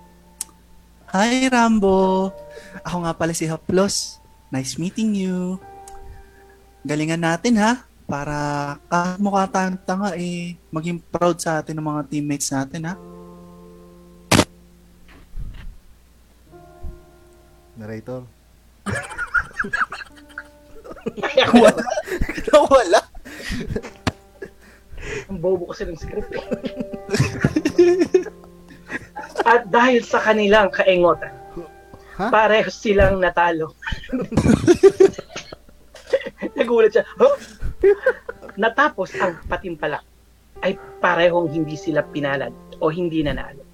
[1.10, 2.30] Hi, Rambo!
[2.82, 4.18] Ako nga pala si Haplos.
[4.50, 5.58] Nice meeting you.
[6.86, 8.38] Galingan natin ha, para
[8.86, 12.94] kahit mukha tayong tanga eh, maging proud sa atin ng mga teammates natin ha.
[17.76, 18.24] Narrator.
[21.52, 21.84] Wala.
[22.70, 23.00] Wala.
[25.28, 26.42] Ang bobo kasi ng script eh.
[29.46, 31.30] At dahil sa kanilang kaengotan,
[32.16, 32.32] Ha?
[32.32, 33.76] pareho silang natalo.
[36.56, 37.04] Nagulat siya.
[37.16, 37.36] Huh?
[38.56, 40.04] Natapos ang patimpalak
[40.64, 43.64] ay parehong hindi sila pinalad o hindi nanalo.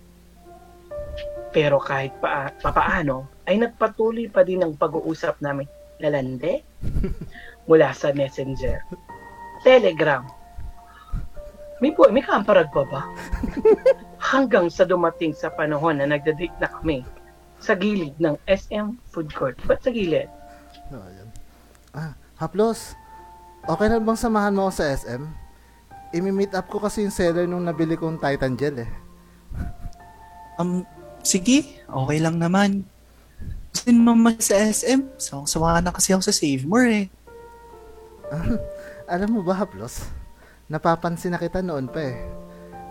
[1.53, 5.69] Pero kahit pa, papaano, ay nagpatuloy pa din ang pag-uusap namin
[6.01, 6.65] lalande
[7.69, 8.83] mula sa messenger,
[9.63, 10.27] telegram,
[11.83, 13.03] may po, may kamparag pa ba?
[14.33, 17.03] Hanggang sa dumating sa panahon na nagda-date na kami
[17.59, 19.59] sa gilid ng SM Food Court.
[19.67, 20.31] Ba't sa gilid?
[20.95, 21.29] Oh, ayan.
[21.91, 22.99] Ah, Haplos.
[23.62, 25.22] Okay na bang samahan mo ako sa SM?
[26.11, 28.90] Imi-meet up ko kasi yung seller nung nabili kong Titan Gel eh.
[30.61, 30.84] Um,
[31.24, 32.84] sige, okay lang naman.
[33.72, 37.07] Gusto naman sa SM, so sawa na kasi ako sa Save More eh.
[39.12, 40.05] Alam mo ba, Haplos?
[40.68, 42.20] Napapansin na kita noon pa eh.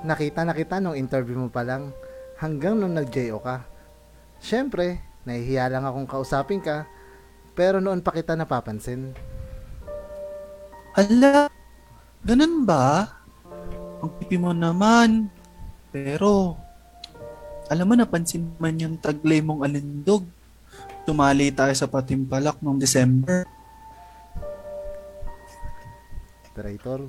[0.02, 1.93] Nakita na kita nung interview mo pa lang
[2.41, 3.62] hanggang nung nag-JO ka.
[4.41, 6.89] Siyempre, nahihiya lang akong kausapin ka,
[7.54, 9.14] pero noon pa kita napapansin.
[10.92, 11.48] Ala,
[12.28, 13.08] ganun ba?
[14.04, 15.32] Ang pipi mo naman.
[15.92, 16.60] Pero,
[17.72, 20.28] alam mo, napansin man yung taglay mong alindog.
[21.08, 23.48] Tumali tayo sa patimpalak noong December.
[26.52, 27.08] Traitor.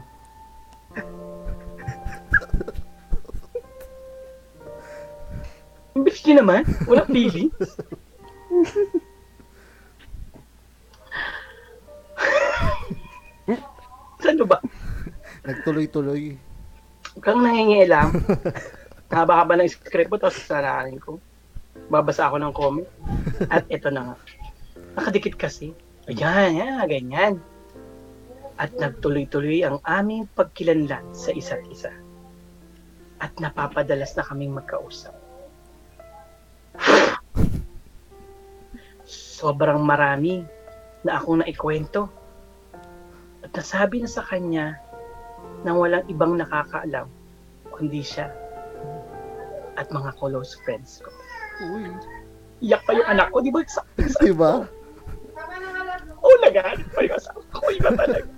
[6.22, 6.62] Niyo naman.
[6.86, 7.52] Walang feelings.
[14.22, 14.62] Saan ba?
[15.42, 16.38] Nagtuloy-tuloy.
[17.18, 18.14] Huwag kang nangingialam.
[19.12, 21.18] Haba-haba ng script mo, tapos sasalarin ko.
[21.90, 22.88] Babasa ako ng comment.
[23.50, 24.16] At ito na nga.
[24.96, 25.74] Nakadikit kasi.
[26.08, 27.34] Ayan, yan, ganyan.
[28.56, 31.92] At nagtuloy-tuloy ang aming pagkilanlan sa isa't isa.
[33.20, 35.12] At napapadalas na kaming magkausap.
[39.42, 40.46] Sobrang marami
[41.02, 42.21] na akong naikwento.
[43.42, 44.78] At nasabi na sa kanya
[45.62, 47.06] nang walang ibang nakakaalam
[47.70, 48.30] kundi siya
[49.74, 51.10] at mga close friends ko.
[51.72, 51.88] Uy.
[52.62, 53.64] Iyak pa yung anak ko, di ba?
[53.66, 54.62] Sa, sa, Diba?
[56.22, 57.66] oh, nagalit pa yung asawa ko.
[57.74, 58.30] Iba talaga.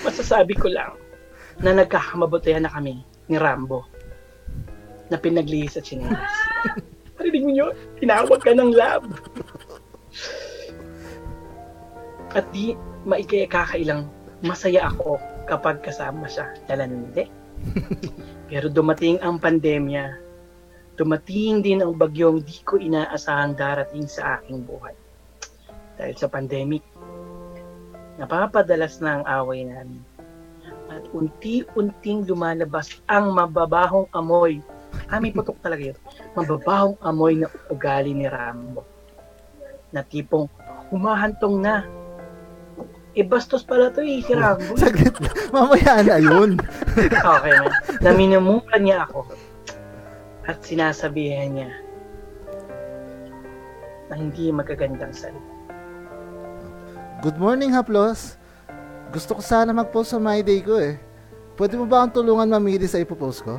[0.00, 0.96] Masasabi ko lang
[1.60, 3.84] na nagkakamabutayan na kami ni Rambo
[5.12, 6.32] na pinaglihis sa chinelas.
[7.18, 7.72] Parinig mo yun?
[8.00, 9.04] Tinawag ka ng lab.
[12.36, 12.76] At di
[13.08, 14.12] maikaya kakailang
[14.44, 15.16] masaya ako
[15.48, 16.52] kapag kasama siya.
[16.68, 17.24] Lalande.
[18.52, 20.20] Pero dumating ang pandemya.
[21.00, 24.92] Dumating din ang bagyong di ko inaasahang darating sa aking buhay.
[25.96, 26.84] Dahil sa pandemic,
[28.20, 30.04] napapadalas na ang away namin.
[30.92, 34.60] At unti-unting lumalabas ang mababahong amoy.
[35.08, 35.98] Ah, may putok talaga yun.
[36.36, 38.84] Mababahong amoy na ugali ni Rambo.
[39.92, 40.48] Na tipong
[40.92, 41.84] humahantong na.
[43.16, 44.76] Eh, bastos pala to eh, si Rambo.
[44.76, 45.16] Saglit.
[45.48, 46.60] Mamaya na yun.
[47.36, 47.72] Okay na.
[48.04, 49.24] Na minumura niya ako.
[50.44, 51.70] At sinasabihan niya
[54.12, 55.52] na hindi magagandang salita.
[57.24, 58.36] Good morning, Haplos.
[59.10, 61.00] Gusto ko sana mag-post sa My Day ko eh.
[61.56, 63.56] Pwede mo ba akong tulungan mamili sa ipopost ko?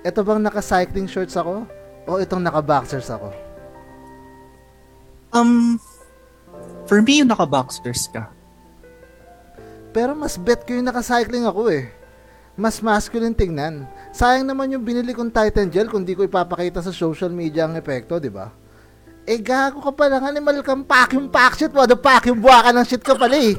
[0.00, 1.68] Ito bang naka-cycling shorts ako?
[2.08, 3.28] O itong naka-boxers ako?
[5.36, 5.76] Um,
[6.88, 8.33] for me, yung naka-boxers ka.
[9.94, 11.86] Pero mas bet ko yung nakacycling ako eh.
[12.58, 13.86] Mas masculine tingnan.
[14.10, 17.78] Sayang naman yung binili kong Titan Gel kung di ko ipapakita sa social media ang
[17.78, 18.50] epekto, di ba?
[19.22, 22.86] Eh gago ka pala ng animal kang pack yung pack shit, pack yung buwaka ng
[22.86, 23.54] shit ka pala eh.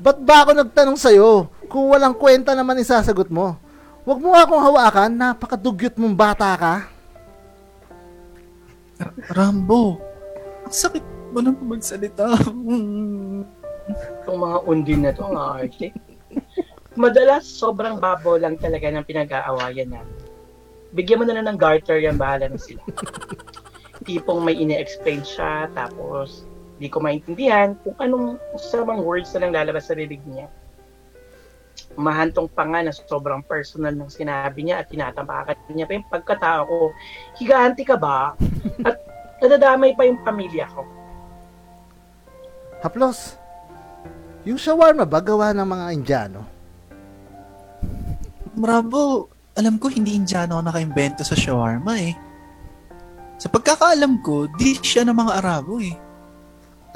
[0.00, 1.52] Ba't ba ako nagtanong sa'yo?
[1.68, 3.60] Kung walang kwenta naman isasagot mo.
[4.08, 6.74] Huwag mo nga akong hawakan, napakadugyot mong bata ka.
[9.28, 10.00] Rambo,
[10.64, 12.24] ang sakit mo naman magsalita.
[14.22, 15.92] Itong mga undin na to, ang arte.
[16.98, 20.02] Madalas, sobrang babaw lang talaga ng pinag-aawayan na.
[20.92, 22.82] Bigyan mo na lang ng garter yan, bahala na sila.
[24.02, 26.42] Tipong may ine-explain siya, tapos
[26.78, 30.50] di ko maintindihan kung anong samang words na lang lalabas sa bibig niya.
[31.94, 36.62] Mahantong pa nga na sobrang personal ng sinabi niya at tinatapakan niya pa yung pagkatao
[36.66, 36.78] ko.
[37.38, 38.34] Higanti ka ba?
[38.86, 38.98] At
[39.38, 40.82] nadadamay pa yung pamilya ko.
[42.82, 43.37] Haplos,
[44.48, 46.40] yung shawarma ba gawa ng mga Indiano?
[48.56, 52.16] Rambo, alam ko hindi Indiano ako nakaimbento sa shawarma eh.
[53.36, 55.92] Sa pagkakaalam ko, di siya ng mga Arabo eh.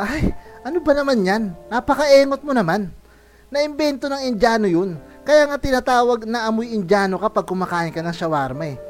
[0.01, 0.33] Ay,
[0.65, 1.53] ano ba naman yan?
[1.69, 2.89] Napakaengot mo naman.
[3.53, 4.97] Naimbento ng Indiano yun.
[5.23, 8.81] Kaya nga tinatawag na amoy Indiano kapag kumakain ka ng shawarma eh.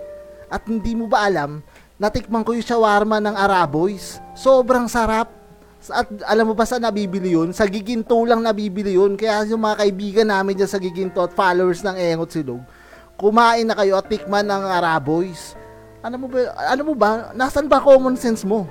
[0.49, 1.61] At hindi mo ba alam,
[1.99, 4.23] natikman ko yung shawarma ng Araboys.
[4.39, 5.42] Sobrang sarap.
[5.91, 7.51] At alam mo ba saan nabibili yun?
[7.51, 9.19] Sa Giginto lang nabibili yun.
[9.19, 12.63] Kaya yung mga kaibigan namin dyan sa Giginto at followers ng Engot Silog,
[13.19, 15.59] kumain na kayo at tikman ng Araboys.
[16.03, 18.67] Ano mo ba, ano mo ba, nasan ba common sense mo?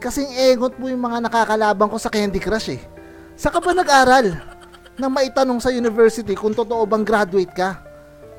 [0.00, 2.80] Kasing engot mo yung mga nakakalaban ko sa Candy Crush eh.
[3.36, 4.32] Sa ka ba nag-aral?
[4.96, 7.84] Nang maitanong sa university kung totoo bang graduate ka?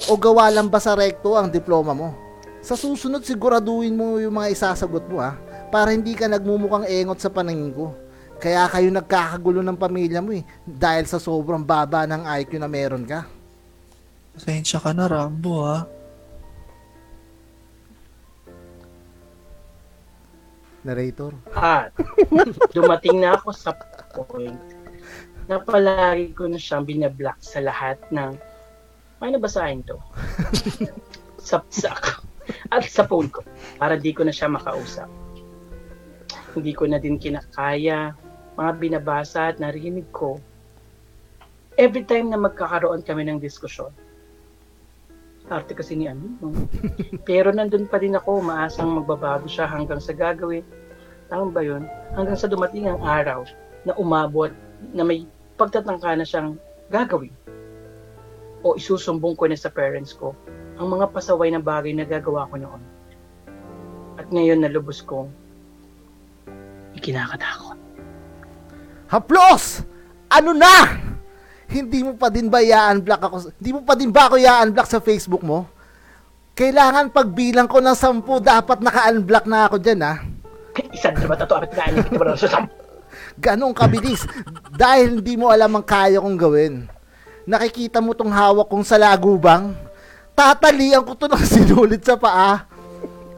[0.10, 2.18] O gawa lang ba sa recto ang diploma mo?
[2.66, 5.38] Sa susunod siguraduhin mo yung mga isasagot mo ha,
[5.70, 7.94] para hindi ka nagmumukhang engot sa paningin ko.
[8.42, 13.06] Kaya kayo nagkakagulo ng pamilya mo eh, dahil sa sobrang baba ng IQ na meron
[13.06, 13.30] ka.
[14.34, 15.86] Pasensya ka na, Rambo ha.
[20.82, 21.38] Narrator.
[21.54, 21.94] At
[22.74, 23.78] dumating na ako sa
[24.18, 24.58] point
[25.46, 28.34] na palagi ko na siyang binablock sa lahat ng
[29.22, 30.02] may nabasahin to.
[31.38, 31.94] sa, sa
[32.74, 33.46] at sa phone ko
[33.78, 35.06] para di ko na siya makausap.
[36.58, 38.18] Hindi ko na din kinakaya
[38.56, 40.40] mga binabasa at narinig ko
[41.80, 43.92] every time na magkakaroon kami ng diskusyon.
[45.52, 46.32] Arte kasi ni ano.
[46.40, 46.54] no?
[47.30, 50.64] Pero nandun pa din ako, maasang magbabago siya hanggang sa gagawin.
[51.28, 51.84] Tama ba yun?
[52.16, 53.44] Hanggang sa dumating ang araw
[53.84, 54.52] na umabot
[54.96, 55.28] na may
[55.60, 56.56] pagtatangka na siyang
[56.88, 57.36] gagawin.
[58.64, 60.32] O isusumbong ko na sa parents ko
[60.80, 62.82] ang mga pasaway na bagay na gagawa ko noon.
[64.16, 65.28] At ngayon nalubos kong
[66.96, 67.71] ikinakatakot.
[69.12, 69.84] Haplos!
[70.32, 71.04] Ano na?
[71.68, 73.36] Hindi mo pa din ba i-unblock ako?
[73.60, 75.68] Hindi mo pa din ba ako i-unblock sa Facebook mo?
[76.56, 80.24] Kailangan pagbilang ko ng sampu, dapat naka-unblock na ako dyan, ha?
[80.96, 81.52] Isa na ba ito?
[81.52, 82.64] Apit na ba sa
[83.36, 84.24] Ganong kabilis.
[84.72, 86.88] dahil hindi mo alam ang kaya kong gawin.
[87.44, 89.76] Nakikita mo tong hawak kong sa lagubang?
[90.32, 92.64] Tatalian ko to ng sinulit sa paa.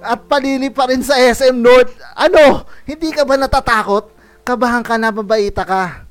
[0.03, 1.97] At palili pa rin sa SM North.
[2.13, 2.61] Ano?
[2.86, 4.13] Hindi ka ba natatakot?
[4.44, 6.04] Kabahan ka na babaita ka.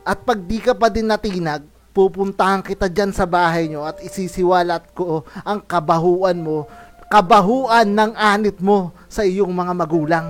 [0.00, 1.60] At pag di ka pa din natinag,
[1.92, 6.64] pupuntahan kita dyan sa bahay nyo at isisiwalat ko ang kabahuan mo,
[7.12, 10.26] kabahuan ng anit mo sa iyong mga magulang.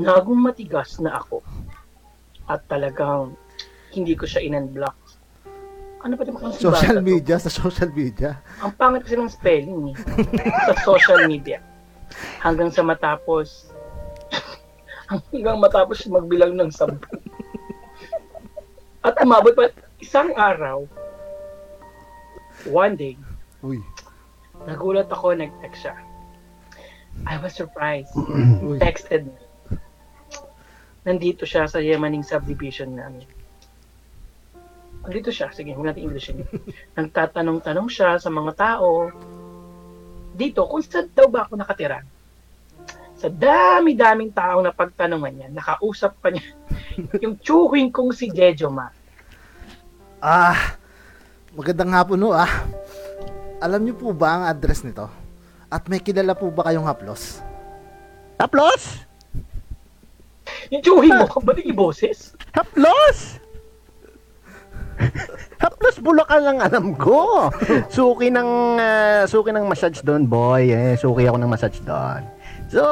[0.00, 1.44] Nagong matigas na ako.
[2.48, 3.36] At talagang
[3.92, 4.96] hindi ko siya in-unblock.
[6.00, 7.08] Ano pa naman kasi Social bata to?
[7.12, 8.40] media, sa social media.
[8.64, 9.96] Ang pangit kasi ng spelling eh.
[10.64, 11.60] sa social media.
[12.40, 13.68] Hanggang sa matapos
[15.10, 17.18] hanggang matapos magbilang ng sampu.
[19.02, 20.86] At umabot pa isang araw,
[22.70, 23.14] one day,
[23.60, 23.82] Uy,
[24.64, 25.96] nagulat ako, nag-text siya.
[27.28, 28.14] I was surprised.
[28.64, 28.80] uy.
[28.80, 29.36] Texted me.
[31.04, 33.28] Nandito siya sa Yemaning subdivision namin.
[35.04, 35.52] Nandito siya.
[35.52, 36.44] Sige, huwag natin English yun.
[37.00, 39.12] Nagtatanong-tanong siya sa mga tao
[40.36, 42.00] dito kung saan daw ba ako nakatira.
[43.20, 46.56] Sa dami-daming taong na pagtanungan niya, nakausap pa niya
[47.22, 48.88] yung tsuhin kong si Jejo Ma.
[50.24, 50.80] Ah,
[51.52, 52.48] magandang hapon no ah.
[53.60, 55.04] Alam niyo po ba ang address nito?
[55.68, 57.44] At may kilala po ba kayong haplos?
[58.40, 59.04] Haplos?
[60.72, 62.32] Yung tsuhin mo, ba't yung boses?
[62.56, 63.36] Haplos?
[65.60, 67.52] Haplos Bulacan lang alam ko.
[67.94, 70.72] Suki ng ah, suki ng massage doon, boy.
[70.72, 72.39] Eh, suki ako ng massage doon.
[72.70, 72.82] So,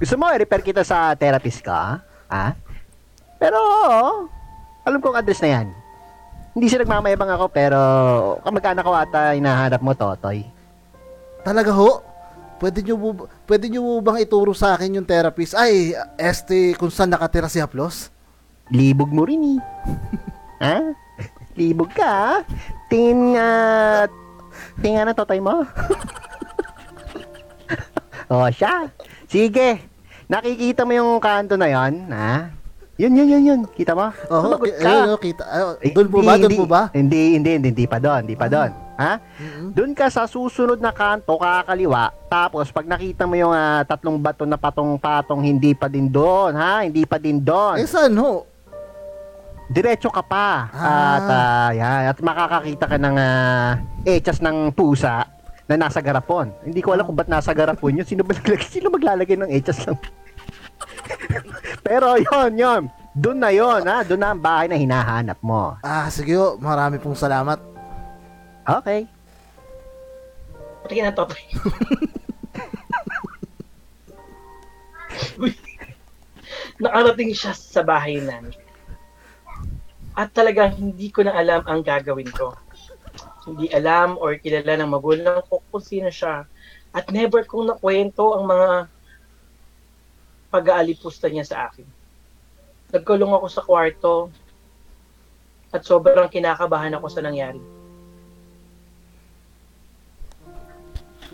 [0.00, 2.00] gusto mo i-refer kita sa therapist ka?
[2.32, 2.56] Ha?
[3.36, 3.60] Pero,
[4.84, 5.68] Alam kong address na yan.
[6.52, 7.80] Hindi siya nagmamayabang ako, pero
[8.44, 10.44] kamag-anak ko ata hinahanap mo, Totoy.
[11.40, 12.04] Talaga ho?
[12.60, 15.56] Pwede nyo, bu- pwede nyo bang ituro sa akin yung therapist?
[15.56, 18.12] Ay, este, kung saan nakatira si Haplos?
[18.68, 19.60] Libog mo rin eh.
[20.64, 20.76] ha?
[21.56, 22.44] Libog ka?
[22.88, 23.48] Tingin nga...
[24.80, 25.64] tingin nga na Totoy mo.
[28.30, 28.88] oh, siya.
[29.26, 29.80] Sige.
[30.24, 32.48] Nakikita mo yung kanto na yon, ha?
[32.94, 33.60] Yun, yun, yun, yun.
[33.74, 34.14] Kita mo?
[34.30, 34.86] Oo, Sumagot okay, ka.
[34.86, 35.42] ayun, oh, kita.
[35.50, 36.34] Ayun, Eh, doon po hindi, ba?
[36.38, 36.60] Doon hindi.
[36.62, 36.82] po ba?
[36.94, 38.70] Hindi, hindi, hindi, hindi pa doon, hindi pa doon.
[38.94, 39.12] Ha?
[39.18, 39.66] Mhm.
[39.74, 44.46] Doon ka sa susunod na kanto, kakaliwa, tapos pag nakita mo yung ah, tatlong bato
[44.46, 46.86] na patong-patong, hindi pa din doon, ha?
[46.86, 47.82] Hindi pa din doon.
[47.82, 48.46] Eh, saan ho?
[49.66, 50.70] Diretso ka pa.
[50.70, 51.18] Ah.
[51.18, 53.68] At, ah, yan, at makakakita ka ng uh,
[54.06, 55.33] echas ng pusa
[55.64, 56.52] na nasa garapon.
[56.60, 58.06] Hindi ko alam kung ba't nasa garapon yun.
[58.06, 58.36] Sino ba?
[58.74, 59.96] Sino maglalagay ng echas lang?
[61.86, 62.82] Pero yon yon
[63.14, 64.02] Doon na yon ha?
[64.04, 65.78] Doon na ang bahay na hinahanap mo.
[65.80, 66.58] Ah, sige ho.
[66.60, 67.60] Marami pong salamat.
[68.64, 69.06] Okay.
[70.88, 71.16] Tingin na.
[75.40, 75.54] Uy.
[76.82, 78.52] Nakarating siya sa bahay namin.
[80.14, 82.54] At talagang hindi ko na alam ang gagawin ko.
[83.44, 86.48] Hindi alam or kilala ng magulang ko kung sino siya.
[86.94, 88.68] At never kong nakwento ang mga
[90.48, 91.84] pag-aalipusta niya sa akin.
[92.94, 94.14] Nagkulong ako sa kwarto
[95.74, 97.58] at sobrang kinakabahan ako sa nangyari.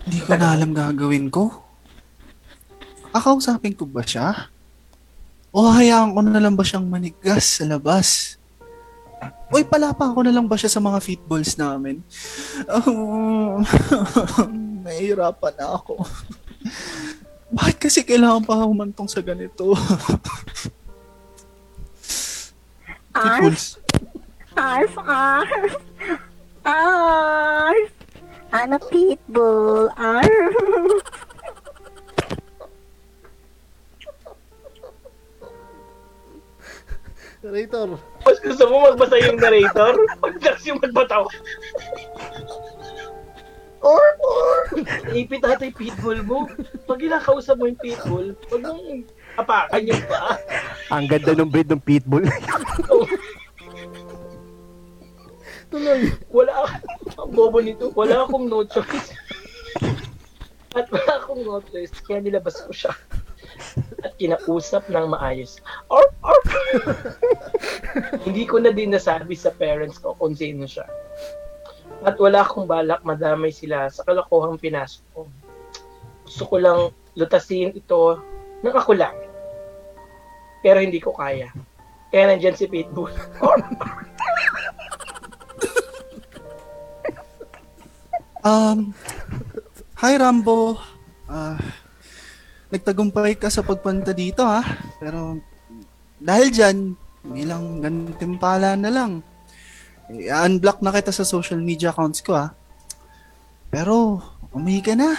[0.08, 1.52] Hindi ko na alam gagawin ko.
[3.12, 4.48] Kakausapin ko ba siya?
[5.52, 8.39] O hayaan ko na lang ba siyang manigas sa labas?
[9.50, 12.00] Uy, palapa ko na lang ba siya sa mga fitballs namin?
[12.70, 13.60] Um,
[14.86, 16.00] nahihirapan na ako.
[17.50, 19.74] Bakit kasi kailangan pa humantong sa ganito?
[23.12, 23.76] fitballs.
[24.56, 25.72] Arf, arf.
[26.64, 27.90] Arf.
[28.50, 29.90] Ano pitbull?
[29.98, 31.04] Arf.
[37.42, 38.09] Narrator.
[38.24, 39.94] Mas gusto mo magbasa yung narrator?
[40.22, 41.24] Pag kasi magbataw.
[43.80, 44.56] Or, or.
[45.16, 46.38] Ipit natin yung pitbull mo.
[46.84, 49.08] Pag kinakausap mo yung pitbull, huwag mong
[49.40, 50.36] apakan yung paa.
[50.92, 52.28] Ang ganda ng breed ng pitbull.
[55.70, 56.12] Tuloy.
[56.28, 56.52] Wala
[57.16, 57.88] ang bobo nito.
[57.96, 59.14] Wala akong no choice.
[60.76, 61.94] At wala akong no choice.
[62.04, 62.92] Kaya nilabas ko siya.
[64.02, 65.62] At kinausap ng maayos.
[65.88, 66.39] Or, or.
[68.26, 70.86] Hindi ko na din nasabi sa parents ko kung sino siya.
[72.06, 75.20] At wala akong balak madamay sila sa kalokohang pinasok ko.
[76.24, 76.80] Gusto ko lang
[77.18, 78.22] lutasin ito
[78.62, 79.16] ng ako lang.
[80.62, 81.50] Pero hindi ko kaya.
[82.10, 83.12] Kaya nandyan si Pitbull.
[88.40, 88.96] Um,
[90.00, 90.80] hi Rambo.
[91.28, 91.60] Ah,
[92.72, 94.64] nagtagumpay ka sa pagpunta dito ha.
[94.96, 95.44] Pero
[96.20, 96.76] dahil dyan,
[97.24, 99.24] bilang gantimpala na lang.
[100.12, 102.52] I-unblock na kita sa social media accounts ko ha.
[103.72, 104.20] Pero,
[104.52, 105.16] umuwi ka na.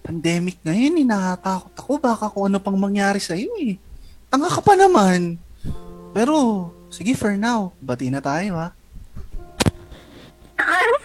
[0.00, 1.92] Pandemic ngayon, eh, nakatakot ako.
[2.00, 3.76] Baka kung ano pang mangyari sa'yo eh.
[4.32, 5.36] Tanga ka pa naman.
[6.16, 7.70] Pero, sige for now.
[7.78, 8.68] Bati na tayo ha.
[10.58, 11.04] Arf.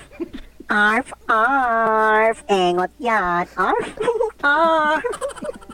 [0.66, 2.38] Arf, arf.
[2.50, 3.46] Engot yan.
[3.54, 3.90] Arf.
[4.42, 5.65] Arf.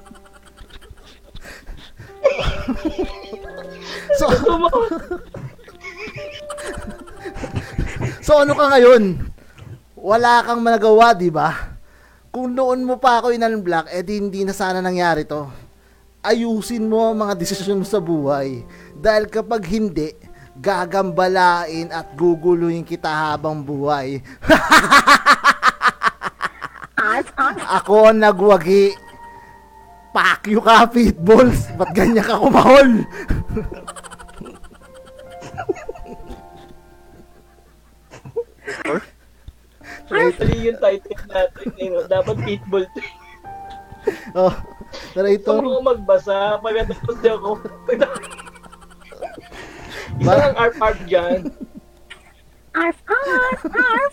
[4.21, 4.27] So,
[8.25, 9.17] so ano ka ngayon?
[9.97, 11.77] Wala kang nagawa, di ba?
[12.31, 15.49] Kung noon mo pa ako in-unblock, eh di hindi na sana nangyari to.
[16.21, 18.61] Ayusin mo ang mga desisyon mo sa buhay.
[18.93, 20.13] Dahil kapag hindi,
[20.61, 24.21] gagambalain at guguluhin kita habang buhay.
[27.81, 28.93] Ako ang nagwagi.
[30.11, 31.71] Pakyo ka, pitbulls.
[31.79, 33.07] Ba't ganyan ka kumahol?
[40.11, 41.67] Mali yung title natin.
[41.79, 42.03] Eh, no?
[42.05, 42.85] Dapat Pitbull.
[44.35, 45.61] oh, Gusto narrator.
[45.63, 46.59] mo magbasa.
[46.59, 47.51] Pagkatapos niya ako.
[50.21, 51.39] Isa lang arp-arp dyan.
[52.75, 54.11] Arf, arf, arf.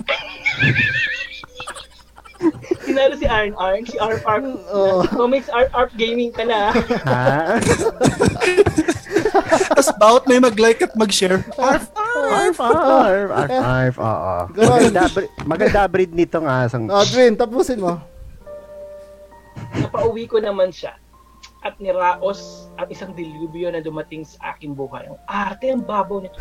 [2.87, 3.83] Sinalo si Arn Arn.
[3.83, 4.45] Si Arp Arp.
[4.71, 5.03] Oh.
[5.09, 6.71] Comics Arp Arp Gaming ka na.
[7.05, 7.59] ha?
[9.69, 11.43] Tapos bawat may mag-like at mag-share.
[11.55, 11.91] Arf!
[12.29, 14.37] Arf, arf, arf, arf, oo.
[14.53, 14.71] Ganon.
[14.91, 16.85] Maganda, bre- maganda breed nitong asang.
[16.87, 17.99] Oh, Dwayne, tapusin mo.
[19.75, 20.95] Napauwi ko naman siya.
[21.59, 25.11] at niraos at isang dilubyo na dumating sa aking buhay.
[25.11, 26.39] Ang arte, ang babaw nito.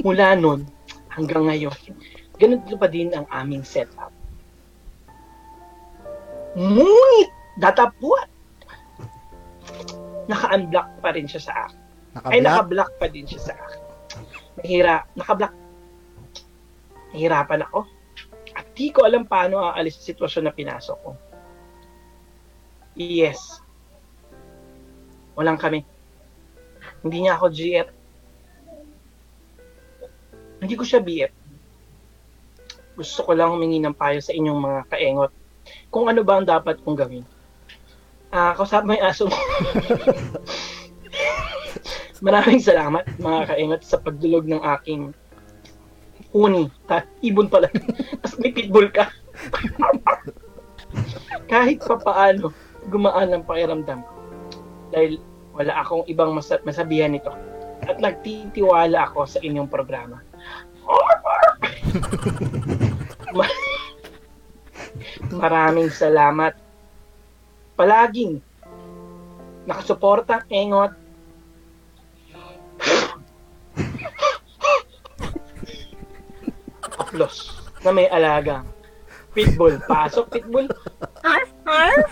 [0.00, 0.62] Mula nun
[1.10, 1.74] hanggang ngayon,
[2.38, 4.11] ganito pa din ang aming setup.
[6.52, 8.28] Ngunit, datapwat,
[10.28, 11.80] naka-unblock pa rin siya sa akin.
[12.28, 12.44] Ay, Nakablock?
[12.44, 13.80] naka-block pa din siya sa akin.
[14.60, 15.54] Nahira, naka-block.
[17.16, 17.88] Nahirapan ako.
[18.52, 21.10] At di ko alam paano aalis sa sitwasyon na pinasok ko.
[23.00, 23.64] Yes.
[25.32, 25.80] Walang kami.
[27.00, 27.88] Hindi niya ako GF.
[30.60, 31.32] Hindi ko siya BF.
[32.92, 35.32] Gusto ko lang humingi ng payo sa inyong mga kaengot
[35.92, 37.24] kung ano ba ang dapat kong gawin.
[38.32, 39.36] Ah, kausap mo yung aso mo.
[42.24, 45.12] Maraming salamat mga kaengot sa pagdulog ng aking
[46.32, 46.72] uni.
[46.88, 47.68] Ta, ibon pala.
[48.24, 49.12] Tapos may pitbull ka.
[51.52, 52.56] Kahit pa paano,
[52.88, 54.12] gumaan ang pakiramdam ko.
[54.96, 55.20] Dahil
[55.52, 57.36] wala akong ibang masa- masabihan nito.
[57.84, 60.24] At nagtitiwala ako sa inyong programa.
[64.92, 66.52] Ma- Maraming salamat.
[67.74, 68.38] Palaging
[69.64, 70.92] nakasuporta, engot.
[76.98, 77.36] Aplos
[77.82, 78.62] na may alaga.
[79.32, 79.80] Pitbull.
[79.88, 80.68] Pasok, pitbull.
[81.24, 82.08] Arf, arf.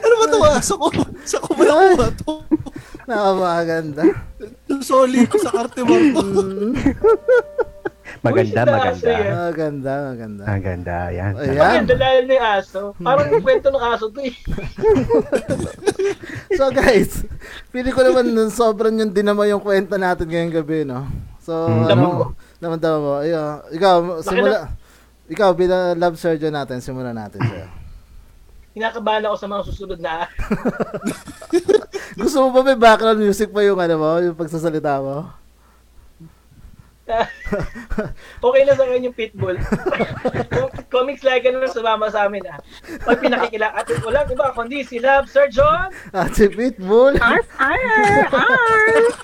[0.00, 0.38] Ano ba ito?
[0.64, 0.86] Sa ko,
[1.28, 2.32] sa ko ba nakuha to?
[3.06, 4.02] Nakamaganda.
[4.82, 6.22] Soli ko sa Cartimar to.
[6.22, 6.74] Mm,
[8.22, 9.12] Maganda, maganda.
[9.50, 10.42] Maganda, maganda.
[10.46, 11.32] Maganda, yan.
[11.36, 11.58] Ayan.
[11.58, 12.80] Maganda lalo yung aso.
[12.98, 14.34] Parang yung kwento ng aso to eh.
[16.58, 17.26] So guys,
[17.70, 21.06] pili ko naman nun sobrang yung dinama yung kwento natin ngayong gabi, no?
[21.38, 21.86] So, Mm.
[21.86, 22.26] Laman ano,
[22.58, 23.12] naman daw mo.
[23.22, 24.74] Ayun, ikaw, simula,
[25.26, 27.85] ikaw bilang love surgeon natin, simulan natin sa'yo.
[28.76, 30.28] Kinakabahan ako sa mga susunod na
[32.20, 35.32] Gusto mo ba may background music pa yung ano mo, yung pagsasalita mo?
[38.46, 39.56] okay na sa akin yung pitbull.
[40.92, 42.58] Comics like na sumama sa amin ah.
[43.00, 45.88] Pag pinakikila at wala iba kundi si Love Sir John.
[46.12, 47.16] At si Pitbull.
[47.22, 49.16] Arf, arf, arf.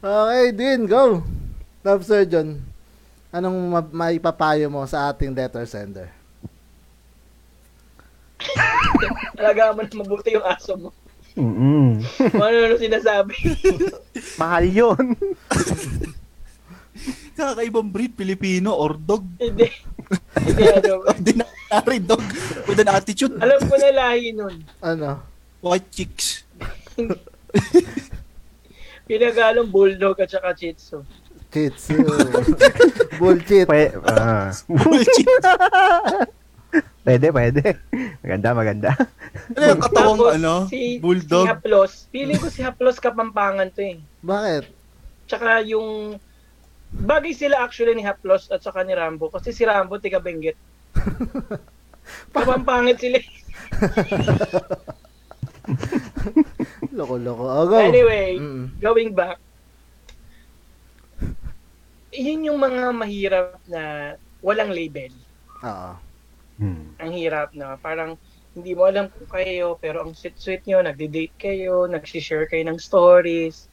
[0.00, 1.20] Okay, din, go.
[1.84, 2.64] Love surgeon.
[3.30, 6.19] Anong ma- maipapayo mo sa ating letter sender?
[9.36, 10.90] Alagaan mo na mabuti yung aso mo.
[11.38, 12.02] Mm-mm.
[12.34, 13.34] Kung ano sinasabi.
[14.40, 15.04] Mahal yun.
[17.38, 19.24] Kakaibang breed, Pilipino or dog.
[19.38, 19.70] Hindi.
[20.36, 21.06] Hindi ano.
[21.06, 22.24] Ordinary dog
[22.66, 23.38] with an attitude.
[23.38, 24.60] Alam ko na lahi nun.
[24.82, 25.22] Ano?
[25.62, 26.42] White chicks.
[29.08, 31.02] Pinagalong bulldog at saka chitsu.
[31.50, 31.90] Cheats.
[33.18, 33.66] Bullshit.
[33.66, 34.54] Pwe- ah.
[34.70, 35.46] White chicks.
[37.10, 37.62] Pwede, pwede.
[38.22, 38.90] Maganda, maganda.
[39.50, 40.54] Ano yung katawang Tapos, ano?
[40.66, 41.42] si, Bulldog.
[41.42, 41.92] Si Haplos.
[42.08, 43.98] Feeling ko si Haplos kapampangan to eh.
[44.20, 44.64] Bakit?
[45.26, 46.18] Tsaka yung
[46.90, 50.58] bagay sila actually ni Haplos at saka ni Rambo kasi si Rambo tiga Benguet.
[52.34, 53.18] Kapampangit sila.
[53.18, 53.28] eh.
[56.90, 57.44] Loko-loko.
[57.44, 57.78] Oh, go.
[57.78, 58.64] Anyway, Mm.
[58.78, 59.38] going back.
[62.10, 65.14] Yun yung mga mahirap na walang label.
[65.62, 65.92] Oo.
[66.60, 66.92] Hmm.
[67.00, 68.20] Ang hirap na parang
[68.52, 73.72] hindi mo alam kung kayo pero ang sweet-sweet nyo, nagde-date kayo, nagsishare kayo ng stories.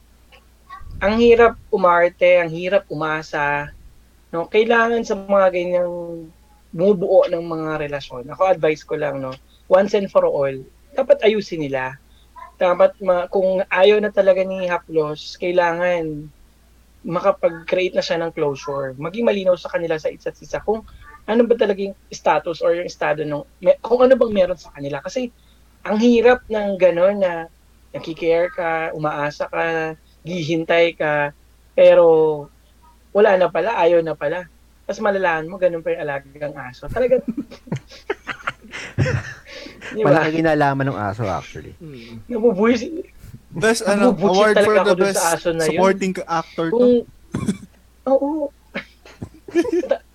[1.04, 3.68] Ang hirap umarte, ang hirap umasa.
[4.32, 5.94] No, kailangan sa mga ganyang
[6.72, 8.28] bumubuo ng mga relasyon.
[8.32, 9.36] Ako advice ko lang no,
[9.68, 10.52] once and for all,
[10.96, 11.96] dapat ayusin nila.
[12.56, 16.28] Dapat ma- kung ayaw na talaga ni Haplos, kailangan
[17.06, 18.92] makapag-create na siya ng closure.
[18.98, 20.82] Maging malinaw sa kanila sa isa't isa kung
[21.28, 24.72] ano ba talaga yung status or yung estado ng me- kung ano bang meron sa
[24.72, 25.28] kanila kasi
[25.84, 27.32] ang hirap ng gano'n na
[27.92, 29.94] nakikare ka, umaasa ka,
[30.24, 31.32] gihintay ka,
[31.76, 32.04] pero
[33.12, 34.44] wala na pala, ayaw na pala.
[34.84, 36.88] Tapos malalaman mo, ganun pa yung alagang aso.
[36.88, 37.20] Talaga.
[39.96, 40.12] Di ba?
[40.12, 41.72] Malaki kinalaman ng aso actually.
[41.80, 42.24] Mm.
[42.28, 42.84] Nabubuhis.
[43.48, 45.80] Best ano, award for the best na yun.
[45.80, 46.76] supporting actor to.
[46.76, 46.92] Kung,
[48.04, 48.52] oo,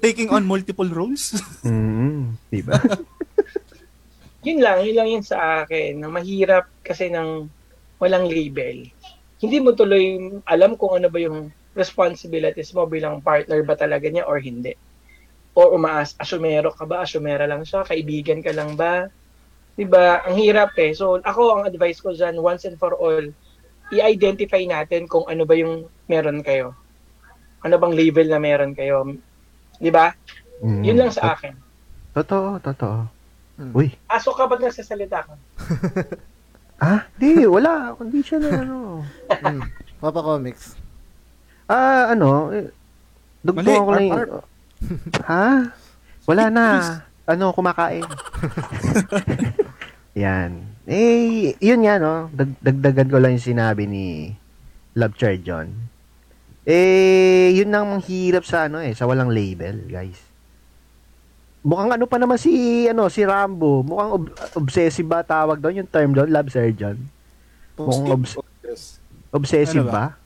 [0.00, 1.34] Taking on multiple roles.
[1.66, 2.80] Mm, diba?
[4.46, 7.50] yun lang, yun lang yun sa akin, na mahirap kasi ng
[8.00, 8.88] walang label.
[9.40, 14.24] Hindi mo tuloy alam kung ano ba yung responsibilities mo bilang partner ba talaga niya
[14.24, 14.72] or hindi.
[15.52, 17.04] O umaas, asumero ka ba?
[17.04, 17.84] Asumera lang siya?
[17.84, 19.10] Kaibigan ka lang ba?
[19.74, 20.24] 'Di ba?
[20.28, 20.92] Ang hirap eh.
[20.96, 23.24] So ako, ang advice ko dyan, once and for all,
[23.90, 26.76] i-identify natin kung ano ba yung meron kayo.
[27.64, 29.04] Ano bang label na meron kayo.
[29.80, 30.12] Di ba?
[30.60, 30.82] Mm.
[30.84, 31.56] Yun lang sa akin.
[32.12, 33.08] Totoo, totoo.
[33.56, 33.72] Mm.
[33.72, 33.88] Uy.
[34.12, 35.34] Aso ka ba't nagsasalita ka?
[36.80, 37.92] Ah, di, wala.
[37.92, 39.04] Kundi siya na ano.
[39.44, 39.60] Mm.
[40.00, 40.80] Papa Comics.
[41.68, 42.72] Ah, ano, eh,
[43.44, 44.08] Mali, dugtungan ko lang
[45.28, 45.44] Ha?
[46.24, 46.66] Wala na.
[47.28, 48.00] Ano, kumakain.
[50.24, 50.64] Yan.
[50.88, 52.32] Eh, yun nga, no?
[52.32, 54.34] Dag- dagdagan ko lang yung sinabi ni
[54.96, 55.89] Love Chair John.
[56.62, 60.20] Eh, yun ang manghirap sa ano eh, sa walang label, guys.
[61.60, 62.52] Mukhang ano pa naman si,
[62.86, 63.80] ano, si Rambo.
[63.80, 66.96] Mukhang ob- obsessive ba tawag doon, yung term doon, Love Surgeon.
[67.76, 68.40] Mukhang obs-
[69.30, 70.04] obsessive Ano ba?
[70.12, 70.18] ba?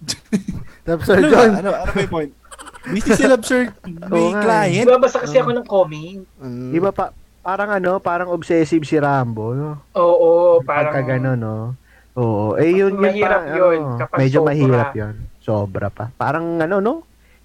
[0.86, 1.32] Tapos Sir Ano, ba?
[1.32, 1.50] John.
[1.54, 2.32] ano, ano ba yung point?
[2.82, 3.70] Busy sila, sir.
[4.10, 4.44] May Oo nga eh.
[4.72, 4.86] client.
[4.88, 6.20] Babasa kasi ako ng comment.
[6.38, 6.70] Mm.
[6.70, 7.04] Di ba pa,
[7.40, 9.70] parang ano, parang obsessive si Rambo, no?
[9.92, 10.92] Oo, parang...
[10.92, 11.76] Pagka gano'n, no?
[12.14, 12.56] Oo.
[12.56, 14.48] Eh, yun, yun Mahirap yun, ano, medyo sobra.
[14.48, 15.14] mahirap yun.
[15.40, 16.12] Sobra pa.
[16.14, 16.94] Parang ano, no?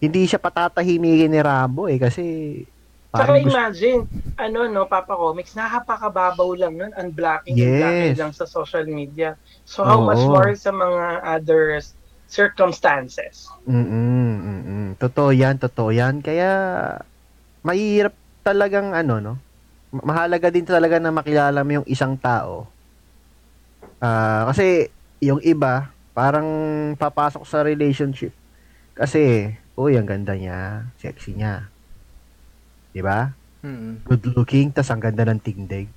[0.04, 2.24] Hindi siya patatahimikin ni Rambo, eh, kasi...
[3.16, 4.00] Saka Parang gusto, imagine,
[4.36, 7.72] ano no, Papa Comics, napakababaw lang nun, unblocking, Yes.
[7.80, 9.40] unblocking lang sa social media.
[9.64, 10.12] So how Oo.
[10.12, 11.80] much more sa mga other
[12.28, 13.48] circumstances?
[13.64, 16.20] mm mm Totoo yan, totoo yan.
[16.20, 16.52] Kaya,
[17.64, 18.12] mahirap
[18.44, 19.34] talagang, ano, no?
[19.96, 22.68] Ma- Mahalaga din talaga na makilala mo yung isang tao.
[24.04, 24.92] Ah, kasi,
[25.24, 26.48] yung iba, parang
[26.96, 28.32] papasok sa relationship.
[28.96, 31.68] Kasi, uy, ang ganda niya, sexy niya.
[32.96, 33.36] 'Di ba?
[33.60, 34.08] Mm.
[34.08, 35.92] Good looking, tas ang ganda ng tingdig.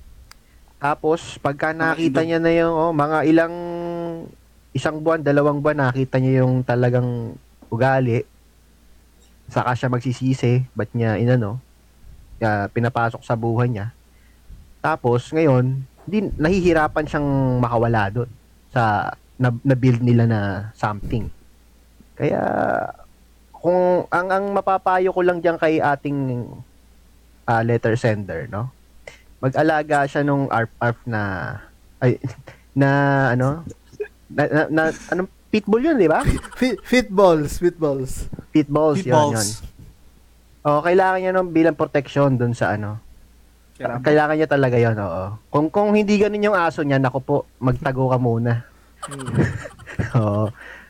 [0.79, 3.55] Tapos, pagka nakita niya na yung, oh, mga ilang,
[4.71, 7.35] isang buwan, dalawang buwan, nakita niya yung talagang
[7.67, 8.23] ugali,
[9.51, 11.59] saka siya magsisisi, ba't niya, inano,
[12.39, 13.91] uh, pinapasok sa buhay niya.
[14.79, 18.29] Tapos, ngayon, di, nahihirapan siyang makawala doon
[18.71, 20.39] sa na, na-build nila na
[20.75, 21.31] something.
[22.19, 22.41] Kaya,
[23.55, 26.47] kung ang ang mapapayo ko lang diyan kay ating
[27.47, 28.69] ah, letter sender, no?
[29.39, 31.55] Mag-alaga siya nung arf arf na
[32.03, 32.19] ay
[32.79, 32.89] na
[33.31, 33.63] ano
[34.29, 36.21] na, na, na anong pitbull yun, di ba?
[36.59, 38.29] Fit, fit balls, fit balls.
[38.53, 39.33] Pitbulls, yun, yun.
[39.33, 39.65] Balls.
[40.61, 43.01] O, kailangan niya nung bilang protection dun sa ano.
[43.79, 44.03] Kailangan.
[44.05, 45.25] Kailangan niya talaga yun, oo.
[45.49, 48.67] Kung, kung hindi ganun yung aso niya, naku po, magtago ka muna.
[50.19, 50.45] Oo.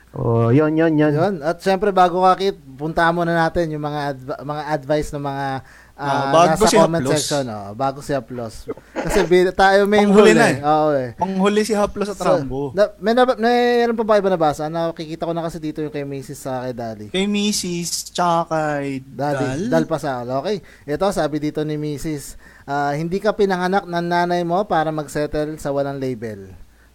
[0.10, 1.14] Oo, yun, yun, yun.
[1.14, 1.36] Yun.
[1.40, 5.46] At syempre bago ka kit, puntahan muna natin yung mga adv- mga advice ng mga
[5.94, 7.14] ah, Ah, bago nasa si comment Haplos.
[7.14, 7.46] section.
[7.46, 8.56] Oh, bago si Haplos.
[8.96, 10.34] Kasi bi- tayo may Panghuli huli.
[10.34, 10.58] na eh.
[10.66, 11.10] Oo eh.
[11.14, 12.74] Panghuli si Haplos at So, Rambo.
[12.74, 14.66] na, may, nab- may, pa ba iba nabasa?
[14.66, 17.06] Nakikita ko na kasi dito yung kay Macy's sa kay Dali.
[17.12, 18.10] Kay Mrs.
[18.10, 19.46] tsaka kay Dali.
[19.46, 19.62] Dal.
[19.70, 20.26] Dal Pasal.
[20.42, 20.58] Okay.
[20.88, 22.34] Ito, sabi dito ni Mrs.
[22.66, 26.50] ah, hindi ka pinanganak ng nanay mo para magsettle sa walang label.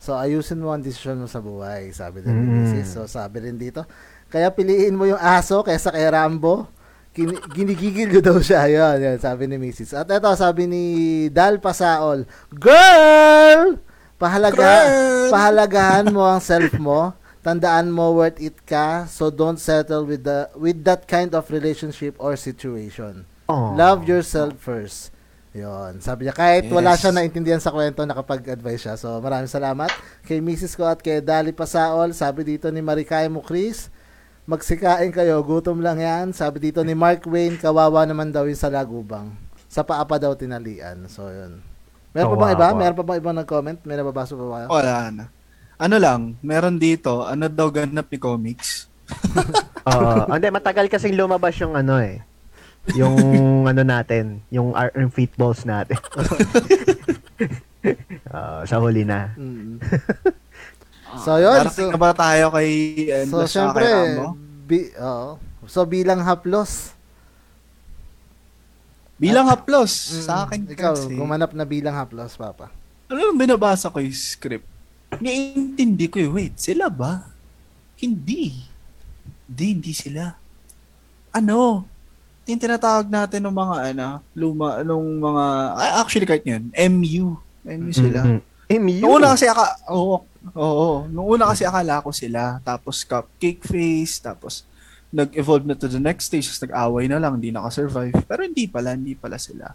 [0.04, 2.84] So, ayusin mo ang desisyon mo sa buhay, sabi din ni Mm.
[2.84, 3.88] So, sabi rin dito,
[4.28, 6.68] kaya piliin mo yung aso kaysa kay Rambo.
[7.16, 8.68] Kin- ginigigil ko daw siya.
[8.68, 9.96] Yan, yan, sabi ni Mrs.
[9.96, 10.84] At ito, sabi ni
[11.32, 13.80] Dal Pasaol, Girl!
[14.20, 15.32] Pahalaga, Girl!
[15.32, 17.16] pahalagahan mo ang self mo.
[17.40, 22.12] Tandaan mo worth it ka, so don't settle with the with that kind of relationship
[22.20, 23.24] or situation.
[23.48, 23.72] Oh.
[23.72, 25.13] Love yourself first.
[25.54, 26.02] Yon.
[26.02, 27.06] Sabi niya, kahit wala Yes.
[27.06, 28.94] siya naintindihan sa kwento, nakapag-advise siya.
[28.98, 29.86] So, maraming salamat
[30.26, 30.74] kay Mrs.
[30.74, 32.10] ko at kay Dali Pasaol.
[32.10, 33.86] Sabi dito ni Marikay mo, Chris,
[34.50, 36.34] magsikain kayo, gutom lang yan.
[36.34, 39.30] Sabi dito ni Mark Wayne, kawawa naman daw yung sa lagubang.
[39.70, 41.06] Sa paa pa daw tinalian.
[41.06, 41.62] So, yun.
[42.10, 42.66] Meron pa bang iba?
[42.74, 43.78] Meron pa bang ibang nag-comment?
[43.86, 44.68] May nababasa pa ba kayo?
[44.74, 45.24] Wala na.
[45.74, 48.86] Ano lang, meron dito, ano daw ganap ni comics?
[49.86, 50.26] Oo.
[50.34, 52.22] Hindi, matagal kasing lumabas yung ano eh.
[52.92, 53.16] Yung
[53.70, 55.96] ano natin, yung, ar- yung feet balls natin.
[58.26, 59.32] Oo, sa huli na.
[59.34, 59.80] Mm.
[61.24, 61.56] so, yun.
[61.58, 64.26] Darating So, na ba tayo kay so Endless syempre, kay Rambo?
[64.62, 65.30] bi- oo.
[65.64, 66.92] so, bilang haplos,
[69.14, 72.66] Bilang haplos, Mm, sa akin ikaw, kasi, gumanap na bilang haplos, Papa.
[73.06, 74.66] ano yung binabasa ko yung script?
[75.14, 77.30] Naiintindi ko yung, wait, sila ba?
[77.94, 78.50] Hindi.
[79.46, 80.34] Hindi, hindi sila.
[81.30, 81.86] Ano?
[82.44, 87.40] Yung tinatawag natin ng mga, ano, luma, nung mga, ah, actually kahit yun, MU.
[87.64, 88.20] MU sila.
[88.20, 88.40] Mm-mm.
[88.80, 89.00] MU.
[89.00, 94.20] Noong una kasi aka, oo, oo, noong una kasi akala ko sila, tapos cupcake face,
[94.20, 94.68] tapos
[95.14, 98.26] nag-evolve na to the next stage, tapos nag-away na lang, hindi naka-survive.
[98.26, 99.72] Pero hindi pala, hindi pala sila.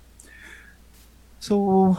[1.40, 1.96] So,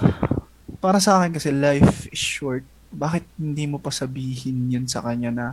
[0.78, 2.62] para sa akin kasi life is short.
[2.92, 5.46] Bakit hindi mo pa sabihin yun sa kanya na,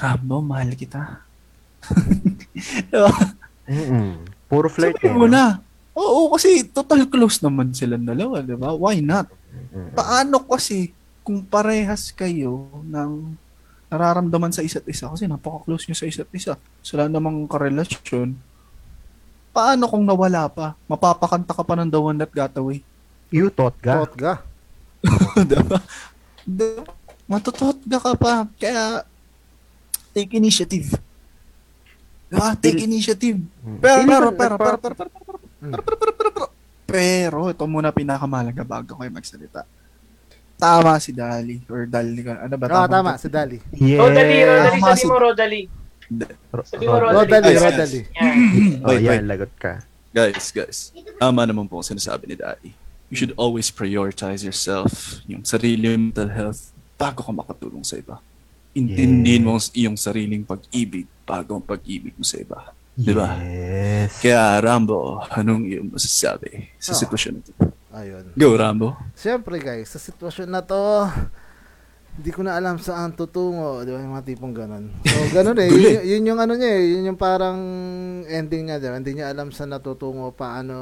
[0.00, 1.22] Rambo, mahal kita.
[2.90, 3.12] diba?
[3.70, 4.26] Mm-mm.
[4.50, 5.20] Puro flirt Sabihin eh.
[5.22, 5.62] mo na.
[5.94, 8.74] Oo, kasi total close naman silang dalawa, di ba?
[8.74, 9.30] Why not?
[9.50, 9.94] Mm-mm.
[9.98, 10.94] paano kasi
[11.26, 13.34] kung parehas kayo ng
[13.90, 16.54] nararamdaman sa isa't isa kasi napaka-close nyo sa isa't isa.
[16.82, 18.38] So, wala namang karelasyon.
[19.50, 20.78] paano kung nawala pa?
[20.86, 22.86] Mapapakanta ka pa ng The One That Got Away.
[23.34, 24.06] You thought ga.
[24.06, 24.34] Tot ga.
[25.50, 25.82] diba?
[26.46, 26.86] Diba?
[27.26, 28.46] Matutotga ka pa.
[28.58, 29.02] Kaya,
[30.14, 30.94] take initiative.
[32.30, 32.54] Diba?
[32.54, 33.38] Take initiative.
[33.82, 36.46] Pero, Feeling pero, pero, pero, nagpa- pero, pero, pero, pero, pero, pero, pero, pero,
[36.86, 39.66] pero, ito muna pinakamalaga bago kayo magsalita.
[40.54, 41.58] Tama si Dali.
[41.66, 42.20] Or Dali.
[42.22, 42.66] Ano ba?
[42.68, 43.58] Oo, tama, si Dali.
[43.74, 43.98] Yes.
[43.98, 45.60] Rodali, Rodali, sabi mo Rodali.
[46.50, 47.54] Ro- Sabi mo Ro- Rodali.
[47.56, 47.56] Rodali.
[47.56, 48.00] Rodali.
[48.84, 49.80] Oh, yan, lagot ka.
[50.10, 50.78] Guys, guys.
[51.16, 52.74] Tama naman po ang sinasabi ni Daddy.
[53.10, 58.22] You should always prioritize yourself, yung sarili yung mental health, bago ka makatulong sa iba.
[58.70, 62.70] Intindihin mo ang iyong sariling pag-ibig bago ang pag-ibig mo sa iba.
[62.94, 63.38] Diba?
[63.40, 64.20] Yes.
[64.20, 66.98] Kaya, Rambo, anong iyong masasabi sa Ah.
[67.00, 67.52] sitwasyon na ito?
[67.90, 68.24] Ayun.
[68.36, 68.94] Go, Rambo.
[69.16, 71.08] Siyempre guys, sa sitwasyon na to,
[72.14, 74.92] hindi ko na alam saan tutungo, di ba, yung mga tipong ganun.
[75.02, 77.58] So, ganun eh, yun, yun yung ano niya eh, yun yung parang
[78.28, 78.98] ending niya, di ba?
[78.98, 80.76] Hindi niya alam saan natutungo, paano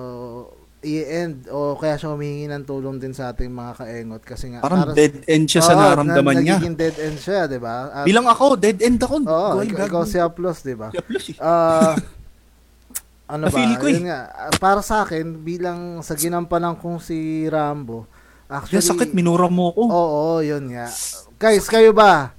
[0.80, 4.84] i-end, o kaya siya humingi ng tulong din sa ating mga kaengot kasi nga, Parang
[4.84, 6.54] para- dead end siya sa Oo, naramdaman na, niya.
[6.54, 7.76] Nagiging dead end siya, di ba?
[7.92, 9.14] At- Bilang ako, dead end ako.
[9.20, 9.90] Oo, Going ikaw, back.
[9.90, 10.88] ikaw si Aplos, di ba?
[10.88, 11.36] Si Aplos eh.
[11.38, 11.98] Ah,
[13.32, 13.58] ano ba?
[13.74, 13.98] Ko eh.
[14.00, 14.18] Nga,
[14.56, 18.06] para sa akin, bilang sa ginampanan kong si Rambo,
[18.46, 19.82] actually, Yung sakit, minura mo ko.
[19.84, 20.86] Oo, yun nga.
[21.36, 22.30] Guys, kayo ba?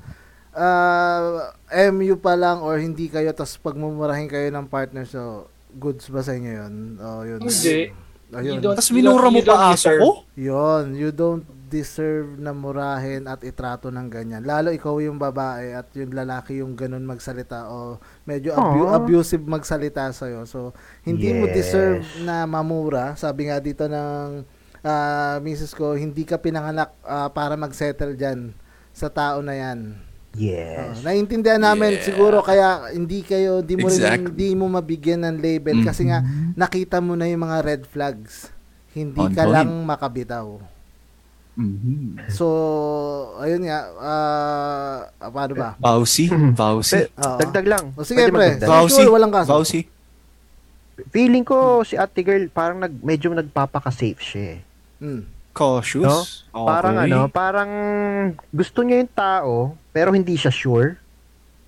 [0.51, 1.51] Ah,
[1.87, 6.33] MU pa lang or hindi kayo tapos pagmumurahin kayo ng partner so goods ba sa
[6.33, 6.73] inyo yun?
[6.97, 7.39] Oh, yun.
[7.39, 7.93] Hindi.
[8.31, 8.55] Ayun.
[8.55, 10.01] You don't- Tapos minura mo you don't pa aso deserve.
[10.01, 10.09] ko?
[10.35, 14.41] Yun, you don't deserve na murahin at itrato ng ganyan.
[14.41, 20.09] Lalo ikaw yung babae at yung lalaki yung ganun magsalita o medyo abu- abusive magsalita
[20.09, 20.45] sa'yo.
[20.45, 20.73] So,
[21.03, 21.53] hindi mo Yes.
[21.55, 23.13] deserve na mamura.
[23.15, 24.45] Sabi nga dito ng
[24.79, 28.55] ah, misis ko, hindi ka pinanganak ah, para magsettle dyan
[28.89, 29.93] sa tao na yan.
[30.31, 31.01] Yes.
[31.01, 32.05] Oh, naiintindihan namin Yeah.
[32.05, 34.25] siguro kaya hindi kayo di mo rin Exactly.
[34.29, 36.21] hindi mo mabigyan ng label kasi nga
[36.53, 38.53] nakita mo na yung mga red flags.
[38.91, 39.53] Hindi On ka point.
[39.53, 40.47] lang makabitaw.
[41.55, 42.29] Mhm.
[42.31, 42.45] So,
[43.37, 45.75] ayun nga, ah, ah, paano ba?
[45.75, 46.31] Vauci?
[46.31, 47.37] Pe- Oo.
[47.37, 47.85] dagdag lang.
[47.93, 48.55] O sige, pre.
[48.59, 49.03] Vauci.
[49.03, 49.51] Sure, walang kaso.
[49.51, 49.83] Vauci.
[51.09, 54.59] Feeling ko si ate girl parang nag medyo nagpapaka-safe siya eh.
[54.99, 55.23] Hmm.
[55.59, 56.47] Cautious.
[56.47, 56.65] Okay.
[56.65, 57.71] Parang ano, parang
[58.49, 59.53] gusto niya yung tao
[59.89, 60.95] pero hindi siya sure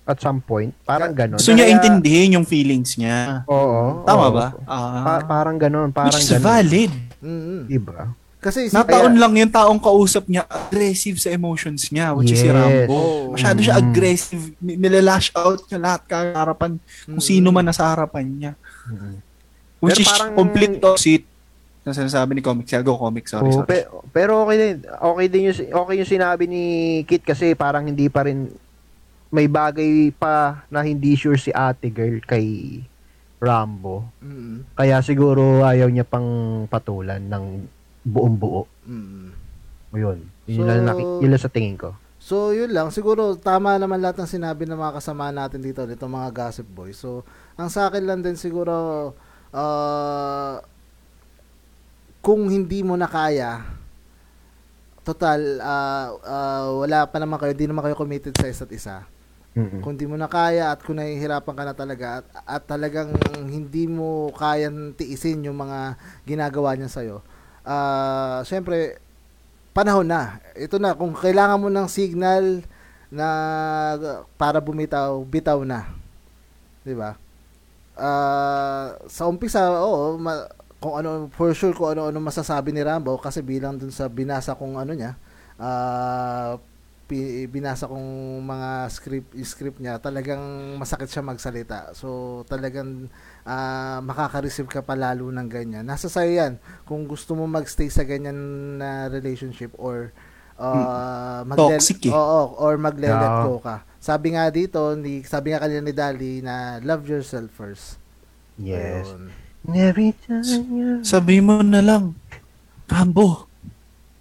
[0.02, 0.72] at some point.
[0.82, 1.36] Parang gano'n.
[1.36, 3.44] Gusto niya Kaya- intindihin yung feelings niya.
[3.46, 4.02] Oo.
[4.02, 4.34] Tama oo.
[4.34, 4.46] ba?
[4.64, 5.04] Ah.
[5.04, 6.42] Pa- parang gano'n, parang Which is gano'n.
[6.42, 6.92] valid.
[7.68, 8.10] Diba?
[8.42, 12.50] Kasi si Nataon lang yung taong kausap niya aggressive sa emotions niya, which is si
[12.50, 12.56] Yes.
[12.58, 12.98] Rambo.
[13.30, 13.82] Masyado siya Mm.
[13.84, 14.44] aggressive.
[14.58, 16.72] Ni- Nilalash out niya lahat kaharapan
[17.06, 18.52] kung sino man nasa harapan niya.
[18.90, 19.14] Mhm.
[19.78, 21.24] Which Pero is parang- complete opposite
[21.82, 22.70] na sinasabi ni Comics.
[22.80, 23.68] Go Comics, sorry, Oo, sorry.
[23.68, 24.76] pe- pero okay din.
[24.86, 26.62] Okay din yung okay yung sinabi ni
[27.02, 28.50] Kit kasi parang hindi pa rin
[29.28, 32.78] may bagay pa na hindi sure si ate girl kay
[33.38, 34.06] Rambo.
[34.20, 34.70] Mm-mm.
[34.72, 36.24] Kaya siguro ayaw niya pang
[36.66, 37.66] patulan ng
[38.04, 38.62] buong buo.
[38.84, 39.34] Mm-mm.
[39.92, 40.18] Yun.
[40.46, 41.98] Yun, So- lang, naki- yun lang sa tingin ko.
[42.22, 42.94] So, yun lang.
[42.94, 46.94] Siguro, tama naman lahat ng sinabi ng mga kasama natin dito, dito mga gossip boys.
[46.94, 47.26] So,
[47.58, 49.10] ang sa akin lang din siguro,
[49.50, 50.62] ah,
[52.22, 53.66] kung hindi mo na kaya,
[55.02, 59.02] total, ah, ah, wala pa naman kayo, hindi naman kayo committed sa isa't isa.
[59.52, 59.84] Mm-mm.
[59.84, 63.12] Kung di mo na kaya at kung nahihirapan ka na talaga at, at talagang
[63.44, 67.20] hindi mo kayang tiisin yung mga ginagawa niya sa'yo,
[67.68, 68.96] ah syempre,
[69.76, 70.40] panahon na.
[70.56, 72.64] Ito na, kung kailangan mo ng signal
[73.12, 73.28] na
[74.40, 75.84] para bumitaw, bitaw na.
[76.80, 77.20] 'Di ba?
[77.92, 80.48] Ah, sa umpisa, oo, ma-
[80.82, 84.74] kung ano for sure kung ano-ano masasabi ni Rambo kasi bilang dun sa binasa kong
[84.76, 85.14] ano niya,
[85.56, 86.58] ah
[87.06, 88.08] pi- binasa kong
[88.42, 90.42] mga script script niya, talagang
[90.74, 91.94] masakit siya magsalita.
[91.94, 92.08] So
[92.46, 93.06] talagang
[93.44, 95.86] ah makaka-receive ka pa lalo ng ganyan.
[95.86, 96.52] Nasa sa'yo yan
[96.82, 98.34] kung gusto mo magstay sa ganyan
[98.76, 100.10] na relationship or
[100.58, 102.12] uh, magle- Toxic eh.
[102.12, 103.44] Oo, or magle-let Yeah.
[103.46, 103.86] go ka.
[104.02, 108.02] Sabi nga dito, ni, sabi nga kanina ni Dali na love yourself first.
[108.58, 109.06] Yes.
[109.06, 109.30] Ayun.
[109.70, 110.88] Every time you...
[111.06, 112.18] Sabi mo na lang,
[112.90, 113.46] Rambo,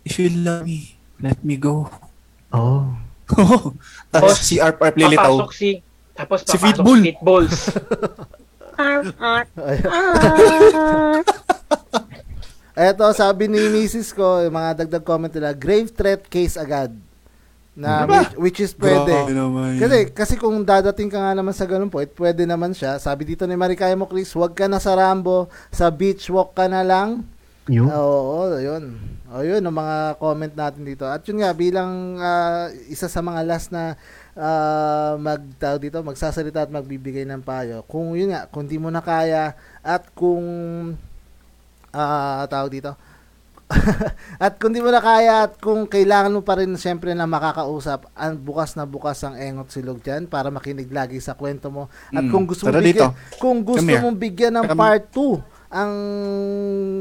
[0.06, 1.90] if you love me, let me go.
[2.54, 2.94] Oh.
[4.14, 5.42] Tapos si Arp Arp lilitaw.
[5.42, 5.70] Papasok si,
[6.14, 7.58] tapos Si papasok si Pitbulls.
[8.82, 9.92] Arf, arf, Ayun.
[10.74, 11.28] arf.
[12.74, 14.10] Eto, sabi ni Mrs.
[14.10, 16.90] ko, yung mga dagdag comment nila, grave threat case agad.
[17.72, 18.28] Na Ano ba?
[18.36, 19.08] which, which is pwede.
[19.08, 19.82] Grabe naman yun.
[19.82, 23.00] Kasi kasi kung dadating ka nga naman sa ganun point, pwede naman siya.
[23.00, 26.68] Sabi dito ni Marikaya mo, Chris, wag ka na sa Rambo, sa beach walk ka
[26.68, 27.24] na lang.
[27.72, 27.88] Yun.
[27.88, 29.00] Oo, yun.
[29.32, 31.08] O O yun, ang mga comment natin dito.
[31.08, 33.96] At yun nga, bilang ah, isa sa mga last na
[34.36, 37.88] ah, mag, tawag dito, magsasalita at magbibigay ng payo.
[37.88, 40.44] Kung yun nga, kung di mo na kaya at kung
[41.96, 42.92] ah tawag dito,
[44.40, 48.12] at kung di mo na kaya at kung kailangan mo pa rin siyempre na makakausap,
[48.14, 51.88] ang bukas na bukas ang engot silog dyan para makinig lagi sa kwento mo.
[52.10, 53.38] At Mm, kung gusto mo tara bigyan, dito.
[53.38, 54.00] kung gusto here.
[54.00, 55.40] mong bigyan ng Come- part 2
[55.72, 55.92] ang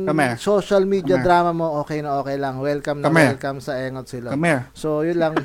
[0.07, 0.37] here.
[0.37, 1.25] social media here.
[1.25, 2.59] drama mo, okay na okay lang.
[2.59, 3.31] Welcome na Come here.
[3.35, 4.31] welcome sa engot silog.
[4.31, 4.63] Come here.
[4.73, 5.35] So, yun lang.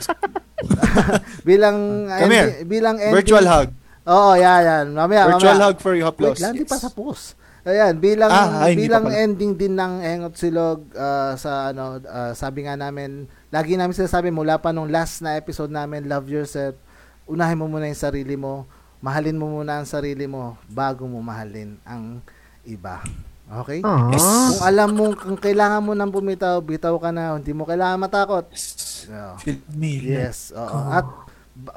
[1.43, 1.77] bilang
[2.07, 2.49] Come here.
[2.53, 3.15] ending- bilang ending.
[3.15, 3.69] Virtual hug.
[4.05, 4.85] Oo, yan, yan.
[4.91, 5.67] Mamaya, Virtual mamaya.
[5.67, 6.37] hug for you, Wait Haplos.
[6.37, 7.33] lang, di pa tapos.
[7.65, 12.69] Ayan, bilang Ah, ay, bilang ending din ng Engot Silog ah, sa ano ah, sabi
[12.69, 16.77] nga namin, lagi namin sinasabi mula pa nung last na episode namin, love yourself.
[17.25, 18.69] Unahin mo muna yung sarili mo.
[19.01, 22.21] Mahalin mo muna ang sarili mo bago mo mahalin ang
[22.69, 23.01] iba.
[23.45, 23.81] Okay?
[23.81, 24.13] Ah.
[24.13, 27.33] Kung alam mo kung kailangan mo nang bumitaw, bitaw ka na.
[27.33, 28.45] Hindi mo kailangan matakot.
[29.09, 29.35] Oo.
[29.41, 30.01] Feel me.
[30.01, 30.79] Yes, oo.
[30.93, 31.05] At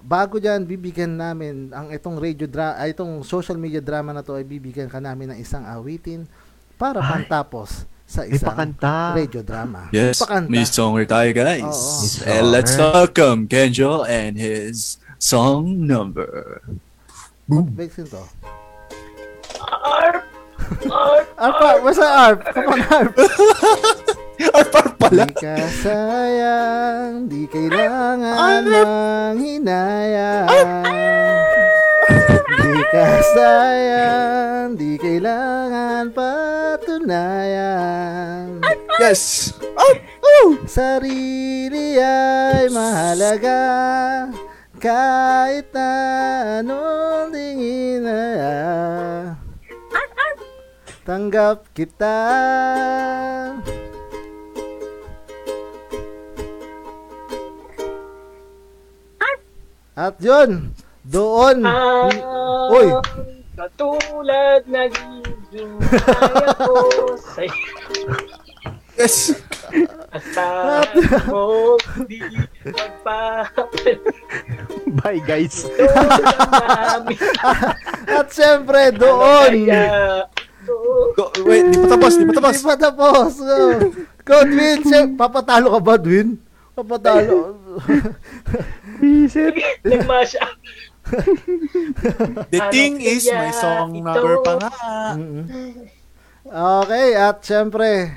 [0.03, 4.35] bago diyan bibigyan namin ang itong radio dra ay itong social media drama na to
[4.35, 6.27] ay bibigyan ka namin ng isang awitin
[6.75, 9.13] para pantapos sa isang pakanta.
[9.15, 9.87] radio drama.
[9.93, 10.49] Yes, Pakanta.
[10.49, 11.63] may songer tayo guys.
[11.63, 12.27] Oo.
[12.27, 12.91] And let's songer.
[12.91, 16.65] welcome Kenjo and his song number.
[17.47, 18.25] What makes it to?
[19.63, 20.25] Arp!
[20.89, 21.27] Arp!
[21.39, 22.41] Arp, where's the arp?
[22.51, 23.15] Come on, arp.
[24.59, 25.27] Arpar pala.
[25.27, 30.47] Di ka sayang, di kailangan ng hinayang.
[32.47, 37.39] Di ka sayang, di kailangan patunayan.
[39.03, 39.55] Yes.
[40.69, 43.63] Sarili ay mahalaga
[44.79, 45.91] kahit na
[46.63, 48.23] anong tingin na
[51.03, 52.21] tanggap kita.
[59.99, 60.71] At yun,
[61.03, 61.67] doon.
[61.67, 62.07] Ah,
[62.71, 62.87] Uy.
[63.59, 66.79] Katulad nagiging kaya ko
[67.19, 68.07] sa'yo
[68.95, 69.31] Yes.
[70.11, 70.87] at saan
[71.27, 71.75] mo
[72.07, 72.19] di
[72.63, 73.99] magpapalit
[74.99, 75.67] Bye, guys.
[78.07, 79.55] At syempre, doon.
[81.15, 82.55] Go, wait, di pa tapos, di pa tapos.
[82.55, 83.33] Di pa tapos.
[84.23, 86.39] Godwin, syem- papatalo ka ba, Dwin?
[86.75, 87.39] Papatalo.
[89.01, 89.55] Visit.
[89.85, 90.57] nagmash up
[92.53, 94.05] The Ano thing is, may song ito?
[94.05, 94.71] number pa nga.
[96.49, 98.13] Okay, at syempre,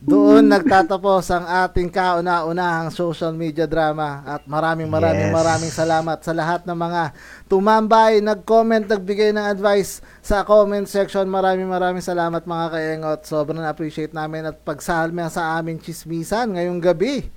[0.00, 5.36] doon nagtatapos ang ating kauna-unahang social media drama at maraming maraming Yes.
[5.36, 7.02] maraming salamat sa lahat ng mga
[7.46, 11.28] tumambay, nag-comment, nagbigay ng advice sa comment section.
[11.28, 13.20] Maraming maraming salamat mga kaengot.
[13.28, 17.28] Sobrang appreciate namin at pagsalme sa aming chismisan ngayong gabi.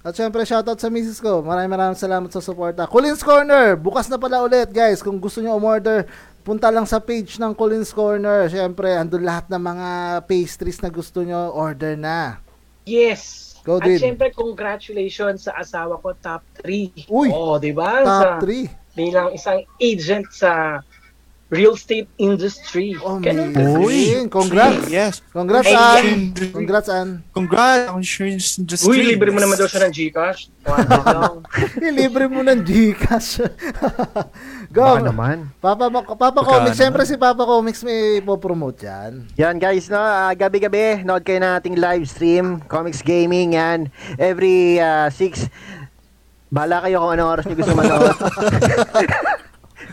[0.00, 1.44] At syempre, shoutout sa misis ko.
[1.44, 2.88] Maraming maraming salamat sa suporta.
[2.88, 5.04] Colin's Corner, bukas na pala ulit, guys.
[5.04, 6.08] Kung gusto nyo umorder,
[6.40, 8.48] punta lang sa page ng Colin's Corner.
[8.48, 9.88] Syempre, andun lahat ng mga
[10.24, 12.40] pastries na gusto nyo, order na.
[12.88, 14.00] yes Go, at Din.
[14.00, 18.96] syempre congratulations sa asawa ko top 3 Uy, oh di ba Top 3.
[18.96, 20.80] bilang isang agent sa
[21.50, 24.30] real estate industry Oh, Ganun amazing.
[24.30, 24.86] Congrats.
[24.86, 25.18] Yes.
[25.28, 26.06] Congrats, Ay, An.
[26.30, 26.50] yeah.
[26.54, 27.08] Congrats, An.
[27.34, 27.90] Congrats.
[27.90, 28.86] on insurance industry.
[28.86, 30.40] Uy, libre mo naman daw siya ng Gcash.
[30.62, 30.86] One
[31.18, 31.36] lang.
[31.76, 33.42] Ilibre mo ng Gcash.
[34.74, 34.86] Go.
[34.86, 35.36] Baka naman.
[35.58, 36.78] Papa, Papa Baka Comics.
[36.78, 39.26] Siyempre si Papa Comics may ipopromote yan.
[39.34, 43.90] Yan guys, no, ah, gabi-gabi, nood kayo ng ating live stream, Comics Gaming, yan.
[44.14, 45.50] Every 6,
[46.46, 48.14] bala kayo kung anong oras nyo gusto manood.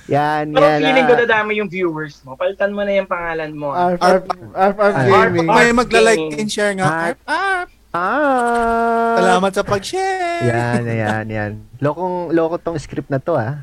[0.08, 0.80] yan, Pero yan.
[0.82, 1.22] feeling ko ah.
[1.22, 2.34] dadami yung viewers mo.
[2.34, 3.72] Palitan mo na yung pangalan mo.
[3.72, 3.92] ah.
[3.92, 4.24] Arf, arf,
[4.56, 5.48] arf, arf Arf, Gaming.
[5.48, 6.88] May magla-like and share nga.
[7.12, 7.20] Arp.
[7.24, 7.70] Arp.
[7.92, 9.16] ah!
[9.18, 10.46] Salamat sa pag-share.
[10.46, 11.52] Yan, yan, yan.
[11.78, 13.60] Lokong, loko tong script na to, ah.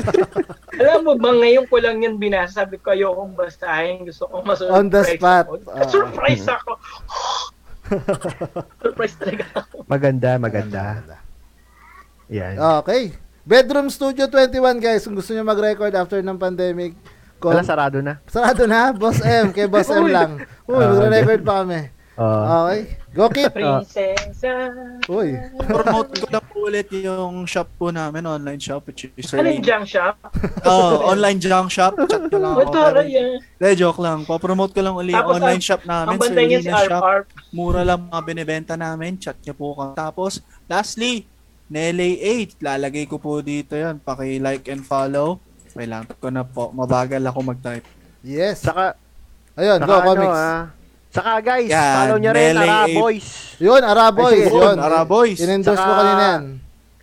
[0.80, 2.64] Alam mo ba, ngayon ko lang yan binasa.
[2.64, 4.08] Sabi ko, ayokong basahin.
[4.08, 5.44] Gusto kong masurprise On the spot.
[5.50, 5.54] Ako.
[5.70, 5.86] Ah.
[5.86, 6.70] Surprise ako.
[8.80, 9.74] Surprise talaga ako.
[9.86, 10.82] Maganda, maganda.
[12.30, 12.54] Yan.
[12.80, 13.12] Okay.
[13.42, 16.92] Bedroom Studio 21 guys, kung gusto niyo mag-record after ng pandemic,
[17.36, 17.56] call.
[17.56, 18.20] Wala, sarado na.
[18.26, 20.44] Sarado na, Boss M, kay Boss M lang.
[20.64, 21.80] Uy, Ah, magre-record pa kami.
[22.20, 22.68] Oh.
[22.68, 22.80] Okay.
[23.10, 23.48] Go Kit.
[23.50, 24.52] Prinsesa.
[25.08, 25.40] Uy.
[25.58, 29.64] Promote ko lang po ulit yung shop po namin, online shop, which is Ano yung
[29.64, 30.20] junk shop?
[30.62, 31.96] Oh, online junk shop.
[32.04, 32.68] Chat ko lang ako.
[32.68, 33.08] pero-?
[33.56, 34.28] De, joke lang.
[34.28, 36.12] Pa-promote ko lang uli yung online ang- shop namin.
[36.12, 37.02] Ang bantay niya si Arp Shop.
[37.02, 37.26] Arp.
[37.50, 39.16] Mura lang mga binibenta namin.
[39.16, 39.96] Chat niyo po ka.
[39.96, 40.38] Tapos,
[40.68, 41.24] lastly,
[41.70, 42.58] Nelly 8.
[42.60, 43.96] Lalagay ko po dito yan.
[43.98, 45.38] Paki-like and follow.
[45.70, 46.74] Kailangan ko na po.
[46.74, 47.86] Mabagal ako mag-type.
[48.20, 48.60] Yes.
[48.60, 48.98] Saka,
[49.54, 50.34] Ayun, saka go ano, comics.
[50.36, 50.62] ah,
[51.10, 52.86] Saka guys, Yan, follow nyo rin, Melee Ara.
[52.86, 53.28] Boys.
[53.58, 54.30] Yun, Araboys.
[54.30, 54.50] Ay, sige.
[54.52, 54.62] Yun.
[54.62, 55.38] Yun, Araboys.
[55.38, 56.42] In-endorse mo Saka- kanina yan.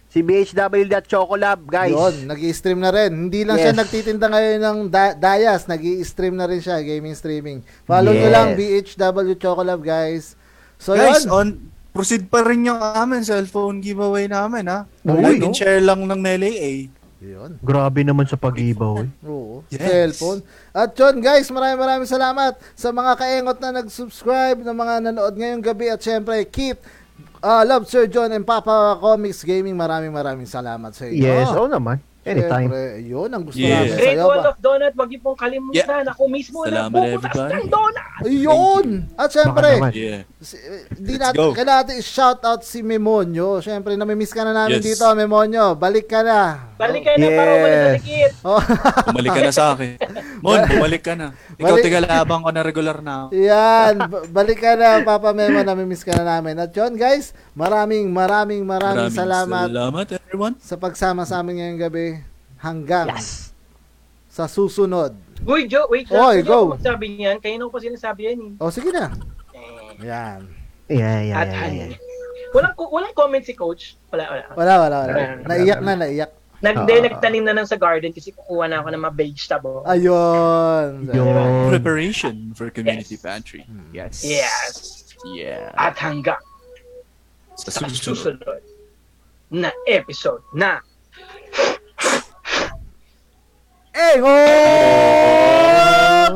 [0.07, 1.91] Si BHW.Chocolab, guys.
[1.91, 3.11] Yun, nag stream na rin.
[3.27, 3.79] Hindi lang siya Yes.
[3.79, 7.59] nagtitinda ngayon ng da- Dayas, nag stream na rin siya, gaming streaming.
[7.83, 8.33] Follow nyo Yes.
[8.33, 10.39] lang, BHW Chocolab, guys.
[10.77, 11.29] So, Guys, yun.
[11.29, 11.47] on
[11.97, 14.85] proceed pa rin yung amin cellphone giveaway namin ha.
[15.01, 15.49] Oo, like no?
[15.49, 16.93] share lang ng NLA.
[17.17, 17.57] Yun.
[17.65, 19.01] Grabe naman sa pag-ibaw.
[19.01, 19.09] eh.
[19.25, 19.65] Oo.
[19.73, 19.81] Yes.
[19.81, 20.45] Cellphone.
[20.69, 25.65] At yun, guys, maraming maraming salamat sa mga kaengot na nag-subscribe, na mga nanood ngayong
[25.65, 25.89] gabi.
[25.89, 26.77] At syempre, keep
[27.41, 29.73] uh, Love Sir John and Papa Comics Gaming.
[29.73, 31.25] Maraming maraming salamat sa inyo.
[31.25, 31.97] Yes, oo naman.
[32.27, 32.67] Anytime.
[32.67, 33.79] Syempre, yun ang gusto Yeah.
[33.79, 34.25] namin Great sa'yo.
[34.25, 34.49] Wall Ba?
[34.49, 36.03] of Donut, wag niyo pong kalimutan.
[36.05, 37.53] Ako mismo na Salamat, bubutas everybody.
[37.53, 38.05] ng donut.
[38.19, 38.85] Ayun!
[39.13, 39.29] At
[39.73, 39.91] naman.
[39.93, 40.21] Yeah.
[40.37, 40.61] si-
[40.93, 41.51] di Let's natin, go.
[41.51, 43.57] kailangan natin i-shout out si Memonyo.
[43.57, 44.85] Syempre, namimiss ka na namin Yes.
[44.85, 45.73] dito, Memonyo.
[45.73, 46.69] Balik ka na.
[46.75, 47.57] Balik kayo na para Yes.
[47.57, 48.31] umalis sa dikit.
[48.47, 48.61] Oh.
[49.07, 49.91] Bumalik ka na sa akin.
[50.39, 51.27] Mon, bumalik ka na.
[51.55, 53.29] Ikaw Balik- tigalabang ko na regular na ako.
[53.33, 56.53] Yan, b- balik ka na, Papa Memo, namimiss ka na namin.
[56.55, 60.53] At yun, guys, maraming, maraming, maraming, Maraming salamat Salamat, everyone.
[60.59, 62.16] sa pagsama sa amin ngayong gabi.
[62.57, 63.13] Hanggang
[64.27, 65.13] sa susunod.
[65.43, 66.21] Uy, Joe, wait lang.
[66.21, 66.73] Oy, go.
[66.73, 67.37] magsabi niyan.
[67.37, 68.51] Kayo na ko pa sinasabi yan eh.
[68.61, 69.13] O, sige na.
[69.53, 70.41] Eh, Yan.
[70.87, 71.75] Yeah, yeah, At yeah, ano.
[71.89, 71.99] yeah.
[72.55, 73.97] Walang, walang comment si coach.
[74.07, 74.43] Wala, wala.
[74.55, 75.13] Wala, wala, wala.
[75.13, 75.45] Wala.
[75.45, 76.31] Naiyak na, naiyak.
[76.57, 79.77] Nag, hindi, nagtanim na lang sa garden kasi kukuha na ako ng mga vegetable.
[79.85, 81.05] Ayun.
[81.13, 81.69] Yun.
[81.69, 83.21] Preparation for community Yes.
[83.21, 83.61] pantry.
[83.93, 84.25] Yes.
[84.25, 84.73] Yes.
[85.27, 85.69] Yeah.
[85.77, 86.41] At hanggang
[87.53, 88.41] Sa sa susunod.
[88.41, 88.61] susunod
[89.49, 90.81] na episode na
[93.97, 94.29] Engot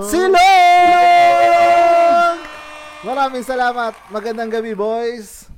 [0.09, 0.41] Silong!
[3.05, 3.93] Maraming salamat.
[4.09, 5.50] Magandang gabi, boys.